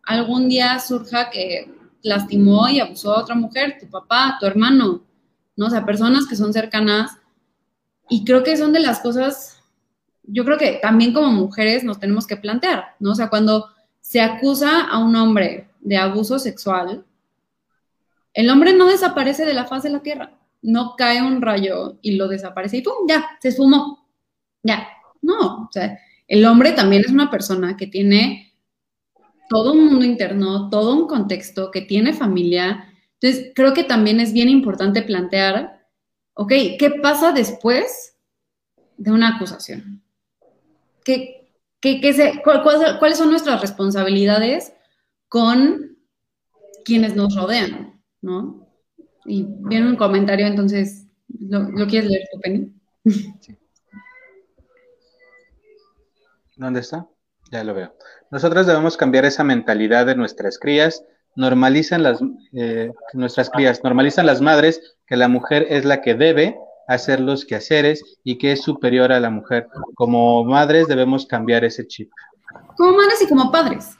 algún 0.04 0.48
día 0.48 0.78
surja 0.78 1.30
que 1.30 1.70
lastimó 2.02 2.68
y 2.68 2.80
abusó 2.80 3.12
a 3.12 3.20
otra 3.20 3.34
mujer, 3.34 3.78
tu 3.80 3.88
papá, 3.88 4.36
tu 4.40 4.46
hermano, 4.46 5.02
¿no? 5.56 5.66
O 5.66 5.70
sea, 5.70 5.84
personas 5.84 6.26
que 6.26 6.36
son 6.36 6.52
cercanas 6.52 7.18
y 8.12 8.24
creo 8.24 8.44
que 8.44 8.58
son 8.58 8.74
de 8.74 8.80
las 8.80 9.00
cosas, 9.00 9.62
yo 10.22 10.44
creo 10.44 10.58
que 10.58 10.78
también 10.82 11.14
como 11.14 11.32
mujeres 11.32 11.82
nos 11.82 11.98
tenemos 11.98 12.26
que 12.26 12.36
plantear, 12.36 12.94
¿no? 13.00 13.12
O 13.12 13.14
sea, 13.14 13.30
cuando 13.30 13.70
se 14.02 14.20
acusa 14.20 14.82
a 14.82 14.98
un 14.98 15.16
hombre 15.16 15.70
de 15.80 15.96
abuso 15.96 16.38
sexual, 16.38 17.06
el 18.34 18.50
hombre 18.50 18.74
no 18.74 18.86
desaparece 18.86 19.46
de 19.46 19.54
la 19.54 19.64
faz 19.64 19.84
de 19.84 19.88
la 19.88 20.00
tierra, 20.00 20.38
no 20.60 20.94
cae 20.94 21.22
un 21.22 21.40
rayo 21.40 21.96
y 22.02 22.16
lo 22.16 22.28
desaparece 22.28 22.76
y 22.76 22.82
¡pum! 22.82 23.08
Ya, 23.08 23.24
se 23.40 23.48
esfumó. 23.48 24.06
Ya, 24.62 24.88
no, 25.22 25.62
o 25.62 25.68
sea, 25.72 25.98
el 26.28 26.44
hombre 26.44 26.72
también 26.72 27.04
es 27.06 27.10
una 27.10 27.30
persona 27.30 27.78
que 27.78 27.86
tiene 27.86 28.52
todo 29.48 29.72
un 29.72 29.86
mundo 29.86 30.04
interno, 30.04 30.68
todo 30.68 30.94
un 30.94 31.06
contexto, 31.06 31.70
que 31.70 31.80
tiene 31.80 32.12
familia. 32.12 32.92
Entonces, 33.18 33.52
creo 33.54 33.72
que 33.72 33.84
también 33.84 34.20
es 34.20 34.34
bien 34.34 34.50
importante 34.50 35.00
plantear 35.00 35.81
Ok, 36.34 36.52
¿qué 36.78 36.98
pasa 37.02 37.32
después 37.32 38.16
de 38.96 39.10
una 39.10 39.36
acusación? 39.36 40.02
¿Qué, 41.04 41.50
¿Cuáles 42.42 43.18
son 43.18 43.30
nuestras 43.30 43.60
responsabilidades 43.60 44.72
con 45.28 45.98
quienes 46.84 47.14
nos 47.16 47.34
rodean? 47.34 47.92
¿no? 48.22 48.66
Y 49.24 49.46
viene 49.46 49.88
un 49.88 49.96
comentario, 49.96 50.46
entonces, 50.46 51.06
¿lo, 51.28 51.86
quieres 51.86 52.10
leer 52.10 52.28
tu 52.32 52.40
Penny? 52.40 52.72
¿Dónde 56.56 56.80
está? 56.80 57.06
Ya 57.50 57.64
lo 57.64 57.74
veo. 57.74 57.94
Nosotros 58.30 58.66
debemos 58.66 58.96
cambiar 58.96 59.24
esa 59.24 59.44
mentalidad 59.44 60.06
de 60.06 60.14
nuestras 60.14 60.58
crías 60.58 61.04
normalizan 61.36 62.02
las, 62.02 62.20
eh, 62.52 62.90
nuestras 63.14 63.50
crías, 63.50 63.82
normalizan 63.82 64.26
las 64.26 64.40
madres 64.40 64.80
que 65.06 65.16
la 65.16 65.28
mujer 65.28 65.66
es 65.70 65.84
la 65.84 66.00
que 66.02 66.14
debe 66.14 66.56
hacer 66.88 67.20
los 67.20 67.44
quehaceres 67.44 68.02
y 68.24 68.38
que 68.38 68.52
es 68.52 68.62
superior 68.62 69.12
a 69.12 69.20
la 69.20 69.30
mujer. 69.30 69.68
Como 69.94 70.44
madres 70.44 70.88
debemos 70.88 71.26
cambiar 71.26 71.64
ese 71.64 71.86
chip. 71.86 72.10
Como 72.76 72.96
madres 72.96 73.22
y 73.22 73.28
como 73.28 73.50
padres, 73.50 73.90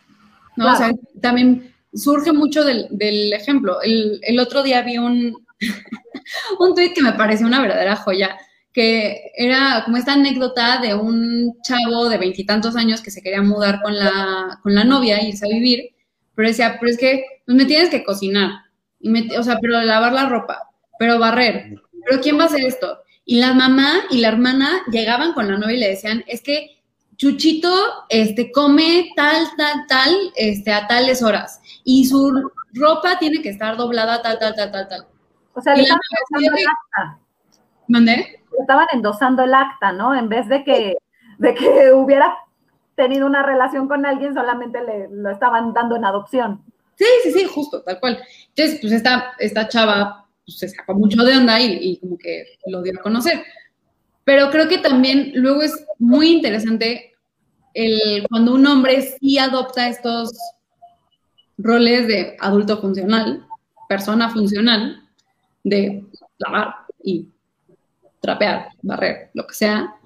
¿no? 0.57 0.73
O 0.73 0.77
sea, 0.77 0.91
también 1.21 1.75
surge 1.95 2.33
mucho 2.33 2.65
del, 2.65 3.33
ejemplo. 3.33 3.79
El, 3.83 4.39
otro 4.41 4.63
día 4.63 4.83
vi 4.83 4.99
un, 4.99 5.47
un 6.59 6.75
tuit 6.75 6.95
que 6.95 7.03
me 7.03 7.13
pareció 7.13 7.47
una 7.47 7.63
verdadera 7.63 7.97
joya, 7.97 8.37
que 8.73 9.33
era 9.37 9.83
como 9.85 9.97
esta 9.97 10.15
anécdota 10.15 10.79
de 10.81 10.95
un 10.95 11.59
chavo 11.63 12.09
de 12.09 12.19
veintitantos 12.19 12.77
años 12.77 13.03
que 13.03 13.11
se 13.11 13.23
quería 13.23 13.43
mudar 13.43 13.83
con 13.83 13.97
la, 13.97 14.59
con 14.63 14.75
la 14.75 14.85
novia, 14.85 15.23
irse 15.23 15.47
a 15.47 15.49
vivir, 15.49 15.92
pero 16.35 16.49
decía, 16.49 16.77
pero 16.81 16.91
es 16.91 16.99
que 16.99 17.25
pues 17.47 17.57
me 17.57 17.65
tienes 17.65 17.91
que 17.91 18.05
cocinar, 18.05 18.51
y 19.01 19.09
me, 19.11 19.39
o 19.39 19.43
sea, 19.43 19.59
pero 19.61 19.81
lavar 19.81 20.13
la 20.13 20.29
ropa, 20.29 20.69
pero 20.99 21.19
barrer, 21.19 21.81
pero 22.05 22.21
¿quién 22.21 22.39
va 22.39 22.45
a 22.45 22.47
hacer 22.47 22.65
esto? 22.65 22.99
Y 23.25 23.39
la 23.39 23.55
mamá 23.55 24.03
y 24.11 24.19
la 24.19 24.29
hermana 24.29 24.83
llegaban 24.91 25.33
con 25.33 25.49
la 25.49 25.59
novia 25.59 25.77
y 25.77 25.81
le 25.81 25.89
decían, 25.91 26.25
es 26.27 26.43
que 26.43 26.83
Chuchito 27.17 27.73
este, 28.09 28.51
come 28.51 29.11
tal, 29.15 29.47
tal, 29.57 29.87
tal, 29.87 30.33
este, 30.35 30.73
a 30.73 30.87
tales 30.87 31.23
horas, 31.23 31.61
y 31.85 32.07
su 32.07 32.51
ropa 32.75 33.19
tiene 33.19 33.43
que 33.43 33.51
estar 33.51 33.77
doblada 33.77 34.23
tal, 34.23 34.39
tal, 34.39 34.55
tal, 34.55 34.73
tal, 34.73 34.89
tal. 34.89 35.07
O 35.55 35.61
sea, 35.61 35.75
le 35.75 35.83
estaban 35.83 36.01
endosando 36.31 36.59
el 36.59 36.67
acta. 36.67 37.19
¿Mandé? 37.89 38.43
Estaban 38.59 38.87
endosando 38.93 39.43
el 39.45 39.55
acta, 39.55 39.93
¿no? 39.93 40.15
En 40.15 40.29
vez 40.29 40.49
de 40.49 40.65
que, 40.65 40.97
de 41.39 41.55
que 41.55 41.93
hubiera 41.93 42.35
tenido 43.03 43.27
una 43.27 43.43
relación 43.43 43.89
con 43.89 44.07
alguien, 44.07 44.35
solamente 44.35 44.81
le 44.83 45.09
lo 45.11 45.31
estaban 45.31 45.73
dando 45.73 45.97
en 45.97 46.05
adopción. 46.05 46.63
Sí, 46.97 47.05
sí, 47.25 47.33
sí, 47.33 47.45
justo, 47.47 47.83
tal 47.83 47.99
cual. 47.99 48.23
Entonces, 48.49 48.79
pues 48.81 48.93
esta, 48.93 49.33
esta 49.39 49.69
chava 49.69 50.29
pues, 50.45 50.59
se 50.59 50.69
sacó 50.69 50.95
mucho 50.95 51.25
de 51.25 51.37
onda 51.37 51.61
y, 51.61 51.99
como 51.99 52.17
que 52.17 52.45
lo 52.67 52.83
dio 52.83 52.93
a 52.97 53.03
conocer. 53.03 53.43
Pero 54.25 54.51
creo 54.51 54.69
que 54.69 54.79
también 54.79 55.33
luego 55.35 55.63
es 55.63 55.85
muy 55.99 56.31
interesante 56.31 57.13
el, 57.75 58.25
cuando 58.29 58.55
un 58.55 58.67
hombre 58.67 59.03
sí 59.03 59.39
adopta 59.39 59.89
estos 59.89 60.33
roles 61.59 62.07
de 62.07 62.37
adulto 62.39 62.81
funcional, 62.81 63.47
persona 63.89 64.31
funcional, 64.31 65.03
de 65.65 66.05
lavar 66.39 66.75
y 67.03 67.29
trapear, 68.21 68.69
barrer, 68.83 69.31
lo 69.35 69.47
que 69.47 69.55
sea, 69.55 69.97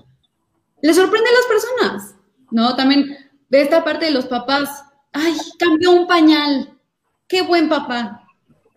le 0.80 0.94
sorprende 0.94 1.28
a 1.28 1.32
las 1.32 1.46
personas. 1.46 2.15
¿No? 2.50 2.76
También 2.76 3.16
de 3.48 3.62
esta 3.62 3.84
parte 3.84 4.06
de 4.06 4.12
los 4.12 4.26
papás, 4.26 4.84
ay, 5.12 5.34
cambió 5.58 5.92
un 5.92 6.06
pañal, 6.06 6.78
qué 7.28 7.42
buen 7.42 7.68
papá. 7.68 8.22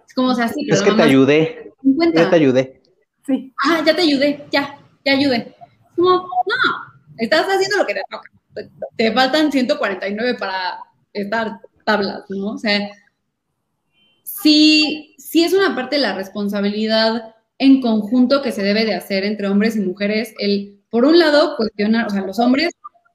Es 0.07 0.13
como, 0.13 0.30
o 0.30 0.36
sea, 0.36 0.47
sí, 0.47 0.67
Es 0.70 0.82
que 0.82 0.91
te 0.91 1.01
ayudé. 1.01 1.74
Ya 2.13 2.30
te 2.30 2.36
ayudé. 2.36 2.82
Sí. 3.26 3.53
Ah, 3.63 3.82
ya 3.86 3.95
te 3.95 4.01
ayudé, 4.01 4.45
ya, 4.51 4.78
ya 5.05 5.13
ayudé. 5.13 5.55
Como, 5.95 6.09
no, 6.09 7.03
estás 7.17 7.45
haciendo 7.47 7.78
lo 7.78 7.86
que 7.86 7.95
te 7.95 8.01
toca. 8.09 8.32
Te 8.97 9.11
faltan 9.11 9.51
149 9.51 10.36
para 10.36 10.80
estar 11.13 11.59
tablas, 11.86 12.24
¿no? 12.30 12.53
O 12.53 12.57
sea, 12.57 12.89
sí, 14.24 15.15
sí 15.17 15.43
es 15.43 15.53
una 15.53 15.76
parte 15.76 15.97
de 15.97 16.01
la 16.01 16.15
responsabilidad 16.15 17.36
en 17.57 17.82
conjunto 17.82 18.41
que 18.41 18.51
se 18.51 18.63
debe 18.63 18.86
de 18.86 18.95
hacer 18.95 19.24
entre 19.24 19.47
hombres 19.47 19.76
y 19.76 19.82
mujeres, 19.82 20.34
el, 20.39 20.80
por 20.89 21.05
un 21.05 21.20
lado, 21.20 21.55
cuestionar, 21.57 22.07
o 22.07 22.09
sea, 22.09 22.22
los 22.22 22.39
hombres 22.39 22.72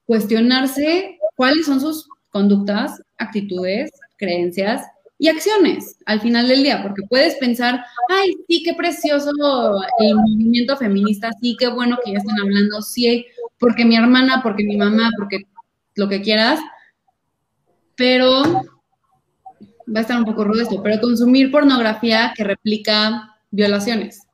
cuestionarse 0.06 1.18
cuáles 1.36 1.66
son 1.66 1.80
sus 1.80 2.08
conductas, 2.30 3.00
actitudes, 3.18 3.90
creencias 4.16 4.82
y 5.18 5.28
acciones 5.28 5.96
al 6.06 6.20
final 6.20 6.48
del 6.48 6.62
día, 6.62 6.82
porque 6.82 7.02
puedes 7.08 7.36
pensar, 7.36 7.84
ay, 8.08 8.34
sí, 8.48 8.62
qué 8.62 8.74
precioso 8.74 9.30
el 10.00 10.16
movimiento 10.16 10.76
feminista, 10.76 11.30
sí, 11.40 11.56
qué 11.58 11.68
bueno 11.68 11.98
que 12.04 12.12
ya 12.12 12.18
están 12.18 12.40
hablando, 12.40 12.82
sí, 12.82 13.26
porque 13.58 13.84
mi 13.84 13.96
hermana, 13.96 14.40
porque 14.42 14.64
mi 14.64 14.76
mamá, 14.76 15.10
porque 15.16 15.44
lo 15.94 16.08
que 16.08 16.20
quieras, 16.20 16.60
pero 17.94 18.42
va 19.86 19.98
a 19.98 20.00
estar 20.00 20.18
un 20.18 20.24
poco 20.24 20.44
rudo 20.44 20.62
esto, 20.62 20.82
pero 20.82 21.00
consumir 21.00 21.50
pornografía 21.50 22.32
que 22.36 22.44
replica 22.44 23.36
violaciones. 23.50 24.26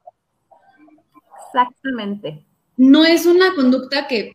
Exactamente. 1.46 2.44
No 2.76 3.04
es 3.04 3.26
una 3.26 3.54
conducta 3.54 4.06
que 4.06 4.32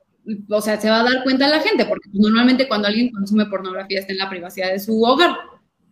o 0.50 0.62
sea, 0.62 0.80
se 0.80 0.90
va 0.90 1.02
a 1.02 1.04
dar 1.04 1.24
cuenta 1.24 1.48
la 1.48 1.60
gente, 1.60 1.86
porque 1.86 2.10
pues, 2.10 2.22
normalmente 2.22 2.68
cuando 2.68 2.88
alguien 2.88 3.12
consume 3.12 3.46
pornografía 3.46 4.00
está 4.00 4.12
en 4.12 4.20
la 4.20 4.30
privacidad 4.30 4.72
de 4.72 4.80
su 4.80 5.02
hogar, 5.04 5.36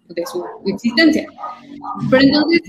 de 0.10 0.26
su 0.26 0.44
existencia. 0.66 1.28
Pero 2.10 2.24
entonces, 2.24 2.62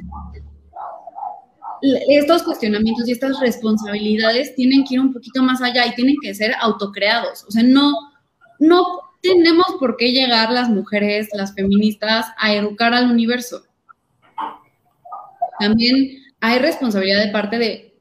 estos 2.08 2.42
cuestionamientos 2.42 3.08
y 3.08 3.12
estas 3.12 3.40
responsabilidades 3.40 4.54
tienen 4.54 4.84
que 4.84 4.94
ir 4.94 5.00
un 5.00 5.12
poquito 5.12 5.42
más 5.42 5.60
allá 5.62 5.86
y 5.86 5.94
tienen 5.94 6.16
que 6.22 6.34
ser 6.34 6.54
autocreados. 6.60 7.44
O 7.44 7.50
sea, 7.50 7.62
no, 7.62 7.92
no 8.58 8.84
tenemos 9.20 9.66
por 9.78 9.96
qué 9.96 10.12
llegar 10.12 10.50
las 10.50 10.68
mujeres, 10.68 11.28
las 11.32 11.54
feministas, 11.54 12.26
a 12.38 12.54
educar 12.54 12.92
al 12.94 13.10
universo. 13.10 13.62
También 15.58 16.22
hay 16.40 16.58
responsabilidad 16.58 17.24
de 17.24 17.32
parte 17.32 17.58
de 17.58 17.94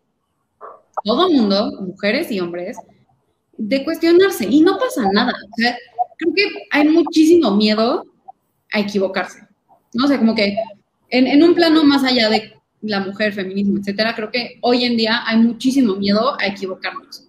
todo 1.04 1.30
mundo, 1.30 1.72
mujeres 1.82 2.32
y 2.32 2.40
hombres, 2.40 2.78
de 3.58 3.84
cuestionarse 3.84 4.46
y 4.50 4.62
no 4.62 4.78
pasa 4.78 5.10
nada. 5.12 5.32
O 5.32 5.56
sea, 5.58 5.78
creo 6.18 6.34
que 6.34 6.44
hay 6.72 6.88
muchísimo 6.88 7.52
miedo 7.56 8.06
a 8.72 8.80
equivocarse. 8.80 9.48
¿no? 9.94 10.06
O 10.06 10.08
sea, 10.08 10.18
como 10.18 10.36
que 10.36 10.56
en, 11.10 11.28
en 11.28 11.44
un 11.44 11.54
plano 11.54 11.84
más 11.84 12.04
allá 12.04 12.30
de 12.30 12.54
la 12.82 13.00
mujer, 13.00 13.34
feminismo, 13.34 13.80
etcétera, 13.80 14.16
creo 14.16 14.32
que 14.32 14.58
hoy 14.62 14.84
en 14.84 14.98
día 14.98 15.24
hay 15.26 15.38
muchísimo 15.38 15.96
miedo 15.96 16.36
a 16.40 16.48
equivocarnos. 16.48 17.28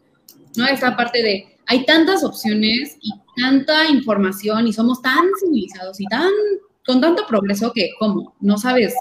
¿no? 0.56 0.66
Esta 0.66 0.96
parte 0.96 1.22
de 1.22 1.58
hay 1.66 1.84
tantas 1.86 2.24
opciones 2.24 2.96
y 3.00 3.10
tanta 3.40 3.88
información 3.88 4.66
y 4.66 4.72
somos 4.72 5.00
tan 5.00 5.24
civilizados 5.40 6.00
y 6.00 6.06
tan 6.06 6.30
con 6.86 7.00
tanto 7.00 7.26
progreso 7.26 7.72
que, 7.72 7.90
¿cómo? 7.98 8.34
¿No 8.40 8.58
sabes 8.58 8.94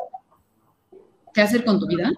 qué 1.33 1.41
hacer 1.41 1.65
con 1.65 1.79
tu 1.79 1.87
vida? 1.87 2.11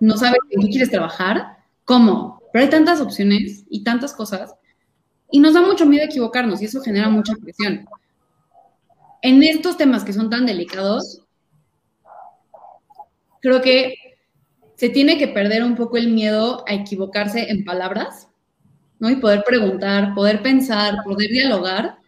¿No 0.00 0.16
sabes 0.16 0.38
en 0.50 0.62
qué 0.62 0.68
quieres 0.68 0.90
trabajar? 0.90 1.58
¿Cómo? 1.84 2.40
Pero 2.54 2.66
hay 2.66 2.70
tantas 2.70 3.00
opciones 3.00 3.64
y 3.68 3.82
tantas 3.82 4.12
cosas 4.12 4.54
y 5.28 5.40
nos 5.40 5.54
da 5.54 5.60
mucho 5.60 5.86
miedo 5.86 6.04
equivocarnos 6.04 6.62
y 6.62 6.66
eso 6.66 6.80
genera 6.80 7.08
mucha 7.08 7.34
presión. 7.34 7.84
En 9.22 9.42
estos 9.42 9.76
temas 9.76 10.04
que 10.04 10.12
son 10.12 10.30
tan 10.30 10.46
delicados, 10.46 11.20
creo 13.42 13.60
que 13.60 13.96
se 14.76 14.88
tiene 14.88 15.18
que 15.18 15.26
perder 15.26 15.64
un 15.64 15.74
poco 15.74 15.96
el 15.96 16.12
miedo 16.12 16.64
a 16.68 16.74
equivocarse 16.74 17.50
en 17.50 17.64
palabras 17.64 18.28
¿no? 19.00 19.10
Y 19.10 19.16
poder 19.16 19.42
preguntar, 19.44 20.14
poder 20.14 20.40
pensar, 20.40 20.94
poder 21.02 21.30
dialogar, 21.30 21.98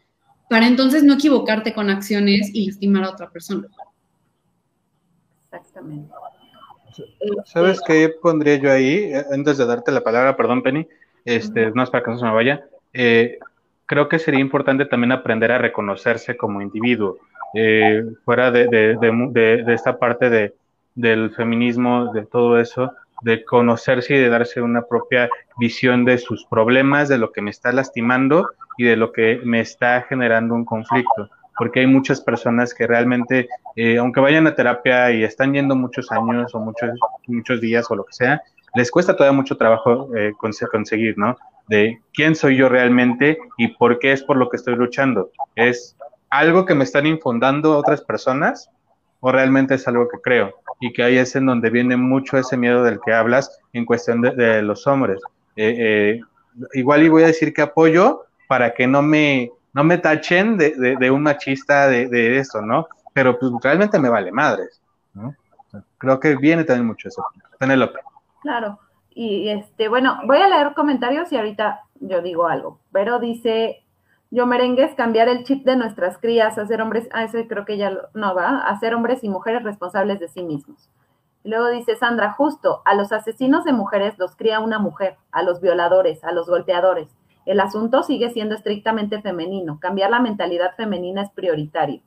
para 0.49 0.69
entonces 0.69 1.03
no 1.03 1.15
equivocarte 1.15 1.75
con 1.75 1.91
acciones 1.91 2.51
y 2.55 2.67
lastimar 2.69 3.03
a 3.03 3.11
otra 3.11 3.31
persona. 3.31 3.67
Exactamente. 5.47 6.09
¿Sabes 7.45 7.81
qué 7.87 8.09
pondría 8.23 8.57
yo 8.57 8.71
ahí? 8.71 9.13
Eh, 9.13 9.25
antes 9.33 9.59
de 9.59 9.67
darte 9.67 9.93
la 9.93 10.03
palabra, 10.03 10.37
perdón, 10.37 10.63
Penny, 10.63 10.87
este, 11.25 11.71
no 11.73 11.83
es 11.83 11.91
para 11.91 12.05
que 12.05 12.11
no 12.11 12.19
se 12.19 12.25
me 12.25 12.33
vaya. 12.33 12.65
Eh, 12.93 13.39
creo 13.87 14.09
que 14.09 14.19
sería 14.19 14.41
importante 14.41 14.87
también 14.87 15.13
aprender 15.13 15.53
a 15.53 15.59
reconocerse 15.59 16.37
como 16.37 16.61
individuo, 16.61 17.19
eh, 17.55 18.05
fuera 18.25 18.51
de, 18.51 18.67
de, 18.67 18.97
de, 18.97 19.63
de, 19.65 19.75
esta 19.75 19.99
parte 19.99 20.29
de, 20.31 20.55
del 20.95 21.31
feminismo, 21.31 22.13
de 22.13 22.27
todo 22.27 22.59
eso, 22.61 22.93
de 23.23 23.45
conocerse 23.45 24.15
y 24.15 24.19
de 24.19 24.29
darse 24.29 24.61
una 24.61 24.83
propia 24.83 25.31
visión 25.59 26.05
de 26.05 26.19
sus 26.19 26.45
problemas, 26.47 27.09
de 27.09 27.19
lo 27.19 27.33
que 27.33 27.43
me 27.43 27.51
está 27.51 27.73
lastimando 27.73 28.49
y 28.77 28.85
de 28.85 28.97
lo 28.97 29.13
que 29.13 29.41
me 29.43 29.61
está 29.61 30.03
generando 30.03 30.55
un 30.55 30.65
conflicto. 30.65 31.31
Porque 31.59 31.81
hay 31.81 31.87
muchas 31.87 32.21
personas 32.21 32.75
que 32.75 32.87
realmente, 32.87 33.49
eh, 33.77 33.99
aunque 33.99 34.21
vayan 34.21 34.47
a 34.47 34.55
terapia 34.55 35.11
y 35.11 35.25
están 35.25 35.55
yendo 35.55 35.75
muchos 35.75 36.11
años 36.13 36.55
o 36.55 36.61
muchos, 36.61 36.91
muchos 37.27 37.61
días 37.61 37.91
o 37.91 37.97
lo 37.97 38.05
que 38.05 38.13
sea, 38.13 38.43
les 38.75 38.91
cuesta 38.91 39.17
todavía 39.17 39.37
mucho 39.37 39.57
trabajo 39.57 40.15
eh, 40.17 40.33
conseguir, 40.71 41.17
¿no? 41.17 41.37
De 41.69 42.01
quién 42.13 42.35
soy 42.35 42.57
yo 42.57 42.69
realmente 42.69 43.39
y 43.57 43.69
por 43.69 43.99
qué 43.99 44.13
es 44.13 44.23
por 44.23 44.37
lo 44.37 44.49
que 44.49 44.57
estoy 44.57 44.77
luchando. 44.77 45.31
¿Es 45.55 45.97
algo 46.31 46.67
que 46.67 46.75
me 46.75 46.85
están 46.85 47.07
infundando 47.07 47.77
otras 47.77 48.03
personas 48.03 48.71
o 49.21 49.33
realmente 49.33 49.75
es 49.75 49.89
algo 49.89 50.09
que 50.09 50.19
creo? 50.21 50.55
y 50.81 50.93
que 50.93 51.03
ahí 51.03 51.19
es 51.19 51.35
en 51.37 51.47
donde 51.47 51.71
viene 51.71 51.97
mucho 51.97 52.39
ese 52.39 52.57
miedo 52.57 52.83
del 52.83 53.01
que 53.05 53.13
hablas 53.13 53.59
en 53.73 53.85
cuestión 53.85 54.21
de, 54.21 54.63
los 54.63 54.87
hombres. 54.87 55.21
Eh, 55.57 56.21
igual 56.75 57.03
y 57.03 57.09
voy 57.09 57.23
a 57.23 57.29
decir 57.29 57.55
que 57.55 57.63
apoyo 57.63 58.25
para 58.49 58.75
que 58.75 58.87
no 58.87 59.03
me, 59.03 59.51
no 59.77 59.85
me 59.85 59.99
tachen 59.99 60.57
de, 60.57 61.11
un 61.11 61.23
machista 61.23 61.87
de, 61.87 62.09
de, 62.09 62.39
eso, 62.39 62.63
¿no? 62.63 62.89
Pero 63.13 63.39
pues 63.39 63.53
realmente 63.63 63.99
me 63.99 64.09
vale 64.09 64.33
madres, 64.33 64.81
¿no? 65.13 65.35
Creo 65.99 66.19
que 66.19 66.35
viene 66.35 66.65
también 66.65 66.87
mucho 66.87 67.09
eso. 67.09 67.23
Penélope. 67.59 68.01
Claro. 68.41 68.79
Y 69.11 69.51
este, 69.51 69.89
bueno, 69.89 70.19
voy 70.25 70.39
a 70.39 70.49
leer 70.49 70.73
comentarios 70.73 71.31
y 71.31 71.37
ahorita 71.37 71.83
yo 72.01 72.23
digo 72.23 72.47
algo, 72.47 72.81
pero 72.91 73.19
dice 73.19 73.85
yo 74.31 74.47
merengues, 74.47 74.95
cambiar 74.95 75.29
el 75.29 75.45
chip 75.45 75.67
de 75.67 75.77
nuestras 75.77 76.17
crías, 76.17 76.57
hacer 76.57 76.81
hombres, 76.81 77.07
ah, 77.13 77.25
ese 77.25 77.47
creo 77.47 77.67
que 77.67 77.77
ya 77.77 77.93
no 78.15 78.35
va, 78.35 78.61
hacer 78.69 78.95
hombres 78.95 79.23
y 79.25 79.29
mujeres 79.29 79.63
responsables 79.63 80.21
de 80.21 80.29
sí 80.29 80.43
mismos. 80.43 80.89
Luego 81.45 81.69
dice 81.69 81.97
Sandra, 81.97 82.33
justo, 82.33 82.81
a 82.87 82.95
los 82.95 83.13
asesinos 83.13 83.65
de 83.65 83.75
mujeres 83.75 84.17
los 84.17 84.37
cría 84.37 84.61
una 84.61 84.79
mujer, 84.79 85.19
a 85.33 85.43
los 85.43 85.61
violadores, 85.61 86.25
a 86.25 86.33
los 86.33 86.49
golpeadores. 86.49 87.09
El 87.47 87.61
asunto 87.61 88.03
sigue 88.03 88.31
siendo 88.31 88.57
estrictamente 88.57 89.23
femenino. 89.23 89.79
Cambiar 89.81 90.11
la 90.11 90.21
mentalidad 90.21 90.75
femenina 90.77 91.23
es 91.23 91.31
prioritario. 91.31 92.01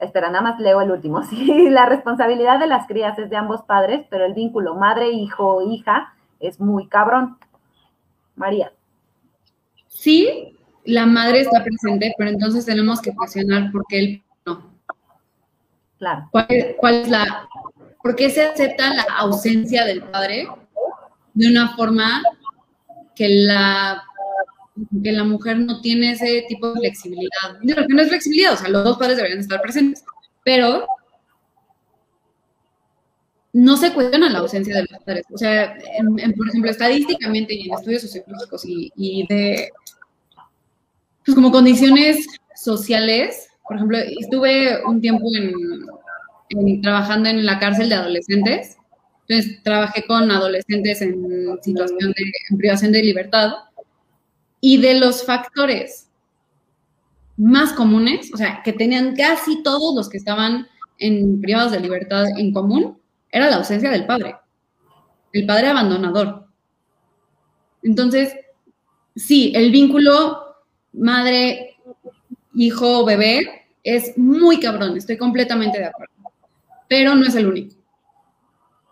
Espera, 0.00 0.28
nada 0.30 0.42
más 0.42 0.60
leo 0.60 0.80
el 0.80 0.90
último. 0.90 1.22
Sí, 1.30 1.70
la 1.70 1.86
responsabilidad 1.86 2.58
de 2.58 2.66
las 2.66 2.86
crías 2.86 3.18
es 3.18 3.30
de 3.30 3.36
ambos 3.36 3.62
padres, 3.62 4.04
pero 4.10 4.26
el 4.26 4.34
vínculo 4.34 4.74
madre-hijo-hija 4.74 6.12
es 6.40 6.60
muy 6.60 6.88
cabrón. 6.88 7.38
María. 8.34 8.72
Sí, 9.88 10.58
la 10.84 11.06
madre 11.06 11.42
está 11.42 11.62
presente, 11.62 12.12
pero 12.18 12.30
entonces 12.30 12.66
tenemos 12.66 13.00
que 13.00 13.14
cuestionar 13.14 13.70
por 13.70 13.84
qué 13.88 13.98
él 13.98 14.22
no. 14.44 14.72
Claro. 15.98 16.28
¿Cuál, 16.32 16.94
es 16.94 17.08
la, 17.08 17.48
por 18.02 18.16
qué 18.16 18.28
se 18.30 18.44
acepta 18.44 18.92
la 18.92 19.04
ausencia 19.18 19.84
del 19.84 20.02
padre 20.02 20.48
de 21.34 21.48
una 21.48 21.76
forma 21.76 22.22
que 23.14 23.28
la, 23.28 24.02
que 25.02 25.12
la 25.12 25.24
mujer 25.24 25.58
no 25.58 25.80
tiene 25.80 26.12
ese 26.12 26.44
tipo 26.48 26.72
de 26.72 26.80
flexibilidad? 26.80 27.58
Que 27.66 27.94
no 27.94 28.02
es 28.02 28.08
flexibilidad, 28.08 28.54
o 28.54 28.56
sea, 28.56 28.68
los 28.68 28.84
dos 28.84 28.98
padres 28.98 29.16
deberían 29.16 29.40
estar 29.40 29.60
presentes, 29.60 30.04
pero 30.44 30.86
no 33.52 33.76
se 33.76 33.92
cuestiona 33.92 34.30
la 34.30 34.38
ausencia 34.38 34.74
de 34.74 34.86
los 34.90 35.02
padres. 35.04 35.24
O 35.30 35.36
sea, 35.36 35.76
por 36.36 36.48
ejemplo, 36.48 36.70
estadísticamente 36.70 37.54
y 37.54 37.68
en 37.68 37.74
estudios 37.74 38.02
sociológicos 38.02 38.62
y 38.64 39.26
de 39.28 39.70
pues 41.24 41.34
como 41.34 41.52
condiciones 41.52 42.26
sociales, 42.54 43.48
por 43.66 43.76
ejemplo, 43.76 43.98
estuve 43.98 44.84
un 44.84 45.00
tiempo 45.00 45.24
en, 45.36 46.82
trabajando 46.82 47.28
en 47.28 47.46
la 47.46 47.58
cárcel 47.58 47.88
de 47.88 47.94
adolescentes, 47.94 48.76
entonces 49.26 49.62
trabajé 49.62 50.04
con 50.04 50.30
adolescentes 50.30 51.00
en 51.00 51.56
situación 51.62 52.10
de 52.10 52.56
privación 52.56 52.92
de 52.92 53.02
libertad 53.02 53.52
y 54.64 54.80
de 54.80 54.94
los 54.94 55.24
factores 55.24 56.08
más 57.36 57.72
comunes, 57.72 58.32
o 58.32 58.36
sea, 58.36 58.62
que 58.62 58.72
tenían 58.72 59.16
casi 59.16 59.62
todos 59.64 59.94
los 59.94 60.08
que 60.08 60.18
estaban 60.18 60.68
en 60.98 61.40
privados 61.40 61.72
de 61.72 61.80
libertad 61.80 62.26
en 62.38 62.52
común, 62.52 62.96
era 63.30 63.50
la 63.50 63.56
ausencia 63.56 63.90
del 63.90 64.06
padre, 64.06 64.36
el 65.32 65.46
padre 65.46 65.66
abandonador. 65.66 66.46
Entonces, 67.82 68.34
sí, 69.16 69.52
el 69.56 69.72
vínculo 69.72 70.54
madre, 70.92 71.76
hijo, 72.54 73.04
bebé, 73.04 73.66
es 73.82 74.16
muy 74.16 74.60
cabrón, 74.60 74.96
estoy 74.96 75.16
completamente 75.16 75.80
de 75.80 75.86
acuerdo. 75.86 76.12
Pero 76.88 77.16
no 77.16 77.26
es 77.26 77.34
el 77.34 77.48
único. 77.48 77.74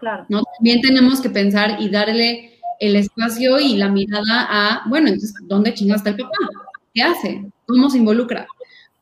Claro. 0.00 0.26
¿no? 0.28 0.42
También 0.56 0.80
tenemos 0.80 1.20
que 1.20 1.30
pensar 1.30 1.80
y 1.80 1.90
darle 1.90 2.49
el 2.80 2.96
espacio 2.96 3.60
y 3.60 3.76
la 3.76 3.88
mirada 3.88 4.46
a, 4.48 4.82
bueno, 4.88 5.08
entonces, 5.08 5.34
¿dónde 5.42 5.74
chingas 5.74 5.98
está 5.98 6.10
el 6.10 6.16
papá? 6.16 6.34
¿Qué 6.94 7.02
hace? 7.02 7.44
¿Cómo 7.66 7.90
se 7.90 7.98
involucra? 7.98 8.46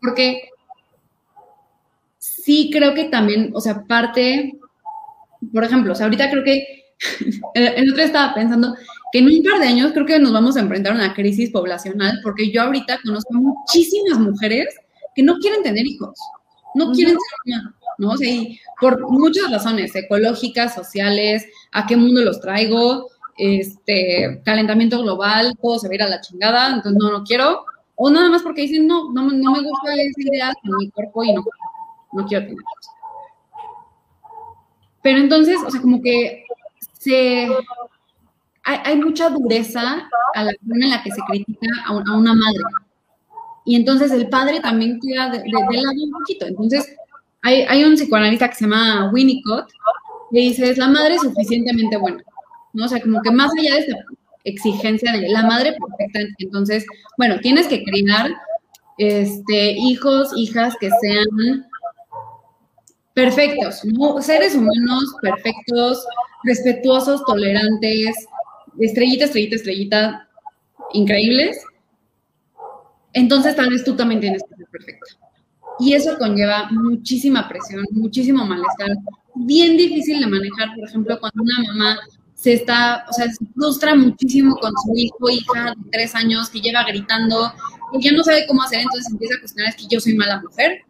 Porque 0.00 0.50
sí 2.18 2.70
creo 2.72 2.94
que 2.94 3.04
también, 3.04 3.50
o 3.54 3.60
sea, 3.60 3.84
parte, 3.84 4.58
por 5.52 5.64
ejemplo, 5.64 5.92
o 5.92 5.94
sea, 5.94 6.06
ahorita 6.06 6.30
creo 6.30 6.44
que, 6.44 6.84
el 7.54 7.92
otro 7.92 8.02
estaba 8.02 8.34
pensando, 8.34 8.74
que 9.12 9.20
en 9.20 9.26
un 9.26 9.42
par 9.42 9.60
de 9.60 9.68
años 9.68 9.92
creo 9.92 10.06
que 10.06 10.18
nos 10.18 10.32
vamos 10.32 10.56
a 10.56 10.60
enfrentar 10.60 10.92
a 10.92 10.96
una 10.96 11.14
crisis 11.14 11.50
poblacional, 11.50 12.18
porque 12.22 12.50
yo 12.50 12.62
ahorita 12.62 12.98
conozco 13.04 13.32
muchísimas 13.34 14.18
mujeres 14.18 14.74
que 15.14 15.22
no 15.22 15.38
quieren 15.38 15.62
tener 15.62 15.86
hijos, 15.86 16.18
no 16.74 16.92
quieren 16.92 17.14
ser 17.14 17.54
mamá, 17.54 17.76
¿no? 17.98 18.10
O 18.10 18.16
sea, 18.16 18.28
y 18.28 18.58
por 18.80 19.08
muchas 19.08 19.50
razones, 19.50 19.94
ecológicas, 19.94 20.74
sociales, 20.74 21.46
a 21.72 21.86
qué 21.86 21.96
mundo 21.96 22.22
los 22.22 22.40
traigo, 22.40 23.08
este, 23.38 24.42
calentamiento 24.44 25.02
global, 25.02 25.56
todo 25.62 25.78
se 25.78 25.88
va 25.88 25.92
a 25.92 25.94
ir 25.94 26.02
a 26.02 26.08
la 26.08 26.20
chingada, 26.20 26.68
entonces 26.68 27.00
no, 27.00 27.10
no 27.10 27.24
quiero, 27.24 27.64
o 27.94 28.10
nada 28.10 28.28
más 28.30 28.42
porque 28.42 28.62
dicen, 28.62 28.86
no, 28.86 29.12
no, 29.12 29.22
no 29.30 29.52
me 29.52 29.62
gusta 29.62 29.94
esa 29.94 30.20
idea 30.20 30.52
con 30.62 30.76
mi 30.78 30.90
cuerpo 30.90 31.24
y 31.24 31.32
no, 31.32 31.44
no 32.12 32.26
quiero 32.26 32.46
tener. 32.46 32.64
Pero 35.02 35.18
entonces, 35.18 35.58
o 35.66 35.70
sea, 35.70 35.80
como 35.80 36.02
que 36.02 36.44
se 36.92 37.48
hay, 38.64 38.96
mucha 38.96 39.30
dureza 39.30 40.08
a 40.34 40.44
la 40.44 40.52
forma 40.60 40.84
en 40.84 40.90
la 40.90 41.02
que 41.02 41.10
se 41.10 41.20
critica 41.22 41.68
a, 41.86 41.92
una 41.94 42.34
madre. 42.34 42.60
Y 43.64 43.76
entonces 43.76 44.12
el 44.12 44.28
padre 44.28 44.60
también 44.60 45.00
queda 45.00 45.30
de, 45.30 45.38
lado 45.38 46.04
un 46.04 46.10
poquito. 46.12 46.46
Entonces, 46.46 46.94
hay, 47.42 47.62
hay, 47.62 47.84
un 47.84 47.94
psicoanalista 47.94 48.48
que 48.48 48.56
se 48.56 48.64
llama 48.64 49.10
Winnicott, 49.12 49.70
le 50.30 50.40
dices, 50.40 50.76
la 50.76 50.88
madre 50.88 51.14
es 51.14 51.22
suficientemente 51.22 51.96
buena, 51.96 52.22
¿no? 52.72 52.84
O 52.84 52.88
sea, 52.88 53.00
como 53.00 53.20
que 53.22 53.30
más 53.30 53.50
allá 53.58 53.74
de 53.74 53.80
esta 53.80 53.96
exigencia 54.44 55.12
de 55.12 55.28
la 55.28 55.42
madre 55.42 55.72
perfecta, 55.72 56.34
entonces, 56.38 56.86
bueno, 57.16 57.38
tienes 57.40 57.66
que 57.66 57.82
criar 57.84 58.30
este, 58.98 59.72
hijos, 59.72 60.30
hijas 60.36 60.74
que 60.80 60.90
sean 61.00 61.66
perfectos. 63.14 63.82
Seres 64.20 64.54
humanos 64.54 65.14
perfectos, 65.20 66.06
respetuosos, 66.44 67.24
tolerantes, 67.24 68.26
estrellita, 68.78 69.24
estrellita, 69.24 69.56
estrellita, 69.56 70.28
increíbles. 70.92 71.60
Entonces 73.12 73.56
tal 73.56 73.70
vez 73.70 73.84
tú 73.84 73.96
también 73.96 74.20
tienes 74.20 74.42
que 74.48 74.56
ser 74.56 74.66
perfecta. 74.66 75.06
Y 75.80 75.94
eso 75.94 76.18
conlleva 76.18 76.68
muchísima 76.70 77.48
presión, 77.48 77.84
muchísimo 77.92 78.44
malestar, 78.44 78.90
bien 79.34 79.76
difícil 79.76 80.20
de 80.20 80.26
manejar, 80.26 80.74
por 80.74 80.88
ejemplo, 80.88 81.18
cuando 81.20 81.42
una 81.42 81.62
mamá 81.68 81.98
se 82.38 82.52
está, 82.52 83.04
o 83.10 83.12
sea, 83.12 83.26
se 83.32 83.44
frustra 83.46 83.96
muchísimo 83.96 84.54
con 84.58 84.70
su 84.70 84.92
hijo, 84.94 85.28
hija 85.28 85.74
de 85.74 85.90
tres 85.90 86.14
años, 86.14 86.48
que 86.48 86.60
lleva 86.60 86.84
gritando, 86.84 87.52
y 87.92 88.00
ya 88.00 88.12
no 88.12 88.22
sabe 88.22 88.46
cómo 88.46 88.62
hacer, 88.62 88.78
entonces 88.78 89.10
empieza 89.10 89.34
a 89.34 89.40
cuestionar, 89.40 89.70
es 89.70 89.76
que 89.76 89.88
yo 89.88 89.98
soy 89.98 90.14
mala 90.14 90.40
mujer, 90.40 90.82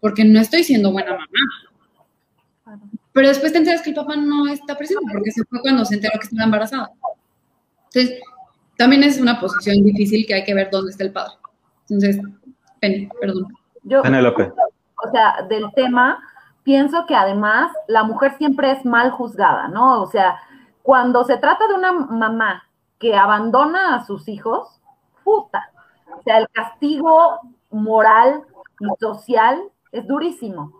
porque 0.00 0.22
no 0.22 0.38
estoy 0.38 0.62
siendo 0.64 0.92
buena 0.92 1.12
mamá. 1.12 2.78
Pero 3.14 3.28
después 3.28 3.52
te 3.52 3.58
enteras 3.58 3.80
que 3.80 3.88
el 3.88 3.96
papá 3.96 4.16
no 4.16 4.46
está 4.48 4.76
presente, 4.76 5.06
porque 5.10 5.30
se 5.30 5.42
fue 5.44 5.62
cuando 5.62 5.82
se 5.86 5.94
enteró 5.94 6.12
que 6.18 6.26
estaba 6.26 6.44
embarazada. 6.44 6.90
Entonces, 7.86 8.20
también 8.76 9.02
es 9.02 9.18
una 9.18 9.40
posición 9.40 9.82
difícil 9.82 10.26
que 10.26 10.34
hay 10.34 10.44
que 10.44 10.52
ver 10.52 10.68
dónde 10.70 10.90
está 10.90 11.04
el 11.04 11.12
padre. 11.12 11.32
Entonces, 11.88 12.22
Penny, 12.80 13.08
perdón. 13.18 13.46
Yo, 13.84 14.00
o 14.00 15.10
sea, 15.10 15.36
del 15.48 15.64
tema, 15.74 16.22
pienso 16.64 17.06
que 17.06 17.14
además 17.14 17.72
la 17.88 18.04
mujer 18.04 18.36
siempre 18.36 18.72
es 18.72 18.84
mal 18.84 19.10
juzgada, 19.10 19.68
¿no? 19.68 20.02
O 20.02 20.10
sea, 20.10 20.36
cuando 20.82 21.24
se 21.24 21.36
trata 21.36 21.66
de 21.68 21.74
una 21.74 21.92
mamá 21.92 22.64
que 22.98 23.16
abandona 23.16 23.96
a 23.96 24.04
sus 24.04 24.28
hijos, 24.28 24.80
puta, 25.24 25.70
o 26.18 26.22
sea, 26.22 26.38
el 26.38 26.48
castigo 26.50 27.40
moral 27.70 28.44
y 28.80 28.86
social 29.00 29.62
es 29.92 30.06
durísimo. 30.06 30.72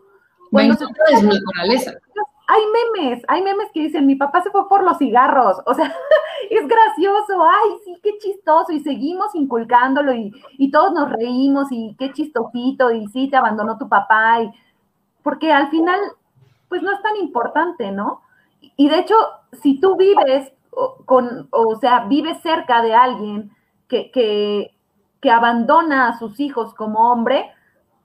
Cuando 0.50 0.74
se 0.74 0.86
trata 0.86 1.20
de 1.20 1.22
naturaleza. 1.22 1.92
Hay 2.48 2.62
memes, 2.66 3.24
hay 3.28 3.42
memes 3.42 3.70
que 3.72 3.80
dicen, 3.80 4.04
mi 4.04 4.16
papá 4.16 4.42
se 4.42 4.50
fue 4.50 4.68
por 4.68 4.82
los 4.82 4.98
cigarros, 4.98 5.58
o 5.64 5.72
sea, 5.72 5.86
es 6.50 6.68
gracioso, 6.68 7.42
ay, 7.42 7.78
sí, 7.84 7.98
qué 8.02 8.18
chistoso, 8.18 8.72
y 8.72 8.80
seguimos 8.80 9.34
inculcándolo, 9.34 10.12
y, 10.12 10.32
y 10.58 10.70
todos 10.70 10.92
nos 10.92 11.10
reímos, 11.10 11.68
y 11.70 11.96
qué 11.98 12.12
chistosito, 12.12 12.90
y 12.90 13.06
sí, 13.08 13.30
te 13.30 13.36
abandonó 13.36 13.78
tu 13.78 13.88
papá, 13.88 14.42
y, 14.42 14.52
porque 15.22 15.50
al 15.50 15.70
final, 15.70 15.98
pues 16.68 16.82
no 16.82 16.92
es 16.92 17.00
tan 17.00 17.16
importante, 17.16 17.90
¿no? 17.90 18.20
Y 18.76 18.88
de 18.88 18.98
hecho, 19.00 19.14
si 19.62 19.80
tú 19.80 19.96
vives 19.96 20.52
con, 21.04 21.48
o 21.50 21.76
sea, 21.76 22.06
vives 22.06 22.40
cerca 22.40 22.82
de 22.82 22.94
alguien 22.94 23.52
que, 23.88 24.10
que, 24.10 24.74
que 25.20 25.30
abandona 25.30 26.08
a 26.08 26.18
sus 26.18 26.40
hijos 26.40 26.74
como 26.74 27.12
hombre, 27.12 27.50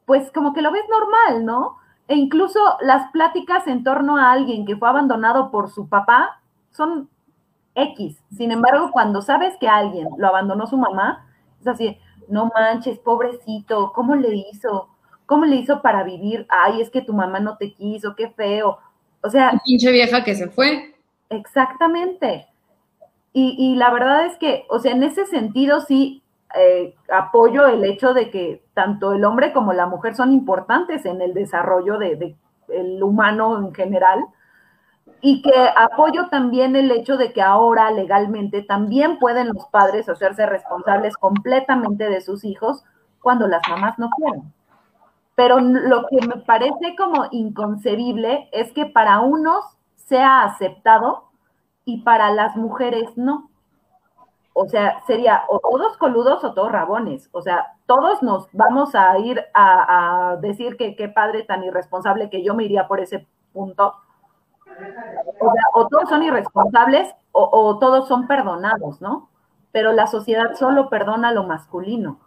pues 0.05 0.31
como 0.31 0.53
que 0.53 0.61
lo 0.61 0.71
ves 0.71 0.85
normal, 0.89 1.45
¿no? 1.45 1.77
E 2.07 2.15
incluso 2.15 2.59
las 2.81 3.11
pláticas 3.11 3.67
en 3.67 3.83
torno 3.83 4.17
a 4.17 4.31
alguien 4.31 4.65
que 4.65 4.77
fue 4.77 4.87
abandonado 4.87 5.51
por 5.51 5.69
su 5.69 5.89
papá 5.89 6.41
son 6.71 7.09
X. 7.75 8.21
Sin 8.31 8.51
embargo, 8.51 8.91
cuando 8.91 9.21
sabes 9.21 9.55
que 9.59 9.67
alguien 9.67 10.07
lo 10.17 10.27
abandonó 10.27 10.67
su 10.67 10.77
mamá, 10.77 11.25
es 11.61 11.67
así, 11.67 11.97
no 12.29 12.49
manches, 12.53 12.99
pobrecito, 12.99 13.91
¿cómo 13.93 14.15
le 14.15 14.35
hizo? 14.35 14.89
¿Cómo 15.25 15.45
le 15.45 15.57
hizo 15.57 15.81
para 15.81 16.03
vivir? 16.03 16.45
Ay, 16.49 16.81
es 16.81 16.89
que 16.89 17.01
tu 17.01 17.13
mamá 17.13 17.39
no 17.39 17.57
te 17.57 17.73
quiso, 17.73 18.15
qué 18.15 18.29
feo. 18.29 18.79
O 19.21 19.29
sea. 19.29 19.59
pinche 19.65 19.91
vieja 19.91 20.23
que 20.23 20.35
se 20.35 20.47
fue. 20.49 20.95
Exactamente. 21.29 22.47
Y, 23.33 23.55
y, 23.57 23.75
la 23.75 23.91
verdad 23.91 24.25
es 24.25 24.37
que, 24.37 24.65
o 24.69 24.79
sea, 24.79 24.93
en 24.93 25.03
ese 25.03 25.25
sentido 25.25 25.81
sí 25.81 26.23
eh, 26.55 26.95
apoyo 27.11 27.67
el 27.67 27.83
hecho 27.83 28.13
de 28.13 28.31
que 28.31 28.63
tanto 28.73 29.13
el 29.13 29.25
hombre 29.25 29.51
como 29.53 29.73
la 29.73 29.85
mujer 29.85 30.15
son 30.15 30.31
importantes 30.31 31.05
en 31.05 31.21
el 31.21 31.33
desarrollo 31.33 31.97
del 31.99 32.17
de, 32.19 32.35
el 32.69 33.03
humano 33.03 33.57
en 33.59 33.73
general. 33.73 34.25
Y 35.19 35.41
que 35.41 35.51
apoyo 35.75 36.27
también 36.29 36.75
el 36.75 36.91
hecho 36.91 37.17
de 37.17 37.33
que 37.33 37.41
ahora 37.41 37.89
legalmente 37.91 38.61
también 38.61 39.17
pueden 39.19 39.47
los 39.47 39.65
padres 39.67 40.07
hacerse 40.09 40.45
responsables 40.45 41.17
completamente 41.17 42.07
de 42.09 42.21
sus 42.21 42.43
hijos 42.43 42.83
cuando 43.21 43.47
las 43.47 43.61
mamás 43.67 43.97
no 43.97 44.09
quieren. 44.11 44.53
Pero 45.37 45.59
lo 45.59 46.07
que 46.07 46.17
me 46.25 46.37
parece 46.37 46.95
como 46.97 47.27
inconcebible 47.29 48.49
es 48.51 48.71
que 48.73 48.87
para 48.87 49.19
unos 49.19 49.63
sea 49.93 50.41
aceptado 50.41 51.25
y 51.85 52.01
para 52.01 52.31
las 52.31 52.55
mujeres 52.55 53.15
no. 53.17 53.51
O 54.53 54.65
sea, 54.65 54.99
sería 55.05 55.43
o 55.47 55.59
todos 55.59 55.95
coludos 55.97 56.43
o 56.43 56.55
todos 56.55 56.71
rabones. 56.71 57.29
O 57.33 57.43
sea, 57.43 57.75
todos 57.85 58.23
nos 58.23 58.47
vamos 58.51 58.95
a 58.95 59.15
ir 59.19 59.45
a, 59.53 60.37
decir 60.41 60.75
que 60.75 60.95
qué 60.95 61.07
padre 61.07 61.43
tan 61.43 61.63
irresponsable 61.63 62.31
que 62.31 62.43
yo 62.43 62.55
me 62.55 62.63
iría 62.63 62.87
por 62.87 62.99
ese 62.99 63.27
punto. 63.53 63.93
O 64.65 65.53
sea, 65.53 65.63
o 65.75 65.87
todos 65.87 66.09
son 66.09 66.23
irresponsables 66.23 67.13
o, 67.31 67.47
o 67.51 67.77
todos 67.77 68.07
son 68.07 68.25
perdonados, 68.25 69.01
¿no? 69.01 69.29
Pero 69.71 69.91
la 69.91 70.07
sociedad 70.07 70.55
solo 70.55 70.89
perdona 70.89 71.31
lo 71.31 71.43
masculino. 71.43 72.21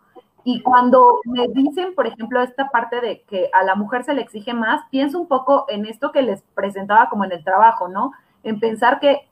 Y 0.44 0.62
cuando 0.62 1.20
me 1.24 1.48
dicen, 1.48 1.94
por 1.94 2.06
ejemplo, 2.06 2.40
esta 2.42 2.68
parte 2.68 3.00
de 3.00 3.22
que 3.22 3.50
a 3.52 3.62
la 3.62 3.74
mujer 3.74 4.04
se 4.04 4.14
le 4.14 4.22
exige 4.22 4.54
más, 4.54 4.82
pienso 4.90 5.18
un 5.18 5.28
poco 5.28 5.66
en 5.68 5.86
esto 5.86 6.12
que 6.12 6.22
les 6.22 6.42
presentaba 6.54 7.08
como 7.08 7.24
en 7.24 7.32
el 7.32 7.44
trabajo, 7.44 7.88
¿no? 7.88 8.12
En 8.42 8.58
pensar 8.58 9.00
que 9.00 9.28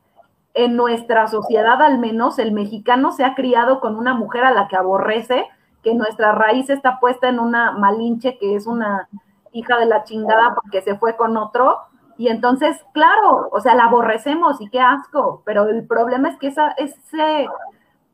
en 0.54 0.76
nuestra 0.76 1.28
sociedad 1.28 1.80
al 1.82 1.98
menos 1.98 2.38
el 2.38 2.52
mexicano 2.52 3.12
se 3.12 3.24
ha 3.24 3.34
criado 3.34 3.80
con 3.80 3.96
una 3.96 4.14
mujer 4.14 4.44
a 4.44 4.50
la 4.50 4.68
que 4.68 4.76
aborrece, 4.76 5.46
que 5.82 5.94
nuestra 5.94 6.32
raíz 6.32 6.68
está 6.68 6.98
puesta 6.98 7.28
en 7.28 7.38
una 7.38 7.72
malinche 7.72 8.38
que 8.38 8.56
es 8.56 8.66
una 8.66 9.09
hija 9.52 9.78
de 9.78 9.86
la 9.86 10.04
chingada 10.04 10.54
porque 10.54 10.82
se 10.82 10.96
fue 10.96 11.16
con 11.16 11.36
otro. 11.36 11.78
Y 12.16 12.28
entonces, 12.28 12.76
claro, 12.92 13.48
o 13.52 13.61
sea, 13.61 13.76
la 13.76 13.84
aborrecemos 13.84 14.61
y 14.61 14.68
qué 14.68 14.80
asco, 14.80 15.42
pero 15.44 15.68
el 15.68 15.86
problema 15.86 16.28
es 16.28 16.36
que 16.38 16.48
esa, 16.48 16.72
ese 16.72 17.48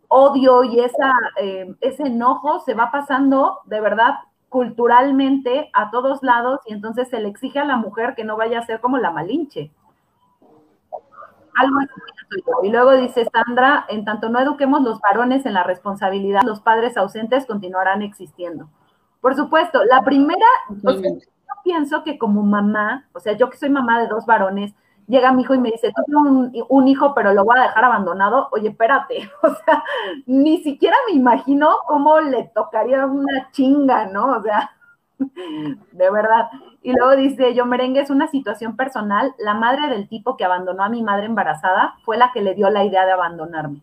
odio 0.09 0.65
y 0.65 0.81
esa, 0.81 1.13
eh, 1.41 1.75
ese 1.81 2.05
enojo 2.05 2.61
se 2.61 2.75
va 2.75 2.91
pasando 2.91 3.61
de 3.65 3.81
verdad 3.81 4.15
culturalmente 4.49 5.71
a 5.73 5.91
todos 5.91 6.23
lados 6.23 6.61
y 6.67 6.73
entonces 6.73 7.09
se 7.09 7.21
le 7.21 7.29
exige 7.29 7.59
a 7.59 7.65
la 7.65 7.77
mujer 7.77 8.15
que 8.15 8.25
no 8.25 8.37
vaya 8.37 8.61
a 8.61 8.67
ser 8.67 8.81
como 8.81 8.99
la 8.99 9.11
malinche. 9.11 9.73
Algo 11.57 11.79
así. 11.79 11.91
Y 12.63 12.71
luego 12.71 12.93
dice 12.93 13.29
Sandra, 13.33 13.85
en 13.89 14.05
tanto 14.05 14.29
no 14.29 14.41
eduquemos 14.41 14.83
los 14.83 15.01
varones 15.01 15.47
en 15.47 15.55
la 15.55 15.63
responsabilidad, 15.63 16.43
los 16.45 16.61
padres 16.61 16.97
ausentes 16.97 17.47
continuarán 17.47 18.03
existiendo. 18.03 18.69
Por 19.21 19.35
supuesto, 19.35 19.85
la 19.85 20.03
primera, 20.03 20.47
yo 20.69 21.01
pienso 21.63 22.05
que 22.05 22.19
como 22.19 22.43
mamá, 22.43 23.09
o 23.13 23.21
sea, 23.21 23.33
yo 23.33 23.51
que 23.51 23.57
soy 23.57 23.71
mamá 23.71 24.01
de 24.01 24.09
dos 24.09 24.27
varones, 24.27 24.75
llega 25.07 25.33
mi 25.33 25.43
hijo 25.43 25.55
y 25.55 25.59
me 25.59 25.71
dice, 25.71 25.93
tengo 26.07 26.21
un, 26.21 26.53
un, 26.69 26.89
hijo, 26.89 27.15
pero 27.15 27.33
lo 27.33 27.45
voy 27.45 27.59
a 27.59 27.63
dejar 27.63 27.85
abandonado. 27.85 28.49
Oye, 28.53 28.69
espérate, 28.69 29.31
o 29.43 29.55
sea, 29.55 29.83
ni 30.27 30.63
siquiera 30.63 30.97
me 31.09 31.15
imagino 31.15 31.77
cómo 31.87 32.21
le 32.21 32.45
tocaría 32.55 33.05
una 33.07 33.51
chinga, 33.53 34.07
¿no? 34.07 34.37
O 34.37 34.43
sea, 34.43 34.71
de 35.93 36.11
verdad. 36.11 36.49
Y 36.83 36.93
luego 36.93 37.17
dice, 37.17 37.55
yo 37.55 37.67
merengue 37.67 38.01
es 38.01 38.11
una 38.11 38.29
situación 38.29 38.77
personal. 38.77 39.35
La 39.39 39.55
madre 39.55 39.89
del 39.89 40.09
tipo 40.09 40.37
que 40.37 40.45
abandonó 40.45 40.85
a 40.85 40.89
mi 40.89 41.03
madre 41.03 41.27
embarazada 41.27 41.95
fue 42.05 42.17
la 42.17 42.33
que 42.33 42.43
le 42.43 42.55
dio 42.55 42.71
la 42.71 42.85
idea 42.85 43.07
de 43.07 43.13
abandonarme. 43.13 43.83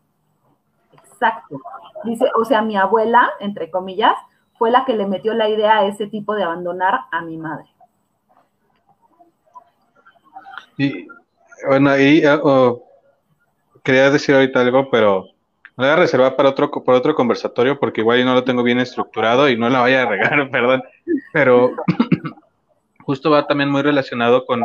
Exacto. 0.94 1.58
Dice, 2.04 2.30
o 2.36 2.46
sea, 2.46 2.62
mi 2.62 2.78
abuela, 2.78 3.30
entre 3.40 3.70
comillas, 3.70 4.16
fue 4.58 4.72
la 4.72 4.86
que 4.86 4.96
le 4.96 5.08
metió 5.08 5.34
la 5.34 5.50
idea 5.50 5.80
a 5.80 5.86
ese 5.86 6.08
tipo 6.08 6.36
de 6.36 6.44
abandonar 6.44 7.02
a 7.12 7.22
mi 7.22 7.38
madre. 7.38 7.71
Y 10.78 11.08
bueno, 11.68 11.90
ahí 11.90 12.22
eh, 12.24 12.40
quería 13.84 14.10
decir 14.10 14.36
ahorita 14.36 14.62
algo, 14.62 14.90
pero 14.90 15.26
me 15.78 15.86
voy 15.86 15.94
a 15.94 15.96
reservar 15.96 16.36
para 16.36 16.50
otro, 16.50 16.72
para 16.72 16.98
otro 16.98 17.16
conversatorio 17.16 17.80
porque 17.80 18.02
igual 18.02 18.24
no 18.26 18.34
lo 18.34 18.44
tengo 18.44 18.64
bien 18.64 18.80
estructurado 18.80 19.50
y 19.50 19.58
no 19.58 19.70
la 19.70 19.82
vaya 19.82 20.04
a 20.04 20.06
regar, 20.06 20.50
perdón. 20.52 20.84
Pero 21.34 21.72
justo 23.04 23.32
va 23.32 23.48
también 23.48 23.70
muy 23.70 23.82
relacionado 23.82 24.46
con 24.46 24.64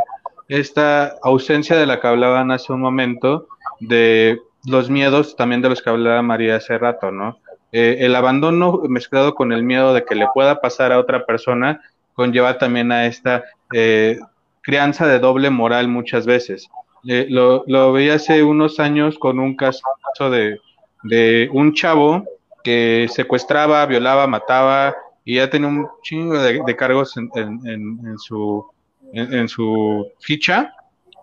esta 0.49 1.15
ausencia 1.23 1.77
de 1.77 1.87
la 1.87 2.01
que 2.01 2.07
hablaban 2.07 2.51
hace 2.51 2.73
un 2.73 2.81
momento, 2.81 3.49
de 3.81 4.41
los 4.67 4.91
miedos 4.91 5.37
también 5.37 5.63
de 5.63 5.69
los 5.69 5.83
que 5.83 5.91
hablaba 5.91 6.23
María 6.23 6.57
hace 6.57 6.79
rato, 6.79 7.11
¿no? 7.11 7.39
Eh, 7.73 7.99
el 8.01 8.15
abandono 8.15 8.81
mezclado 8.89 9.35
con 9.35 9.53
el 9.53 9.63
miedo 9.63 9.93
de 9.93 10.05
que 10.05 10.15
le 10.15 10.29
pueda 10.33 10.61
pasar 10.61 10.93
a 10.93 10.99
otra 10.99 11.27
persona 11.27 11.81
conlleva 12.15 12.59
también 12.59 12.91
a 12.93 13.07
esta 13.07 13.45
eh, 13.73 14.19
crianza 14.67 15.07
de 15.07 15.21
doble 15.21 15.49
moral 15.49 15.87
muchas 15.87 16.27
veces. 16.27 16.69
Eh, 17.09 17.27
lo, 17.31 17.63
lo 17.69 17.93
veía 17.93 18.15
hace 18.15 18.43
unos 18.43 18.81
años 18.81 19.17
con 19.17 19.39
un 19.39 19.55
caso 19.55 19.81
de, 20.29 20.59
de 21.05 21.49
un 21.53 21.73
chavo 21.73 22.25
que 22.65 23.07
secuestraba, 23.09 23.87
violaba, 23.87 24.27
mataba 24.27 24.97
y 25.25 25.37
ya 25.37 25.49
tenía 25.49 25.69
un 25.69 25.89
chingo 26.03 26.37
de, 26.37 26.75
cargos 26.75 27.17
en, 27.17 27.31
en, 27.37 27.61
en, 27.65 28.19
su, 28.19 28.67
en, 29.13 29.49
su 29.49 30.11
ficha 30.19 30.75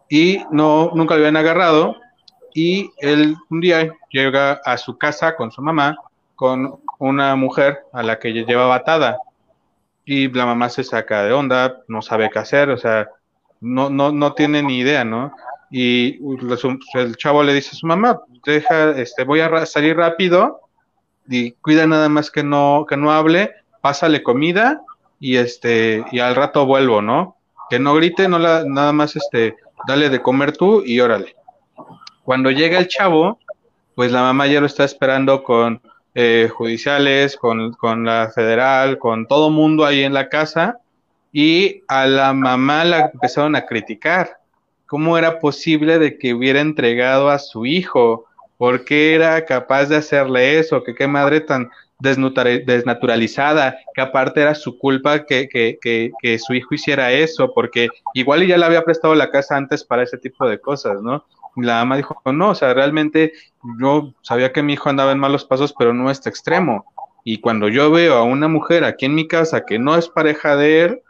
y 0.10 0.42
no, 0.50 0.92
nunca 0.96 1.16
lo 1.16 1.20
habían 1.20 1.36
agarrado. 1.36 1.98
Y 2.54 2.92
él 3.00 3.36
un 3.50 3.60
día 3.60 3.94
llega 4.10 4.54
a 4.64 4.78
su 4.78 4.98
casa 4.98 5.36
con 5.36 5.52
su 5.52 5.62
mamá, 5.62 5.98
con 6.36 6.80
una 6.98 7.36
mujer 7.36 7.80
a 7.92 8.04
la 8.04 8.20
que 8.20 8.32
llevaba 8.32 8.76
atada. 8.76 9.18
Y 10.06 10.30
la 10.30 10.46
mamá 10.46 10.70
se 10.70 10.86
saca 10.86 11.24
de 11.24 11.34
onda, 11.34 11.82
no 11.90 12.02
sabe 12.02 12.30
qué 12.30 12.40
hacer, 12.40 12.70
o 12.70 12.78
sea, 12.78 13.10
no, 13.64 13.90
no, 13.90 14.12
no 14.12 14.34
tiene 14.34 14.62
ni 14.62 14.80
idea, 14.80 15.04
¿no? 15.06 15.34
Y 15.72 16.20
el 16.94 17.18
chavo 17.18 17.42
le 17.42 17.54
dice 17.54 17.72
a 17.72 17.76
su 17.76 17.88
mamá, 17.88 18.22
deja, 18.46 18.92
este, 18.92 19.24
voy 19.24 19.40
a 19.40 19.66
salir 19.66 19.98
rápido 19.98 20.62
y 21.28 21.54
cuida 21.54 21.88
nada 21.88 22.10
más 22.10 22.30
que 22.30 22.44
no, 22.44 22.86
que 22.88 22.98
no 22.98 23.12
hable, 23.12 23.52
pásale 23.82 24.22
comida 24.22 24.82
y 25.20 25.38
este, 25.38 26.04
y 26.12 26.20
al 26.20 26.36
rato 26.36 26.66
vuelvo, 26.66 27.02
¿no? 27.02 27.38
Que 27.70 27.80
no 27.80 27.96
grite, 27.96 28.28
no 28.28 28.38
la, 28.38 28.66
nada 28.66 28.92
más 28.92 29.16
este, 29.16 29.56
dale 29.88 30.10
de 30.10 30.22
comer 30.22 30.56
tú 30.56 30.84
y 30.86 31.00
órale. 31.00 31.36
Cuando 32.24 32.52
llega 32.52 32.78
el 32.78 32.88
chavo, 32.88 33.40
pues 33.96 34.12
la 34.12 34.22
mamá 34.22 34.48
ya 34.48 34.60
lo 34.60 34.66
está 34.66 34.84
esperando 34.84 35.44
con 35.44 35.82
eh, 36.14 36.50
judiciales, 36.54 37.38
con, 37.38 37.72
con, 37.74 38.06
la 38.06 38.30
federal, 38.36 39.00
con 39.00 39.26
todo 39.26 39.50
mundo 39.50 39.86
ahí 39.86 40.04
en 40.04 40.14
la 40.14 40.30
casa, 40.30 40.80
y 41.34 41.84
a 41.88 42.06
la 42.06 42.32
mamá 42.34 42.86
la 42.86 43.12
empezaron 43.12 43.56
a 43.56 43.66
criticar. 43.66 44.38
¿Cómo 44.86 45.18
era 45.18 45.40
posible 45.40 45.98
de 45.98 46.18
que 46.20 46.36
hubiera 46.36 46.62
entregado 46.62 47.30
a 47.30 47.40
su 47.40 47.66
hijo? 47.66 48.26
¿Por 48.58 48.86
qué 48.86 49.16
era 49.16 49.44
capaz 49.44 49.88
de 49.88 49.98
hacerle 49.98 50.60
eso? 50.60 50.84
¿Que 50.84 50.94
qué 50.94 51.08
madre 51.08 51.42
tan 51.42 51.72
desnaturalizada? 52.00 53.78
Que 53.96 54.02
aparte 54.02 54.42
era 54.42 54.54
su 54.54 54.78
culpa 54.78 55.26
que, 55.26 55.50
que, 55.50 55.80
que, 55.82 56.12
que 56.22 56.38
su 56.38 56.54
hijo 56.54 56.76
hiciera 56.76 57.12
eso, 57.12 57.52
porque 57.54 57.88
igual 58.14 58.46
ya 58.46 58.58
le 58.58 58.66
había 58.66 58.84
prestado 58.84 59.16
la 59.16 59.32
casa 59.32 59.58
antes 59.58 59.84
para 59.84 60.04
ese 60.04 60.20
tipo 60.20 60.48
de 60.48 60.60
cosas, 60.62 61.02
¿no? 61.02 61.26
la 61.56 61.76
mamá 61.76 61.98
dijo, 61.98 62.20
no, 62.26 62.50
o 62.50 62.56
sea, 62.56 62.74
realmente 62.74 63.34
yo 63.80 64.14
sabía 64.22 64.52
que 64.52 64.64
mi 64.64 64.74
hijo 64.74 64.90
andaba 64.90 65.12
en 65.12 65.20
malos 65.20 65.46
pasos, 65.46 65.74
pero 65.78 65.94
no 65.94 66.10
este 66.10 66.30
extremo. 66.30 66.86
Y 67.24 67.40
cuando 67.40 67.70
yo 67.70 67.92
veo 67.92 68.16
a 68.16 68.24
una 68.24 68.48
mujer 68.48 68.84
aquí 68.84 69.06
en 69.06 69.16
mi 69.16 69.28
casa 69.28 69.66
que 69.66 69.80
no 69.80 69.96
es 69.96 70.10
pareja 70.10 70.56
de 70.56 70.82
él, 70.82 71.02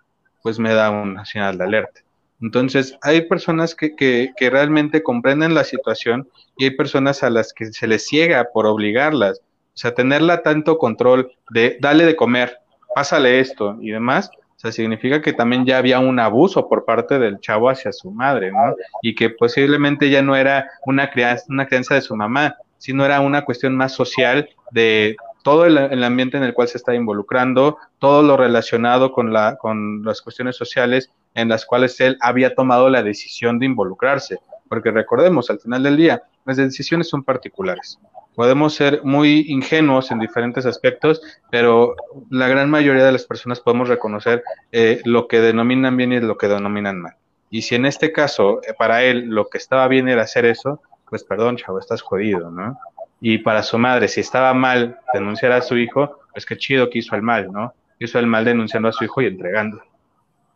pues 0.43 0.59
me 0.59 0.73
da 0.73 0.91
una 0.91 1.25
señal 1.25 1.57
de 1.57 1.63
alerta. 1.63 2.01
Entonces, 2.39 2.97
hay 3.01 3.21
personas 3.21 3.73
que, 3.73 3.95
que, 3.95 4.49
realmente 4.49 5.01
comprenden 5.01 5.55
la 5.55 5.63
situación 5.63 6.29
y 6.57 6.65
hay 6.65 6.71
personas 6.71 7.23
a 7.23 7.31
las 7.31 7.53
que 7.53 7.65
se 7.67 7.87
les 7.87 8.05
ciega 8.05 8.49
por 8.53 8.67
obligarlas. 8.67 9.39
O 9.39 9.77
sea, 9.77 9.95
tenerla 9.95 10.43
tanto 10.43 10.77
control 10.77 11.31
de 11.49 11.77
dale 11.79 12.05
de 12.05 12.15
comer, 12.15 12.59
pásale 12.93 13.39
esto 13.39 13.77
y 13.81 13.89
demás, 13.89 14.29
sea, 14.63 14.71
significa 14.71 15.21
que 15.21 15.33
también 15.33 15.65
ya 15.65 15.77
había 15.77 15.99
un 15.99 16.19
abuso 16.19 16.69
por 16.69 16.85
parte 16.85 17.19
del 17.19 17.39
chavo 17.39 17.69
hacia 17.69 17.91
su 17.91 18.11
madre, 18.11 18.51
¿no? 18.51 18.75
Y 19.01 19.13
que 19.13 19.29
posiblemente 19.29 20.09
ya 20.09 20.21
no 20.21 20.35
era 20.35 20.69
una 20.85 21.09
crianza, 21.09 21.45
una 21.49 21.67
crianza 21.67 21.95
de 21.95 22.01
su 22.01 22.15
mamá, 22.15 22.55
sino 22.77 23.03
era 23.03 23.19
una 23.19 23.43
cuestión 23.43 23.75
más 23.75 23.91
social 23.91 24.49
de 24.71 25.17
todo 25.43 25.65
el, 25.65 26.03
ambiente 26.03 26.37
en 26.37 26.43
el 26.43 26.53
cual 26.53 26.67
se 26.67 26.77
está 26.77 26.95
involucrando, 26.95 27.77
todo 27.99 28.23
lo 28.23 28.37
relacionado 28.37 29.11
con, 29.11 29.31
la, 29.31 29.57
con 29.57 30.03
las 30.03 30.21
cuestiones 30.21 30.55
sociales 30.55 31.11
en 31.35 31.49
las 31.49 31.65
cuales 31.65 31.99
él 31.99 32.17
había 32.21 32.55
tomado 32.55 32.89
la 32.89 33.03
decisión 33.03 33.59
de 33.59 33.67
involucrarse. 33.67 34.39
Porque 34.69 34.89
recordemos, 34.89 35.49
al 35.49 35.59
final 35.59 35.83
del 35.83 35.97
día, 35.97 36.23
las 36.45 36.57
decisiones 36.57 37.09
son 37.09 37.23
particulares. 37.23 37.99
Podemos 38.35 38.73
ser 38.73 39.01
muy 39.03 39.45
ingenuos 39.47 40.09
en 40.09 40.19
diferentes 40.19 40.65
aspectos, 40.65 41.21
pero 41.51 41.95
la 42.31 42.47
gran 42.47 42.69
mayoría 42.69 43.05
de 43.05 43.11
las 43.11 43.25
personas 43.25 43.59
podemos 43.59 43.89
reconocer 43.89 44.43
eh, 44.71 45.01
lo 45.05 45.27
que 45.27 45.39
denominan 45.39 45.95
bien 45.97 46.13
y 46.13 46.19
lo 46.19 46.37
que 46.37 46.47
denominan 46.47 47.01
mal. 47.01 47.15
Y 47.51 47.61
si 47.61 47.75
en 47.75 47.85
este 47.85 48.11
caso, 48.11 48.61
eh, 48.63 48.73
para 48.75 49.03
él, 49.03 49.25
lo 49.27 49.49
que 49.49 49.59
estaba 49.59 49.87
bien 49.87 50.07
era 50.07 50.23
hacer 50.23 50.45
eso, 50.45 50.81
pues 51.07 51.23
perdón, 51.23 51.57
chavo, 51.57 51.77
estás 51.77 52.01
jodido, 52.01 52.49
¿no? 52.49 52.79
Y 53.25 53.37
para 53.37 53.63
su 53.63 53.77
madre, 53.77 54.09
si 54.09 54.19
estaba 54.19 54.53
mal 54.53 54.99
denunciar 55.13 55.53
a 55.53 55.61
su 55.61 55.77
hijo, 55.77 56.19
pues 56.33 56.45
qué 56.45 56.57
chido 56.57 56.89
que 56.89 56.99
hizo 56.99 57.15
el 57.15 57.21
mal, 57.21 57.49
¿no? 57.53 57.73
Hizo 57.97 58.19
el 58.19 58.27
mal 58.27 58.43
denunciando 58.43 58.89
a 58.89 58.91
su 58.91 59.05
hijo 59.05 59.21
y 59.21 59.27
entregando. 59.27 59.81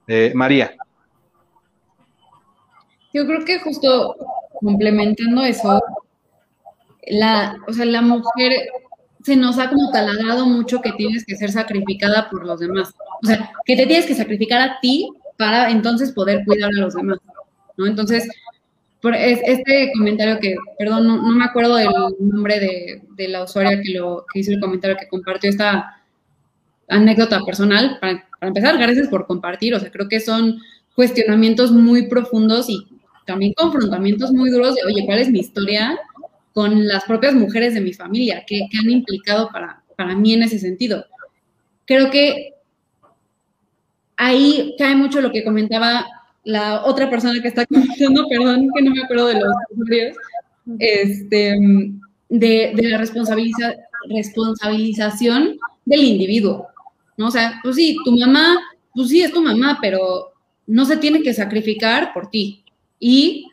Eh, 0.06 0.34
María. 0.36 0.76
Yo 3.14 3.26
creo 3.26 3.46
que 3.46 3.62
justo 3.62 4.18
complementando 4.60 5.46
eso, 5.46 5.82
la, 7.08 7.56
o 7.70 7.72
sea, 7.72 7.86
la 7.86 8.02
mujer 8.02 8.52
se 9.24 9.38
nos 9.38 9.58
ha 9.60 9.70
como 9.70 9.90
taladrado 9.90 10.46
mucho 10.46 10.82
que 10.82 10.92
tienes 10.92 11.24
que 11.24 11.38
ser 11.38 11.54
sacrificada 11.54 12.30
por 12.30 12.46
los 12.46 12.60
demás. 12.60 12.94
O 13.24 13.28
sea, 13.28 13.50
que 13.64 13.78
te 13.78 13.88
tienes 13.88 14.08
que 14.08 14.16
sacrificar 14.16 14.60
a 14.60 14.80
ti 14.82 15.10
para 15.38 15.70
entonces 15.70 16.12
poder 16.12 16.44
cuidar 16.44 16.70
a 16.78 16.82
los 16.82 16.96
demás, 16.96 17.20
¿no? 17.78 17.88
Entonces, 17.88 18.28
por 19.08 19.16
este 19.16 19.90
comentario 19.98 20.38
que, 20.38 20.58
perdón, 20.78 21.08
no, 21.08 21.32
me 21.32 21.46
acuerdo 21.46 21.78
del 21.78 21.88
nombre 22.20 22.60
de, 22.60 23.02
de, 23.16 23.28
la 23.30 23.44
usuaria 23.44 23.82
que, 23.82 23.94
lo, 23.94 24.26
que 24.34 24.42
hizo 24.42 24.52
el 24.52 24.60
comentario 24.60 24.98
que 25.00 25.08
compartió 25.08 25.50
esta 25.50 26.02
anécdota 26.90 27.40
personal. 27.46 28.00
Para, 28.02 28.28
para 28.38 28.50
empezar, 28.50 28.78
gracias 28.78 29.08
por 29.08 29.26
compartir. 29.26 29.74
O 29.74 29.80
sea, 29.80 29.90
creo 29.90 30.10
que 30.10 30.20
son 30.20 30.60
cuestionamientos 30.94 31.72
muy 31.72 32.10
profundos 32.10 32.70
y 32.70 32.86
también 33.26 33.54
confrontamientos 33.54 34.34
muy 34.34 34.50
duros 34.50 34.76
de, 34.76 34.84
oye, 34.84 35.06
¿cuál 35.06 35.20
es 35.20 35.30
mi 35.30 35.40
historia? 35.40 35.98
con 36.52 36.86
las 36.86 37.04
propias 37.06 37.36
mujeres 37.36 37.76
de 37.76 37.82
mi 37.82 37.94
familia, 37.94 38.44
que, 38.44 38.68
han 38.84 38.90
implicado 38.90 39.48
para, 39.52 39.84
para 39.96 40.16
mí 40.16 40.34
en 40.34 40.42
ese 40.42 40.58
sentido. 40.58 41.06
Creo 41.86 42.10
que 42.10 42.56
ahí 44.18 44.76
cae 44.76 44.96
mucho 44.96 45.22
lo 45.22 45.32
que 45.32 45.44
comentaba 45.44 46.04
la 46.48 46.86
otra 46.86 47.10
persona 47.10 47.42
que 47.42 47.50
está 47.50 47.66
comentando, 47.66 48.26
perdón, 48.30 48.70
que 48.74 48.82
no 48.82 48.92
me 48.92 49.04
acuerdo 49.04 49.28
de 49.28 49.34
los 49.34 49.54
nombres, 49.76 50.16
este, 50.80 51.56
de, 52.30 52.72
de, 52.74 52.84
la 52.84 52.98
responsabiliza, 52.98 53.74
responsabilización 54.10 55.58
del 55.84 56.04
individuo, 56.06 56.68
¿no? 57.18 57.28
O 57.28 57.32
sea, 57.32 57.60
pues 57.62 57.76
sí, 57.76 57.98
tu 58.06 58.18
mamá, 58.18 58.58
pues 58.96 59.10
sí, 59.10 59.22
es 59.22 59.34
tu 59.34 59.42
mamá, 59.42 59.78
pero 59.82 60.32
no 60.68 60.86
se 60.86 60.96
tiene 60.96 61.22
que 61.22 61.34
sacrificar 61.34 62.14
por 62.14 62.30
ti. 62.30 62.64
Y 62.98 63.48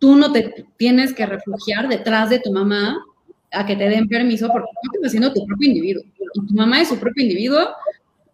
tú 0.00 0.16
no 0.16 0.32
te 0.32 0.66
tienes 0.76 1.14
que 1.14 1.26
refugiar 1.26 1.88
detrás 1.88 2.28
de 2.28 2.40
tu 2.40 2.52
mamá 2.52 3.04
a 3.52 3.64
que 3.64 3.76
te 3.76 3.88
den 3.88 4.08
permiso 4.08 4.48
porque 4.48 4.66
tú 4.82 4.90
estás 4.94 5.12
siendo 5.12 5.32
tu 5.32 5.46
propio 5.46 5.68
individuo. 5.68 6.02
Y 6.18 6.46
tu 6.48 6.54
mamá 6.54 6.80
es 6.80 6.88
su 6.88 6.98
propio 6.98 7.22
individuo 7.22 7.68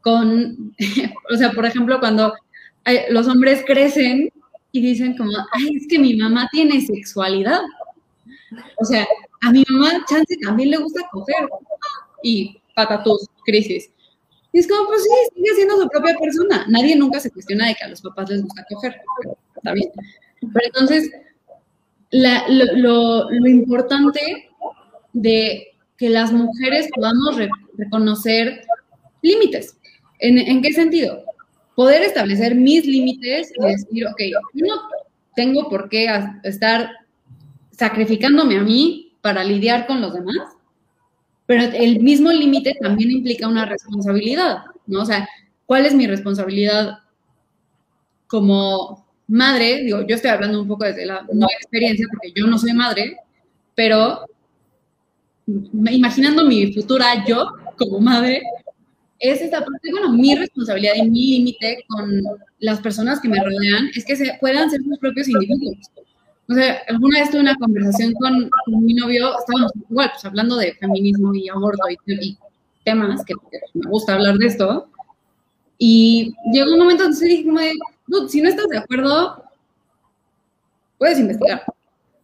con, 0.01 0.75
o 1.31 1.37
sea, 1.37 1.51
por 1.51 1.67
ejemplo, 1.67 2.01
cuando 2.01 2.33
los 3.11 3.29
hombres 3.29 3.63
crecen 3.67 4.33
y 4.73 4.81
dicen 4.81 5.17
como, 5.17 5.33
es 5.33 5.87
que 5.89 5.99
mi 5.99 6.17
mamá 6.17 6.49
tiene 6.53 6.81
sexualidad. 6.81 7.61
O 8.81 8.85
sea, 8.85 9.07
a 9.43 9.53
mi 9.53 9.65
mamá, 9.69 10.05
chance, 10.09 10.37
también 10.43 10.71
le 10.71 10.79
gusta 10.79 11.03
coger. 11.11 11.49
Y 12.23 12.61
patatus, 12.75 13.27
crisis. 13.45 13.91
Y 14.53 14.61
es 14.61 14.69
como, 14.69 14.87
pues 14.87 15.03
sí, 15.03 15.11
sigue 15.35 15.55
siendo 15.55 15.81
su 15.81 15.89
propia 15.89 16.17
persona. 16.19 16.65
Nadie 16.69 16.97
nunca 16.97 17.21
se 17.21 17.31
cuestiona 17.31 17.69
de 17.69 17.75
que 17.75 17.85
a 17.85 17.89
los 17.89 18.01
papás 18.01 18.31
les 18.31 18.43
gusta 18.43 18.65
coger. 18.69 18.97
Está 19.57 19.73
bien. 19.73 19.91
Pero 20.41 20.67
entonces, 20.67 21.11
lo, 22.11 23.47
importante 23.47 24.51
de 25.13 25.69
que 25.97 26.09
las 26.09 26.33
mujeres 26.33 26.89
podamos 26.95 27.37
reconocer 27.77 28.63
límites. 29.23 29.77
¿En, 30.21 30.63
qué 30.63 30.73
sentido? 30.73 31.23
Poder 31.79 32.03
establecer 32.03 32.57
mis 32.57 32.85
límites 32.85 33.53
y 33.57 33.65
decir, 33.65 34.05
ok, 34.09 34.21
yo 34.55 34.67
no 34.67 34.75
tengo 35.37 35.69
por 35.69 35.89
qué 35.89 36.09
estar 36.43 36.91
sacrificándome 37.71 38.59
a 38.59 38.63
mí 38.63 39.13
para 39.21 39.45
lidiar 39.45 39.87
con 39.87 40.01
los 40.01 40.13
demás, 40.13 40.57
pero 41.47 41.63
el 41.63 42.01
mismo 42.01 42.33
límite 42.33 42.77
también 42.81 43.13
implica 43.13 43.47
una 43.47 43.65
responsabilidad, 43.65 44.65
¿no? 44.89 45.03
O 45.03 45.05
sea, 45.05 45.29
¿cuál 45.67 45.87
es 45.87 45.95
mi 45.95 46.09
responsabilidad 46.09 46.99
como 48.27 49.07
madre, 49.29 49.85
digo, 49.85 50.05
yo 50.05 50.17
estoy 50.17 50.33
hablando 50.33 50.61
un 50.61 50.67
poco 50.67 50.85
desde 50.85 51.07
la 51.07 51.25
no 51.33 51.47
experiencia, 51.47 52.09
porque 52.11 52.33
yo 52.35 52.49
no 52.49 52.59
soy 52.59 52.73
madre, 52.73 53.19
pero 53.77 54.27
imaginando 55.47 56.45
mi 56.45 56.73
futura 56.73 57.25
yo 57.25 57.47
como 57.77 58.01
madre, 58.01 58.43
es 59.19 59.41
esta 59.41 59.61
parte, 59.61 59.91
bueno, 59.91 60.13
mi 60.13 60.35
responsabilidad 60.35 60.95
y 60.97 61.11
mi 61.11 61.31
límite 61.31 61.85
con 61.89 62.23
las 62.61 62.81
personas 62.81 63.21
que 63.21 63.29
me 63.29 63.43
rodean 63.43 63.91
es 63.95 64.05
que 64.05 64.17
se 64.17 64.37
puedan 64.41 64.71
ser 64.71 64.83
sus 64.83 64.99
propios 64.99 65.29
individuos. 65.29 65.77
O 66.49 66.55
sea, 66.55 66.83
alguna 66.89 67.21
vez 67.21 67.31
tuve 67.31 67.41
una 67.41 67.57
conversación 67.57 68.15
con, 68.15 68.51
mi 68.83 68.95
novio, 68.95 69.39
estábamos 69.39 69.73
igual, 69.91 70.11
pues 70.13 70.25
hablando 70.25 70.57
de 70.57 70.75
feminismo 70.75 71.35
y 71.35 71.49
aborto 71.49 71.83
y, 72.09 72.39
temas, 72.85 73.23
que, 73.25 73.35
me 73.75 73.91
gusta 73.91 74.15
hablar 74.15 74.39
de 74.39 74.47
esto, 74.47 74.89
y 75.77 76.35
llegó 76.53 76.73
un 76.73 76.79
momento 76.79 77.05
donde 77.05 77.27
dije 77.27 77.45
como 77.45 77.61
de, 77.61 77.73
si 78.29 78.41
no 78.41 78.49
estás 78.49 78.67
de 78.69 78.79
acuerdo, 78.79 79.45
puedes 80.97 81.19
investigar. 81.19 81.65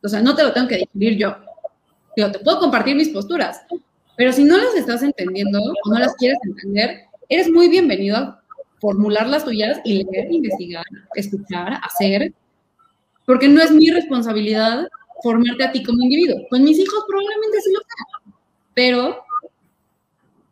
O 0.03 0.09
sea, 0.09 0.23
no 0.23 0.35
te 0.35 0.43
lo 0.43 0.53
tengo 0.53 0.69
que 0.69 0.79
decidir 0.79 1.19
yo. 1.19 1.37
Digo, 2.17 2.31
te 2.31 2.39
puedo 2.39 2.61
compartir 2.61 2.97
mis 2.97 3.11
posturas, 3.11 3.61
pero 4.17 4.33
si 4.33 4.45
no 4.45 4.57
las 4.57 4.75
estás 4.75 5.03
entendiendo 5.03 5.59
o 5.61 5.91
no 5.93 5.99
las 5.99 6.15
quieres 6.15 6.39
entender, 6.45 7.03
eres 7.29 7.51
muy 7.51 7.69
bienvenido 7.69 8.17
a 8.17 8.43
formular 8.79 9.27
las 9.29 9.45
tuyas 9.45 9.81
y 9.85 10.05
leer, 10.05 10.31
investigar, 10.31 10.85
escuchar, 11.15 11.81
hacer. 11.83 12.33
porque 13.27 13.49
no 13.49 13.63
es 13.63 13.71
mi 13.71 13.91
responsabilidad 13.91 14.87
formarte 15.23 15.65
a 15.65 15.73
ti 15.73 15.83
como 15.83 16.03
individuo. 16.03 16.47
Con 16.51 16.63
mis 16.63 16.79
hijos 16.79 17.05
probablemente 17.09 17.61
sí 17.63 17.73
lo 17.73 17.81
sea, 17.81 18.35
pero 18.75 19.25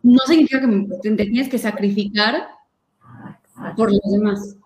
no 0.02 0.18
significa 0.26 0.60
que 0.60 1.10
te 1.10 1.48
que 1.48 1.58
sacrificar 1.58 2.48
por 3.76 3.92
los 3.92 4.00
demás. 4.10 4.56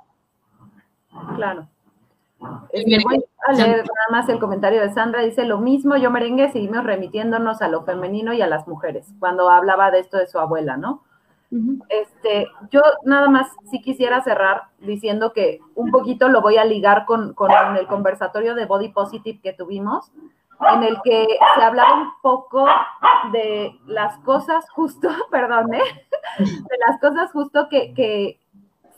Claro. 1.36 1.68
Este, 2.72 2.98
voy 3.04 3.24
a 3.46 3.52
leer 3.52 3.76
nada 3.76 4.08
más 4.10 4.28
el 4.28 4.38
comentario 4.38 4.80
de 4.80 4.92
Sandra. 4.92 5.22
Dice 5.22 5.44
lo 5.44 5.58
mismo, 5.58 5.96
yo 5.96 6.10
merengue, 6.10 6.50
seguimos 6.50 6.84
remitiéndonos 6.84 7.62
a 7.62 7.68
lo 7.68 7.84
femenino 7.84 8.32
y 8.32 8.42
a 8.42 8.46
las 8.46 8.66
mujeres, 8.68 9.12
cuando 9.18 9.50
hablaba 9.50 9.90
de 9.90 10.00
esto 10.00 10.18
de 10.18 10.26
su 10.26 10.38
abuela, 10.38 10.76
¿no? 10.76 11.02
Este, 11.88 12.48
yo 12.70 12.82
nada 13.04 13.28
más 13.30 13.48
sí 13.70 13.80
quisiera 13.80 14.20
cerrar 14.22 14.64
diciendo 14.80 15.32
que 15.32 15.60
un 15.74 15.90
poquito 15.90 16.28
lo 16.28 16.42
voy 16.42 16.56
a 16.56 16.64
ligar 16.64 17.06
con, 17.06 17.34
con 17.34 17.50
el 17.76 17.86
conversatorio 17.86 18.54
de 18.54 18.66
Body 18.66 18.88
Positive 18.88 19.40
que 19.40 19.52
tuvimos, 19.52 20.12
en 20.72 20.82
el 20.82 21.00
que 21.02 21.26
se 21.54 21.62
hablaba 21.62 22.02
un 22.02 22.10
poco 22.20 22.66
de 23.32 23.78
las 23.86 24.18
cosas 24.18 24.68
justo, 24.70 25.08
perdón, 25.30 25.72
¿eh? 25.74 25.82
de 26.38 26.78
las 26.86 27.00
cosas 27.00 27.30
justo 27.32 27.68
que, 27.68 27.94
que 27.94 28.40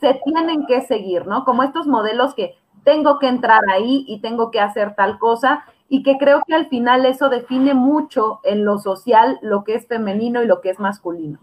se 0.01 0.21
tienen 0.25 0.67
que 0.67 0.83
seguir, 0.83 1.27
¿no? 1.27 1.45
Como 1.45 1.63
estos 1.63 1.87
modelos 1.87 2.35
que 2.35 2.57
tengo 2.89 3.19
que 3.19 3.29
entrar 3.29 3.61
ahí 3.71 4.07
y 4.09 4.23
tengo 4.23 4.51
que 4.51 4.61
hacer 4.61 4.95
tal 4.95 5.19
cosa 5.19 5.67
y 5.91 6.03
que 6.03 6.17
creo 6.17 6.43
que 6.47 6.55
al 6.55 6.69
final 6.69 7.05
eso 7.05 7.29
define 7.29 7.75
mucho 7.75 8.41
en 8.45 8.65
lo 8.65 8.79
social 8.79 9.39
lo 9.43 9.63
que 9.63 9.75
es 9.75 9.87
femenino 9.87 10.43
y 10.43 10.47
lo 10.47 10.63
que 10.63 10.71
es 10.71 10.81
masculino. 10.81 11.39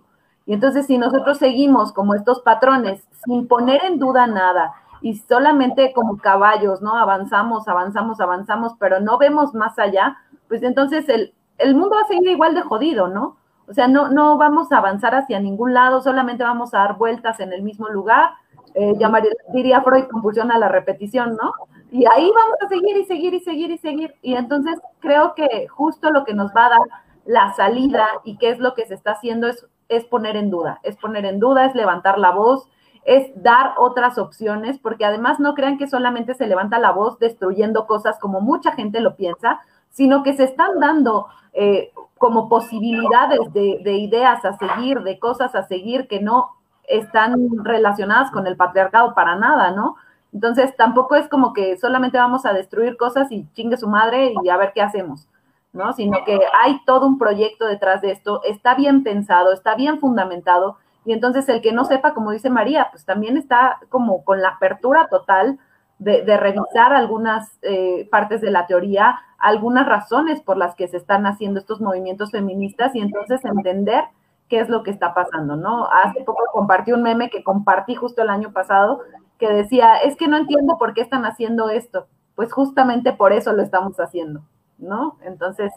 Y 0.48 0.54
entonces 0.54 0.88
si 0.88 0.98
nosotros 0.98 1.38
seguimos 1.38 1.94
como 1.94 2.16
estos 2.16 2.40
patrones 2.42 3.08
sin 3.24 3.48
poner 3.48 3.86
en 3.86 4.00
duda 4.00 4.26
nada 4.26 4.74
y 5.02 5.18
solamente 5.18 5.94
como 5.94 6.18
caballos, 6.18 6.82
¿no? 6.82 6.98
Avanzamos, 6.98 7.68
avanzamos, 7.68 8.20
avanzamos, 8.20 8.74
pero 8.80 9.00
no 9.00 9.20
vemos 9.20 9.54
más 9.54 9.78
allá, 9.78 10.18
pues 10.48 10.64
entonces 10.64 11.08
el, 11.10 11.36
el 11.60 11.76
mundo 11.76 11.96
va 11.96 12.02
a 12.02 12.08
seguir 12.08 12.28
igual 12.28 12.56
de 12.56 12.64
jodido, 12.64 13.08
¿no? 13.08 13.38
O 13.68 13.74
sea, 13.76 13.88
no, 13.88 14.10
no 14.10 14.40
vamos 14.40 14.72
a 14.72 14.80
avanzar 14.80 15.14
hacia 15.14 15.40
ningún 15.40 15.76
lado, 15.76 16.02
solamente 16.02 16.44
vamos 16.44 16.74
a 16.74 16.80
dar 16.80 16.98
vueltas 16.98 17.40
en 17.40 17.54
el 17.54 17.62
mismo 17.62 17.88
lugar. 17.88 18.32
Eh, 18.76 18.94
llamaría, 18.98 19.32
diría 19.54 19.82
Freud, 19.82 20.06
compulsión 20.12 20.52
a 20.52 20.60
la 20.60 20.68
repetición, 20.68 21.38
¿no? 21.42 21.54
Y 21.92 22.06
ahí 22.06 22.32
vamos 22.36 22.58
a 22.62 22.68
seguir 22.68 22.98
y 22.98 23.06
seguir 23.06 23.34
y 23.34 23.40
seguir 23.40 23.72
y 23.72 23.78
seguir. 23.78 24.16
Y 24.22 24.36
entonces 24.36 24.80
creo 25.00 25.34
que 25.34 25.68
justo 25.70 26.12
lo 26.12 26.26
que 26.26 26.34
nos 26.34 26.52
va 26.52 26.68
a 26.68 26.70
dar 26.70 26.88
la 27.26 27.54
salida 27.54 28.06
y 28.24 28.38
qué 28.38 28.50
es 28.50 28.60
lo 28.60 28.76
que 28.76 28.86
se 28.86 28.94
está 28.94 29.12
haciendo 29.12 29.48
es 29.48 29.66
es 29.90 30.06
poner 30.06 30.36
en 30.36 30.50
duda, 30.50 30.80
es 30.84 30.96
poner 30.98 31.26
en 31.26 31.40
duda, 31.40 31.66
es 31.66 31.76
levantar 31.76 32.18
la 32.18 32.32
voz, 32.32 32.68
es 33.04 33.32
dar 33.36 33.74
otras 33.78 34.18
opciones, 34.18 34.80
porque 34.80 35.06
además 35.06 35.40
no 35.40 35.54
crean 35.54 35.78
que 35.78 35.88
solamente 35.88 36.34
se 36.34 36.48
levanta 36.48 36.80
la 36.80 36.92
voz 36.92 37.20
destruyendo 37.20 37.86
cosas 37.86 38.18
como 38.20 38.42
mucha 38.42 38.72
gente 38.72 39.00
lo 39.00 39.16
piensa, 39.16 39.60
sino 39.92 40.24
que 40.24 40.34
se 40.34 40.44
están 40.44 40.80
dando 40.80 41.28
eh, 41.54 41.92
como 42.18 42.50
posibilidades 42.50 43.54
de, 43.54 43.80
de, 43.84 43.94
ideas 43.94 44.44
a 44.44 44.58
seguir, 44.58 45.02
de 45.02 45.20
cosas 45.20 45.54
a 45.54 45.68
seguir 45.68 46.08
que 46.08 46.20
no 46.20 46.52
están 46.88 47.36
relacionadas 47.64 48.32
con 48.32 48.48
el 48.48 48.56
patriarcado 48.56 49.14
para 49.14 49.36
nada, 49.36 49.72
¿no? 49.72 49.96
Entonces 50.34 50.76
tampoco 50.76 51.16
es 51.16 51.28
como 51.30 51.54
que 51.54 51.78
solamente 51.78 52.18
vamos 52.18 52.46
a 52.46 52.54
destruir 52.54 52.98
cosas 52.98 53.32
y 53.32 53.48
chingue 53.54 53.78
su 53.78 53.88
madre 53.88 54.34
y 54.44 54.50
a 54.50 54.58
ver 54.58 54.74
qué 54.74 54.82
hacemos. 54.82 55.28
¿no? 55.76 55.94
Sino 55.94 56.24
que 56.26 56.40
hay 56.64 56.80
todo 56.86 57.06
un 57.06 57.18
proyecto 57.18 57.68
detrás 57.68 58.02
de 58.02 58.12
esto, 58.12 58.42
está 58.44 58.76
bien 58.76 59.04
pensado, 59.04 59.52
está 59.52 59.76
bien 59.76 60.00
fundamentado, 60.00 60.78
y 61.06 61.14
entonces 61.14 61.48
el 61.50 61.62
que 61.62 61.72
no 61.72 61.86
sepa, 61.86 62.14
como 62.14 62.32
dice 62.32 62.50
María, 62.50 62.88
pues 62.92 63.06
también 63.06 63.38
está 63.38 63.78
como 63.90 64.24
con 64.24 64.42
la 64.42 64.50
apertura 64.50 65.08
total 65.08 65.60
de, 66.00 66.38
revisar 66.38 66.94
algunas 66.94 67.58
eh, 67.62 68.08
partes 68.10 68.42
de 68.42 68.52
la 68.52 68.66
teoría, 68.66 69.20
algunas 69.38 69.86
razones 69.88 70.42
por 70.42 70.58
las 70.58 70.76
que 70.76 70.88
se 70.88 70.98
están 70.98 71.26
haciendo 71.26 71.60
estos 71.60 71.80
movimientos 71.80 72.32
feministas 72.32 72.96
y 72.96 73.02
entonces 73.02 73.46
entender 73.46 74.06
qué 74.50 74.60
es 74.60 74.70
lo 74.70 74.84
que 74.84 74.92
está 74.92 75.14
pasando, 75.14 75.56
¿no? 75.56 75.88
Hace 75.88 76.24
poco 76.24 76.44
compartí 76.52 76.92
un 76.92 77.04
meme 77.04 77.30
que 77.30 77.44
compartí 77.44 77.96
justo 77.96 78.22
el 78.22 78.30
año 78.30 78.52
pasado 78.54 79.02
que 79.40 79.50
decía, 79.50 79.98
es 79.98 80.16
que 80.16 80.28
no 80.28 80.38
entiendo 80.38 80.78
por 80.78 80.94
qué 80.94 81.02
están 81.02 81.26
haciendo 81.26 81.70
esto. 81.70 82.08
Pues 82.36 82.52
justamente 82.54 83.14
por 83.14 83.34
eso 83.34 83.54
lo 83.54 83.62
estamos 83.62 83.98
haciendo. 84.00 84.44
¿no? 84.78 85.18
Entonces, 85.26 85.72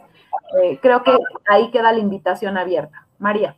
eh, 0.62 0.79
creo 0.81 1.03
que 1.03 1.12
ahí 1.49 1.71
queda 1.71 1.93
la 1.93 1.99
invitación 1.99 2.57
abierta. 2.57 3.07
María. 3.19 3.57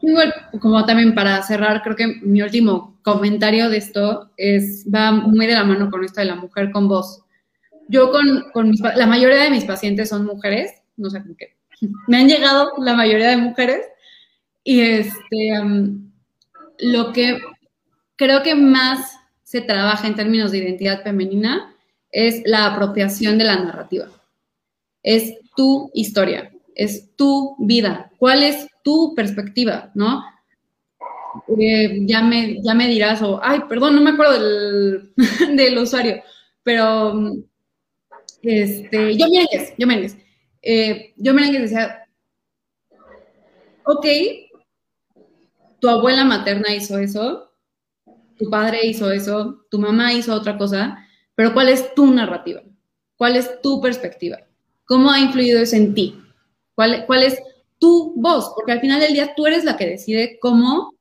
Igual, 0.00 0.32
como 0.60 0.84
también 0.84 1.14
para 1.14 1.42
cerrar, 1.42 1.82
creo 1.82 1.96
que 1.96 2.06
mi 2.22 2.40
último 2.40 2.98
comentario 3.02 3.68
de 3.68 3.78
esto 3.78 4.30
es, 4.36 4.86
va 4.92 5.10
muy 5.12 5.46
de 5.46 5.54
la 5.54 5.64
mano 5.64 5.90
con 5.90 6.04
esto 6.04 6.20
de 6.20 6.26
la 6.26 6.36
mujer 6.36 6.70
con 6.70 6.88
voz. 6.88 7.24
Yo 7.88 8.10
con, 8.10 8.50
con 8.52 8.72
la 8.96 9.06
mayoría 9.06 9.42
de 9.42 9.50
mis 9.50 9.64
pacientes 9.64 10.10
son 10.10 10.24
mujeres, 10.24 10.82
no 10.96 11.10
sé 11.10 11.22
qué, 11.38 11.56
me 12.06 12.18
han 12.18 12.28
llegado 12.28 12.72
la 12.78 12.94
mayoría 12.94 13.28
de 13.28 13.36
mujeres 13.36 13.86
y 14.64 14.80
este, 14.80 15.52
lo 16.78 17.12
que 17.12 17.40
creo 18.16 18.42
que 18.42 18.54
más 18.54 19.16
se 19.42 19.60
trabaja 19.60 20.06
en 20.06 20.14
términos 20.14 20.52
de 20.52 20.58
identidad 20.58 21.02
femenina 21.02 21.74
es 22.10 22.42
la 22.44 22.66
apropiación 22.66 23.38
de 23.38 23.44
la 23.44 23.56
narrativa. 23.56 24.08
Es 25.02 25.38
tu 25.56 25.90
historia, 25.94 26.50
es 26.74 27.14
tu 27.16 27.56
vida. 27.58 28.10
¿Cuál 28.18 28.42
es 28.42 28.68
tu 28.82 29.14
perspectiva, 29.14 29.90
no? 29.94 30.22
Eh, 31.58 32.00
ya, 32.06 32.22
me, 32.22 32.60
ya 32.62 32.74
me 32.74 32.88
dirás, 32.88 33.22
o, 33.22 33.40
ay, 33.42 33.60
perdón, 33.68 33.94
no 33.94 34.00
me 34.00 34.10
acuerdo 34.10 34.32
del, 34.32 35.12
del 35.56 35.78
usuario, 35.78 36.22
pero 36.62 37.32
este, 38.42 39.16
yo 39.16 39.28
Merengues, 39.28 39.74
yo 39.76 39.86
Merengues. 39.86 40.16
Eh, 40.62 41.14
yo 41.16 41.34
Merengues 41.34 41.62
decía, 41.62 42.04
ok, 43.84 44.06
tu 45.80 45.88
abuela 45.88 46.24
materna 46.24 46.74
hizo 46.74 46.98
eso, 46.98 47.52
tu 48.36 48.50
padre 48.50 48.86
hizo 48.86 49.10
eso, 49.10 49.64
tu 49.70 49.78
mamá 49.78 50.12
hizo 50.12 50.34
otra 50.34 50.58
cosa, 50.58 50.98
pero 51.34 51.52
¿cuál 51.52 51.68
es 51.68 51.94
tu 51.94 52.06
narrativa? 52.12 52.62
¿Cuál 53.16 53.36
es 53.36 53.60
tu 53.62 53.80
perspectiva? 53.80 54.38
¿Cómo 54.84 55.10
ha 55.10 55.20
influido 55.20 55.60
eso 55.60 55.76
en 55.76 55.94
ti? 55.94 56.20
¿Cuál, 56.74 57.04
cuál 57.06 57.24
es 57.24 57.40
tu 57.78 58.14
voz? 58.16 58.52
Porque 58.54 58.72
al 58.72 58.80
final 58.80 59.00
del 59.00 59.12
día 59.12 59.34
tú 59.34 59.46
eres 59.46 59.64
la 59.64 59.76
que 59.76 59.86
decide 59.86 60.38
cómo 60.40 60.94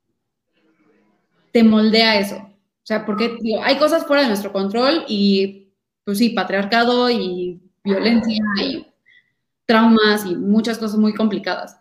te 1.52 1.64
moldea 1.64 2.20
eso. 2.20 2.38
O 2.38 2.86
sea, 2.88 3.06
porque 3.06 3.38
hay 3.64 3.78
cosas 3.78 4.06
fuera 4.06 4.22
de 4.22 4.30
nuestro 4.30 4.54
control 4.54 5.04
y, 5.08 5.74
pues 6.04 6.18
sí, 6.20 6.30
patriarcado 6.30 7.10
y 7.10 7.60
violencia 7.84 8.44
y 8.64 8.88
traumas 9.68 10.26
y 10.26 10.36
muchas 10.36 10.80
cosas 10.80 10.98
muy 10.98 11.14
complicadas. 11.14 11.78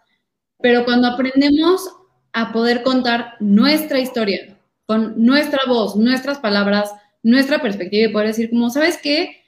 Pero 0.60 0.84
cuando 0.84 1.08
aprendemos 1.08 1.88
a 2.32 2.52
poder 2.52 2.82
contar 2.82 3.36
nuestra 3.40 3.98
historia 3.98 4.58
con 4.84 5.14
nuestra 5.16 5.60
voz, 5.66 5.96
nuestras 5.96 6.38
palabras, 6.38 6.92
nuestra 7.22 7.60
perspectiva 7.60 8.08
y 8.08 8.12
poder 8.12 8.28
decir 8.28 8.50
como, 8.50 8.68
¿sabes 8.70 8.98
qué? 9.02 9.42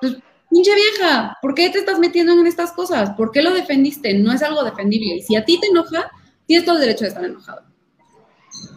Pues, 0.00 0.16
vieja, 0.50 1.36
¿por 1.40 1.54
qué 1.54 1.70
te 1.70 1.78
estás 1.78 1.98
metiendo 1.98 2.32
en 2.32 2.46
estas 2.46 2.72
cosas? 2.72 3.10
¿Por 3.10 3.30
qué 3.30 3.42
lo 3.42 3.52
defendiste? 3.52 4.14
No 4.14 4.32
es 4.32 4.42
algo 4.42 4.62
defendible. 4.62 5.16
Y 5.16 5.22
si 5.22 5.36
a 5.36 5.44
ti 5.44 5.58
te 5.60 5.68
enoja, 5.68 6.10
tienes 6.46 6.64
todo 6.64 6.76
el 6.76 6.82
derecho 6.82 7.04
de 7.04 7.08
estar 7.08 7.24
enojado. 7.24 7.62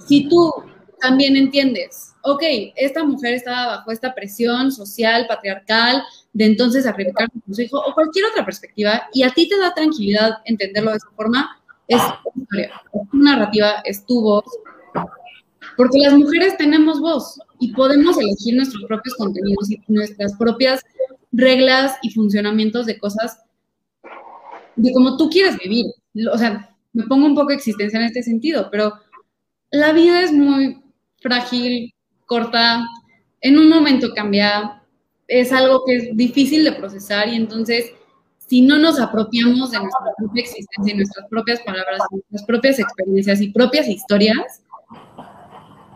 Si 0.08 0.28
tú 0.30 0.52
también 1.00 1.36
entiendes, 1.36 2.14
ok, 2.24 2.44
esta 2.76 3.04
mujer 3.04 3.34
estaba 3.34 3.78
bajo 3.78 3.92
esta 3.92 4.16
presión 4.16 4.72
social, 4.72 5.28
patriarcal, 5.28 6.04
de 6.38 6.46
entonces 6.46 6.84
sacrificar 6.84 7.28
a 7.28 7.54
su 7.54 7.62
hijo 7.62 7.80
o 7.80 7.96
cualquier 7.96 8.26
otra 8.26 8.46
perspectiva, 8.46 9.10
y 9.12 9.24
a 9.24 9.32
ti 9.32 9.50
te 9.50 9.58
da 9.58 9.74
tranquilidad 9.74 10.34
entenderlo 10.46 10.92
de 10.92 10.98
esa 10.98 11.10
forma, 11.16 11.60
es 11.88 12.00
tu 12.00 12.42
historia, 12.42 12.72
es 12.94 13.10
tu 13.10 13.18
narrativa, 13.18 13.82
es 13.86 14.06
tu 14.06 14.22
voz, 14.22 14.46
porque 15.76 15.98
las 15.98 16.14
mujeres 16.14 16.56
tenemos 16.56 17.00
voz 17.02 17.40
y 17.60 17.74
podemos 17.74 18.20
elegir 18.20 18.56
nuestros 18.56 18.84
propios 18.88 19.16
contenidos 19.16 19.72
y 19.72 19.82
nuestras 19.88 20.36
propias 20.38 20.86
reglas 21.32 21.98
y 22.04 22.14
funcionamientos 22.14 22.86
de 22.86 23.00
cosas 23.00 23.42
de 24.76 24.94
cómo 24.94 25.18
tú 25.18 25.32
quieres 25.32 25.58
vivir. 25.58 25.88
O 26.32 26.38
sea, 26.38 26.70
me 26.94 27.04
pongo 27.08 27.26
un 27.26 27.34
poco 27.34 27.52
existencia 27.52 28.00
en 28.00 28.06
este 28.06 28.22
sentido, 28.22 28.70
pero 28.70 28.94
la 29.72 29.92
vida 29.92 30.22
es 30.22 30.32
muy 30.32 30.84
frágil, 31.20 31.92
corta, 32.28 32.86
en 33.42 33.58
un 33.58 33.70
momento 33.70 34.14
cambia, 34.14 34.84
es 35.28 35.52
algo 35.52 35.84
que 35.86 35.96
es 35.96 36.18
difícil 36.18 36.64
de 36.64 36.74
procesar 36.74 37.28
y 37.28 37.36
entonces 37.36 37.94
si 38.48 38.62
no 38.62 38.78
nos 38.78 39.00
apropiamos 39.00 39.72
de 39.72 39.80
nuestra 39.80 40.14
propia 40.18 40.42
existencia, 40.42 40.94
de 40.94 40.96
nuestras 40.96 41.28
propias 41.28 41.60
palabras, 41.62 42.00
nuestras 42.12 42.46
propias 42.46 42.80
experiencias 42.80 43.42
y 43.42 43.50
propias 43.50 43.88
historias, 43.88 44.64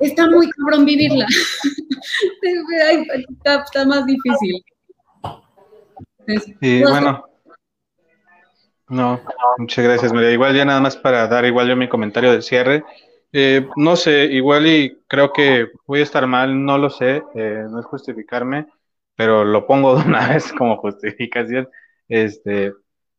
está 0.01 0.29
muy 0.29 0.49
cabrón 0.49 0.83
vivirla. 0.83 1.25
está, 3.45 3.85
más 3.85 4.05
difícil. 4.05 4.65
y 6.59 6.83
bueno. 6.83 7.25
No, 8.89 9.21
muchas 9.57 9.85
gracias, 9.85 10.11
María. 10.11 10.33
Igual 10.33 10.53
ya 10.53 10.65
nada 10.65 10.81
más 10.81 10.97
para 10.97 11.25
dar 11.29 11.45
igual 11.45 11.69
yo 11.69 11.77
mi 11.77 11.87
comentario 11.87 12.33
de 12.33 12.41
cierre. 12.41 12.83
Eh, 13.31 13.65
no 13.77 13.95
sé, 13.95 14.25
igual 14.25 14.67
y 14.67 14.97
creo 15.07 15.31
que 15.31 15.69
voy 15.87 16.01
a 16.01 16.03
estar 16.03 16.27
mal, 16.27 16.65
no 16.65 16.77
lo 16.77 16.89
sé, 16.89 17.23
eh, 17.33 17.63
no 17.69 17.79
es 17.79 17.85
justificarme, 17.85 18.67
pero 19.15 19.43
lo 19.45 19.67
pongo 19.67 19.95
de 19.95 20.05
una 20.05 20.27
vez 20.33 20.51
como 20.53 20.77
justificación. 20.77 21.69
Este, 22.07 22.73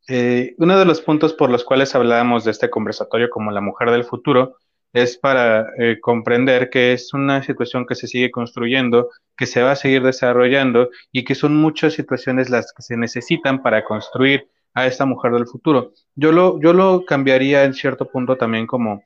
eh, 0.09 0.55
uno 0.59 0.79
de 0.79 0.85
los 0.85 1.01
puntos 1.01 1.33
por 1.35 1.51
los 1.51 1.65
cuales 1.65 1.95
hablábamos 1.95 2.45
de 2.45 2.51
este 2.51 2.71
conversatorio 2.71 3.31
como 3.31 3.51
la 3.51 3.61
mujer 3.61 3.91
del 3.91 4.05
futuro 4.05 4.57
es 4.93 5.17
para 5.17 5.69
eh, 5.79 5.99
comprender 6.01 6.69
que 6.71 6.93
es 6.93 7.15
una 7.15 7.43
situación 7.43 7.87
que 7.87 7.95
se 7.95 8.07
sigue 8.07 8.31
construyendo, 8.31 9.09
que 9.37 9.47
se 9.47 9.63
va 9.63 9.73
a 9.73 9.77
seguir 9.77 10.03
desarrollando 10.03 10.91
y 11.11 11.25
que 11.25 11.35
son 11.35 11.57
muchas 11.57 11.95
situaciones 11.95 12.51
las 12.51 12.73
que 12.73 12.83
se 12.83 12.97
necesitan 12.97 13.63
para 13.63 13.85
construir 13.85 14.49
a 14.75 14.87
esta 14.87 15.07
mujer 15.07 15.33
del 15.33 15.47
futuro. 15.47 15.93
Yo 16.15 16.33
lo, 16.33 16.61
yo 16.61 16.73
lo 16.73 17.05
cambiaría 17.07 17.65
en 17.65 17.75
cierto 17.75 18.11
punto 18.11 18.37
también 18.37 18.67
como 18.67 19.03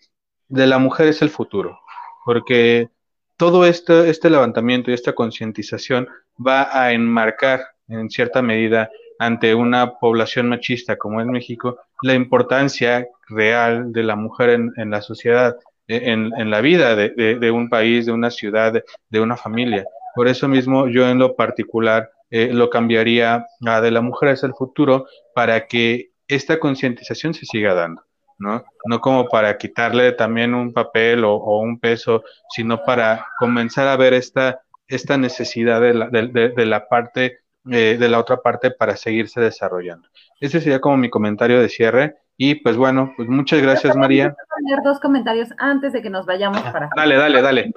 de 0.49 0.67
la 0.67 0.79
mujer 0.79 1.09
es 1.09 1.23
el 1.23 1.31
futuro, 1.31 1.79
porque 2.25 2.89
todo 3.37 3.67
este, 3.67 4.09
este 4.09 4.31
levantamiento 4.31 4.91
y 4.91 4.95
esta 4.95 5.15
concientización 5.15 6.09
va 6.45 6.69
a 6.73 6.93
enmarcar 6.93 7.61
en 7.89 8.11
cierta 8.11 8.43
medida 8.43 8.91
ante 9.19 9.55
una 9.55 9.99
población 9.99 10.49
machista 10.49 10.97
como 10.97 11.21
es 11.21 11.27
México 11.27 11.79
la 12.03 12.15
importancia 12.15 13.07
real 13.29 13.93
de 13.93 14.03
la 14.03 14.17
mujer 14.17 14.51
en, 14.51 14.91
la 14.91 15.01
sociedad, 15.01 15.57
en, 15.89 16.33
en 16.37 16.51
la 16.51 16.61
vida 16.61 16.95
de, 16.95 17.11
de, 17.11 17.39
de, 17.39 17.51
un 17.51 17.69
país, 17.69 18.07
de 18.07 18.13
una 18.13 18.31
ciudad, 18.31 18.83
de 19.09 19.21
una 19.21 19.37
familia. 19.37 19.87
Por 20.15 20.29
eso 20.29 20.49
mismo 20.49 20.89
yo 20.89 21.09
en 21.09 21.19
lo 21.19 21.35
particular 21.35 22.11
eh, 22.31 22.51
lo 22.53 22.71
cambiaría 22.71 23.47
a 23.67 23.81
de 23.81 23.91
la 23.91 24.01
mujer 24.01 24.31
es 24.31 24.43
el 24.43 24.55
futuro 24.55 25.07
para 25.35 25.67
que 25.67 26.11
esta 26.29 26.59
concientización 26.59 27.35
se 27.35 27.47
siga 27.47 27.75
dando. 27.75 28.03
¿No? 28.39 28.65
No 28.85 29.01
como 29.01 29.29
para 29.29 29.57
quitarle 29.59 30.13
también 30.13 30.55
un 30.55 30.73
papel 30.73 31.25
o, 31.25 31.35
o, 31.35 31.61
un 31.61 31.79
peso, 31.79 32.23
sino 32.51 32.83
para 32.85 33.27
comenzar 33.39 33.89
a 33.89 33.97
ver 33.97 34.15
esta, 34.15 34.61
esta 34.89 35.17
necesidad 35.17 35.81
de 35.81 35.95
la, 35.95 36.09
de, 36.09 36.29
de 36.29 36.67
la 36.67 36.89
parte, 36.89 37.41
eh, 37.71 37.97
de 37.99 38.09
la 38.09 38.19
otra 38.19 38.39
parte 38.39 38.71
para 38.71 38.97
seguirse 38.97 39.41
desarrollando. 39.41 40.09
Ese 40.41 40.61
sería 40.61 40.81
como 40.81 40.97
mi 40.97 41.11
comentario 41.11 41.61
de 41.61 41.69
cierre. 41.69 42.17
Y 42.39 42.57
pues 42.57 42.77
bueno, 42.77 43.15
pues 43.17 43.29
muchas 43.29 43.63
gracias, 43.63 43.97
María. 43.97 44.37
poner 44.55 44.85
dos 44.85 45.01
comentarios 45.01 45.49
antes 45.57 45.93
de 45.95 46.03
que 46.03 46.11
nos 46.11 46.27
vayamos 46.27 46.61
para. 46.61 46.91
Dale, 46.95 47.17
dale, 47.17 47.41
dale. 47.41 47.73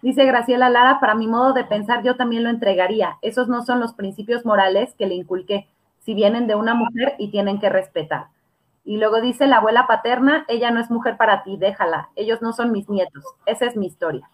Dice 0.00 0.24
Graciela 0.24 0.68
Lara, 0.68 1.00
para 1.00 1.14
mi 1.14 1.26
modo 1.26 1.52
de 1.52 1.64
pensar, 1.64 2.02
yo 2.02 2.16
también 2.16 2.44
lo 2.44 2.50
entregaría. 2.50 3.16
Esos 3.22 3.48
no 3.48 3.62
son 3.62 3.80
los 3.80 3.94
principios 3.94 4.44
morales 4.44 4.94
que 4.98 5.06
le 5.06 5.14
inculqué, 5.14 5.66
si 6.00 6.14
vienen 6.14 6.46
de 6.46 6.54
una 6.54 6.74
mujer 6.74 7.14
y 7.18 7.30
tienen 7.30 7.58
que 7.58 7.70
respetar. 7.70 8.26
Y 8.84 8.98
luego 8.98 9.20
dice 9.20 9.46
la 9.46 9.56
abuela 9.56 9.86
paterna, 9.86 10.44
ella 10.48 10.70
no 10.70 10.80
es 10.80 10.90
mujer 10.90 11.16
para 11.16 11.42
ti, 11.42 11.56
déjala, 11.56 12.10
ellos 12.16 12.42
no 12.42 12.52
son 12.52 12.70
mis 12.70 12.88
nietos, 12.88 13.24
esa 13.46 13.66
es 13.66 13.76
mi 13.76 13.86
historia. 13.86 14.28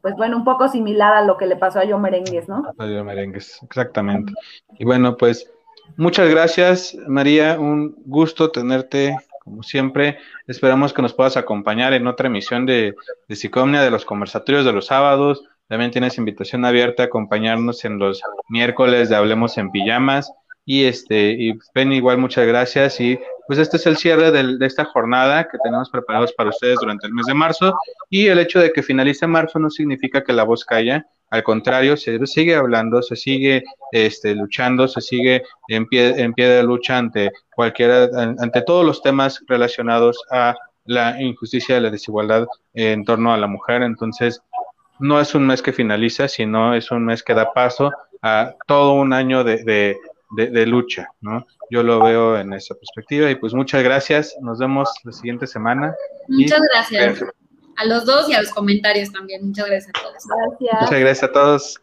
Pues 0.00 0.16
bueno, 0.16 0.36
un 0.36 0.44
poco 0.44 0.68
similar 0.68 1.14
a 1.14 1.22
lo 1.22 1.36
que 1.36 1.46
le 1.46 1.54
pasó 1.54 1.78
a 1.78 1.84
Yo 1.84 1.96
Merengues, 1.98 2.48
¿no? 2.48 2.64
A 2.76 2.86
Yo 2.86 3.04
Merengues, 3.04 3.62
exactamente. 3.62 4.32
Y 4.76 4.84
bueno, 4.84 5.16
pues 5.16 5.48
muchas 5.96 6.28
gracias, 6.28 6.96
María, 7.06 7.60
un 7.60 7.94
gusto 8.04 8.50
tenerte 8.50 9.16
como 9.42 9.62
siempre. 9.62 10.18
Esperamos 10.46 10.92
que 10.92 11.02
nos 11.02 11.14
puedas 11.14 11.36
acompañar 11.36 11.92
en 11.92 12.06
otra 12.06 12.28
emisión 12.28 12.64
de, 12.64 12.94
de 13.28 13.36
de 13.36 13.90
los 13.90 14.04
conversatorios 14.04 14.64
de 14.64 14.72
los 14.72 14.86
sábados. 14.86 15.44
También 15.68 15.90
tienes 15.90 16.18
invitación 16.18 16.64
abierta 16.64 17.02
a 17.02 17.06
acompañarnos 17.06 17.84
en 17.84 17.98
los 17.98 18.22
miércoles 18.48 19.08
de 19.08 19.16
Hablemos 19.16 19.58
en 19.58 19.70
Pijamas. 19.70 20.32
Y 20.64 20.84
este, 20.84 21.32
y 21.32 21.58
Ben, 21.74 21.92
igual 21.92 22.18
muchas 22.18 22.46
gracias. 22.46 23.00
Y 23.00 23.18
pues 23.46 23.58
este 23.58 23.76
es 23.76 23.86
el 23.86 23.96
cierre 23.96 24.30
del, 24.30 24.58
de 24.58 24.66
esta 24.66 24.84
jornada 24.84 25.48
que 25.50 25.58
tenemos 25.62 25.90
preparados 25.90 26.32
para 26.32 26.50
ustedes 26.50 26.78
durante 26.80 27.06
el 27.06 27.12
mes 27.12 27.26
de 27.26 27.34
marzo. 27.34 27.76
Y 28.08 28.26
el 28.28 28.38
hecho 28.38 28.60
de 28.60 28.72
que 28.72 28.82
finalice 28.82 29.26
marzo 29.26 29.58
no 29.58 29.70
significa 29.70 30.22
que 30.22 30.32
la 30.32 30.44
voz 30.44 30.64
calla. 30.64 31.06
Al 31.30 31.42
contrario, 31.42 31.96
se 31.96 32.24
sigue 32.26 32.54
hablando, 32.54 33.02
se 33.02 33.16
sigue 33.16 33.64
este, 33.90 34.34
luchando, 34.34 34.86
se 34.86 35.00
sigue 35.00 35.42
en 35.68 35.86
pie, 35.86 36.20
en 36.20 36.34
pie 36.34 36.46
de 36.46 36.62
lucha 36.62 36.98
ante 36.98 37.32
cualquiera, 37.54 38.08
ante 38.38 38.62
todos 38.62 38.84
los 38.84 39.02
temas 39.02 39.42
relacionados 39.48 40.22
a 40.30 40.54
la 40.84 41.20
injusticia 41.22 41.78
y 41.78 41.80
la 41.80 41.90
desigualdad 41.90 42.46
en 42.74 43.04
torno 43.04 43.32
a 43.32 43.38
la 43.38 43.46
mujer. 43.46 43.82
Entonces, 43.82 44.42
no 44.98 45.20
es 45.20 45.34
un 45.34 45.46
mes 45.46 45.62
que 45.62 45.72
finaliza, 45.72 46.28
sino 46.28 46.74
es 46.74 46.90
un 46.90 47.04
mes 47.04 47.22
que 47.22 47.34
da 47.34 47.52
paso 47.52 47.92
a 48.20 48.54
todo 48.66 48.92
un 48.92 49.12
año 49.12 49.42
de, 49.42 49.64
de 49.64 49.96
de, 50.36 50.48
de, 50.48 50.66
lucha, 50.66 51.08
¿no? 51.20 51.46
Yo 51.70 51.82
lo 51.82 52.02
veo 52.02 52.38
en 52.38 52.52
esa 52.52 52.74
perspectiva 52.74 53.30
y 53.30 53.34
pues 53.34 53.54
muchas 53.54 53.82
gracias, 53.82 54.34
nos 54.40 54.58
vemos 54.58 54.88
la 55.04 55.12
siguiente 55.12 55.46
semana. 55.46 55.94
Muchas 56.28 56.58
y, 56.58 56.62
gracias. 56.72 57.04
gracias. 57.04 57.30
A 57.76 57.84
los 57.86 58.04
dos 58.04 58.28
y 58.28 58.34
a 58.34 58.42
los 58.42 58.50
comentarios 58.50 59.10
también, 59.12 59.46
muchas 59.46 59.66
gracias 59.66 59.92
a 59.96 60.02
todos. 60.02 60.24
Gracias. 60.26 60.82
Muchas 60.82 61.00
gracias 61.00 61.22
a 61.30 61.32
todos. 61.32 61.82